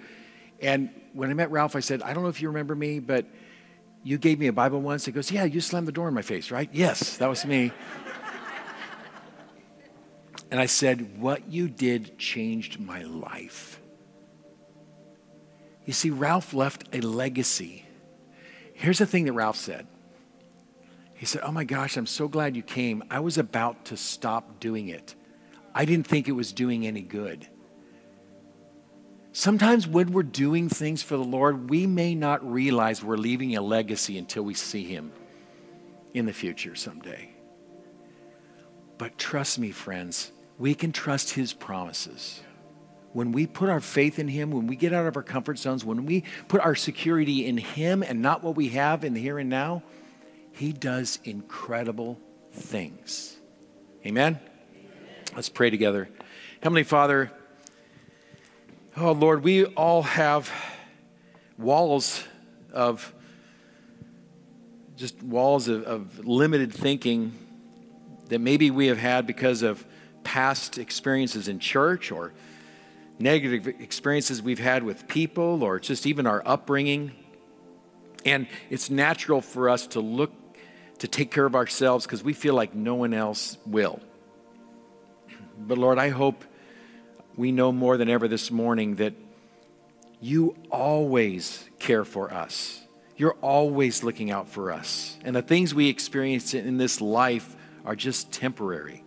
And 0.60 0.90
when 1.12 1.30
I 1.30 1.34
met 1.34 1.50
Ralph, 1.50 1.76
I 1.76 1.80
said, 1.80 2.02
I 2.02 2.12
don't 2.12 2.22
know 2.22 2.28
if 2.28 2.42
you 2.42 2.48
remember 2.48 2.74
me, 2.74 2.98
but 2.98 3.26
you 4.02 4.18
gave 4.18 4.38
me 4.38 4.48
a 4.48 4.52
Bible 4.52 4.80
once. 4.80 5.04
He 5.04 5.12
goes, 5.12 5.30
Yeah, 5.30 5.44
you 5.44 5.60
slammed 5.60 5.88
the 5.88 5.92
door 5.92 6.08
in 6.08 6.14
my 6.14 6.22
face, 6.22 6.50
right? 6.50 6.68
Yes, 6.72 7.18
that 7.18 7.28
was 7.28 7.44
me. 7.44 7.72
And 10.50 10.58
I 10.58 10.66
said, 10.66 11.18
What 11.18 11.50
you 11.50 11.68
did 11.68 12.18
changed 12.18 12.80
my 12.80 13.02
life. 13.02 13.80
You 15.86 15.92
see, 15.92 16.10
Ralph 16.10 16.52
left 16.52 16.84
a 16.94 17.00
legacy. 17.00 17.86
Here's 18.74 18.98
the 18.98 19.06
thing 19.06 19.24
that 19.26 19.32
Ralph 19.32 19.56
said 19.56 19.86
He 21.14 21.26
said, 21.26 21.42
Oh 21.44 21.52
my 21.52 21.64
gosh, 21.64 21.96
I'm 21.96 22.06
so 22.06 22.28
glad 22.28 22.56
you 22.56 22.62
came. 22.62 23.02
I 23.10 23.20
was 23.20 23.38
about 23.38 23.86
to 23.86 23.96
stop 23.96 24.60
doing 24.60 24.88
it. 24.88 25.14
I 25.74 25.84
didn't 25.84 26.06
think 26.06 26.28
it 26.28 26.32
was 26.32 26.52
doing 26.52 26.86
any 26.86 27.02
good. 27.02 27.46
Sometimes 29.32 29.86
when 29.86 30.12
we're 30.12 30.24
doing 30.24 30.68
things 30.68 31.04
for 31.04 31.16
the 31.16 31.22
Lord, 31.22 31.70
we 31.70 31.86
may 31.86 32.16
not 32.16 32.44
realize 32.50 33.04
we're 33.04 33.16
leaving 33.16 33.56
a 33.56 33.62
legacy 33.62 34.18
until 34.18 34.42
we 34.42 34.54
see 34.54 34.82
Him 34.82 35.12
in 36.12 36.26
the 36.26 36.32
future 36.32 36.74
someday. 36.74 37.30
But 38.98 39.16
trust 39.16 39.58
me, 39.58 39.70
friends, 39.70 40.32
we 40.60 40.74
can 40.74 40.92
trust 40.92 41.30
His 41.30 41.52
promises 41.52 42.40
when 43.12 43.32
we 43.32 43.46
put 43.46 43.68
our 43.68 43.80
faith 43.80 44.18
in 44.18 44.28
Him, 44.28 44.50
when 44.50 44.66
we 44.66 44.76
get 44.76 44.92
out 44.92 45.06
of 45.06 45.16
our 45.16 45.22
comfort 45.22 45.58
zones, 45.58 45.84
when 45.84 46.06
we 46.06 46.22
put 46.46 46.60
our 46.60 46.76
security 46.76 47.46
in 47.46 47.56
Him 47.56 48.02
and 48.02 48.22
not 48.22 48.44
what 48.44 48.54
we 48.54 48.68
have 48.68 49.02
in 49.02 49.14
the 49.14 49.20
here 49.20 49.38
and 49.38 49.50
now, 49.50 49.82
He 50.52 50.72
does 50.72 51.18
incredible 51.24 52.20
things. 52.52 53.36
Amen? 54.06 54.38
Amen? 54.38 55.34
Let's 55.34 55.48
pray 55.48 55.70
together. 55.70 56.08
Heavenly 56.62 56.84
Father, 56.84 57.32
oh 58.96 59.12
Lord, 59.12 59.42
we 59.42 59.64
all 59.64 60.02
have 60.02 60.52
walls 61.58 62.22
of 62.72 63.14
just 64.96 65.22
walls 65.22 65.68
of, 65.68 65.82
of 65.84 66.26
limited 66.26 66.72
thinking 66.72 67.32
that 68.28 68.40
maybe 68.40 68.70
we 68.70 68.88
have 68.88 68.98
had 68.98 69.26
because 69.26 69.62
of 69.62 69.84
past 70.24 70.78
experiences 70.78 71.48
in 71.48 71.58
church 71.58 72.12
or 72.12 72.32
negative 73.18 73.66
experiences 73.80 74.42
we've 74.42 74.58
had 74.58 74.82
with 74.82 75.06
people 75.06 75.62
or 75.62 75.78
just 75.78 76.06
even 76.06 76.26
our 76.26 76.42
upbringing. 76.46 77.12
And 78.24 78.46
it's 78.70 78.90
natural 78.90 79.40
for 79.40 79.68
us 79.68 79.86
to 79.88 80.00
look 80.00 80.32
to 80.98 81.08
take 81.08 81.30
care 81.30 81.46
of 81.46 81.54
ourselves 81.54 82.04
because 82.06 82.22
we 82.22 82.32
feel 82.32 82.54
like 82.54 82.74
no 82.74 82.94
one 82.94 83.14
else 83.14 83.56
will. 83.66 84.00
But 85.58 85.78
Lord, 85.78 85.98
I 85.98 86.10
hope 86.10 86.44
we 87.36 87.52
know 87.52 87.72
more 87.72 87.96
than 87.96 88.08
ever 88.08 88.28
this 88.28 88.50
morning 88.50 88.96
that 88.96 89.14
you 90.20 90.56
always 90.70 91.64
care 91.78 92.04
for 92.04 92.32
us. 92.32 92.82
You're 93.16 93.36
always 93.40 94.02
looking 94.02 94.30
out 94.30 94.48
for 94.48 94.70
us. 94.72 95.18
And 95.24 95.34
the 95.34 95.42
things 95.42 95.74
we 95.74 95.88
experience 95.88 96.52
in 96.54 96.76
this 96.76 97.00
life 97.00 97.56
are 97.84 97.96
just 97.96 98.32
temporary. 98.32 99.02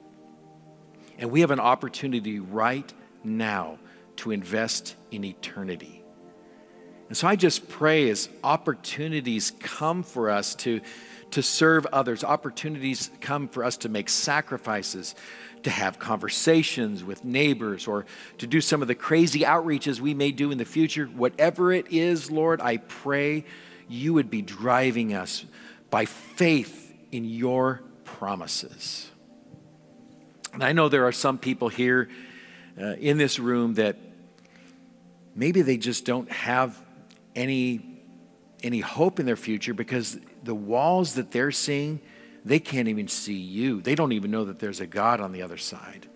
And 1.24 1.32
we 1.32 1.40
have 1.40 1.52
an 1.52 1.62
opportunity 1.62 2.42
right 2.42 2.94
now 3.24 3.80
to 4.18 4.32
invest 4.32 4.98
in 5.10 5.24
eternity. 5.24 6.04
And 7.08 7.16
so 7.16 7.30
I 7.30 7.38
just 7.38 7.70
pray 7.70 8.10
as 8.10 8.28
opportunities 8.44 9.54
come 9.62 10.04
for 10.04 10.30
us 10.30 10.54
to, 10.56 10.82
to 11.32 11.42
serve 11.42 11.86
others, 11.94 12.26
opportunities 12.26 13.10
come 13.22 13.48
for 13.48 13.64
us 13.64 13.78
to 13.78 13.88
make 13.88 14.10
sacrifices, 14.10 15.16
to 15.64 15.70
have 15.70 15.98
conversations 15.98 17.06
with 17.06 17.24
neighbors, 17.24 17.88
or 17.88 18.06
to 18.40 18.46
do 18.46 18.60
some 18.60 18.82
of 18.82 18.90
the 18.90 18.96
crazy 18.96 19.44
outreaches 19.44 20.02
we 20.02 20.14
may 20.14 20.34
do 20.34 20.52
in 20.52 20.58
the 20.58 20.66
future. 20.66 21.06
Whatever 21.06 21.72
it 21.72 21.88
is, 21.90 22.32
Lord, 22.32 22.60
I 22.60 22.76
pray 22.76 23.46
you 23.88 24.14
would 24.14 24.30
be 24.30 24.42
driving 24.42 25.14
us 25.14 25.46
by 25.90 26.04
faith 26.04 26.94
in 27.14 27.24
your 27.24 27.82
promises. 28.04 29.10
And 30.54 30.64
I 30.64 30.72
know 30.72 30.88
there 30.88 31.06
are 31.06 31.12
some 31.12 31.38
people 31.38 31.68
here 31.70 32.10
uh, 32.80 32.94
in 32.94 33.18
this 33.18 33.40
room 33.40 33.74
that 33.76 33.98
maybe 35.36 35.62
they 35.62 35.78
just 35.78 36.06
don't 36.06 36.32
have 36.32 36.80
any 37.36 37.90
any 38.62 38.80
hope 38.80 39.20
in 39.20 39.26
their 39.26 39.36
future 39.36 39.74
because 39.74 40.18
the 40.44 40.56
walls 40.56 41.16
that 41.16 41.32
they're 41.32 41.52
seeing 41.52 42.00
they 42.46 42.60
can't 42.60 42.88
even 42.88 43.08
see 43.08 43.38
you. 43.38 43.82
They 43.82 43.96
don't 43.96 44.12
even 44.12 44.32
know 44.32 44.46
that 44.46 44.60
there's 44.60 44.80
a 44.80 44.88
god 44.88 45.22
on 45.22 45.32
the 45.32 45.42
other 45.42 45.58
side. 45.58 46.08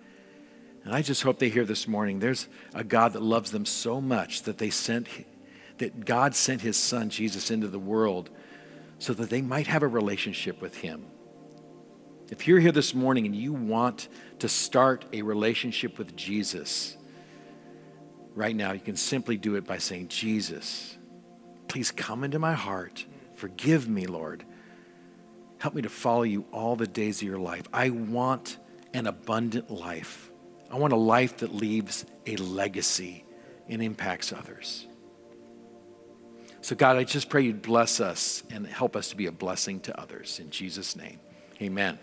And 0.83 0.93
i 0.93 1.01
just 1.01 1.23
hope 1.23 1.39
they 1.39 1.49
hear 1.49 1.65
this 1.65 1.87
morning 1.87 2.19
there's 2.19 2.47
a 2.73 2.83
god 2.83 3.13
that 3.13 3.21
loves 3.21 3.51
them 3.51 3.65
so 3.65 3.99
much 3.99 4.43
that 4.43 4.57
they 4.57 4.69
sent 4.69 5.07
that 5.79 6.05
god 6.05 6.33
sent 6.33 6.61
his 6.61 6.77
son 6.77 7.09
jesus 7.09 7.51
into 7.51 7.67
the 7.67 7.79
world 7.79 8.29
so 8.99 9.13
that 9.13 9.29
they 9.29 9.41
might 9.41 9.67
have 9.67 9.83
a 9.83 9.87
relationship 9.87 10.61
with 10.61 10.77
him. 10.77 11.05
If 12.29 12.47
you're 12.47 12.59
here 12.59 12.71
this 12.71 12.93
morning 12.93 13.25
and 13.25 13.35
you 13.35 13.53
want 13.53 14.07
to 14.39 14.47
start 14.47 15.05
a 15.13 15.21
relationship 15.21 15.97
with 15.97 16.15
jesus 16.15 16.97
right 18.37 18.55
now, 18.55 18.71
you 18.71 18.79
can 18.79 18.95
simply 18.95 19.35
do 19.35 19.55
it 19.55 19.65
by 19.65 19.79
saying, 19.79 20.07
Jesus, 20.07 20.97
please 21.67 21.91
come 21.91 22.23
into 22.23 22.37
my 22.39 22.53
heart. 22.53 23.03
Forgive 23.33 23.89
me, 23.89 24.05
Lord. 24.05 24.45
Help 25.57 25.73
me 25.73 25.81
to 25.81 25.89
follow 25.89 26.21
you 26.21 26.45
all 26.53 26.75
the 26.75 26.87
days 26.87 27.17
of 27.21 27.27
your 27.27 27.39
life. 27.39 27.63
I 27.73 27.89
want 27.89 28.57
an 28.93 29.07
abundant 29.07 29.71
life. 29.71 30.31
I 30.71 30.77
want 30.77 30.93
a 30.93 30.97
life 30.97 31.37
that 31.37 31.53
leaves 31.53 32.05
a 32.27 32.35
legacy 32.35 33.25
and 33.67 33.81
impacts 33.81 34.31
others. 34.31 34.85
So, 36.61 36.75
God, 36.75 36.97
I 36.97 37.03
just 37.05 37.29
pray 37.29 37.41
you'd 37.41 37.61
bless 37.61 37.99
us 37.99 38.43
and 38.51 38.67
help 38.67 38.95
us 38.95 39.09
to 39.09 39.15
be 39.15 39.25
a 39.25 39.31
blessing 39.31 39.79
to 39.81 39.99
others. 39.99 40.39
In 40.39 40.51
Jesus' 40.51 40.95
name, 40.95 41.19
amen. 41.59 41.97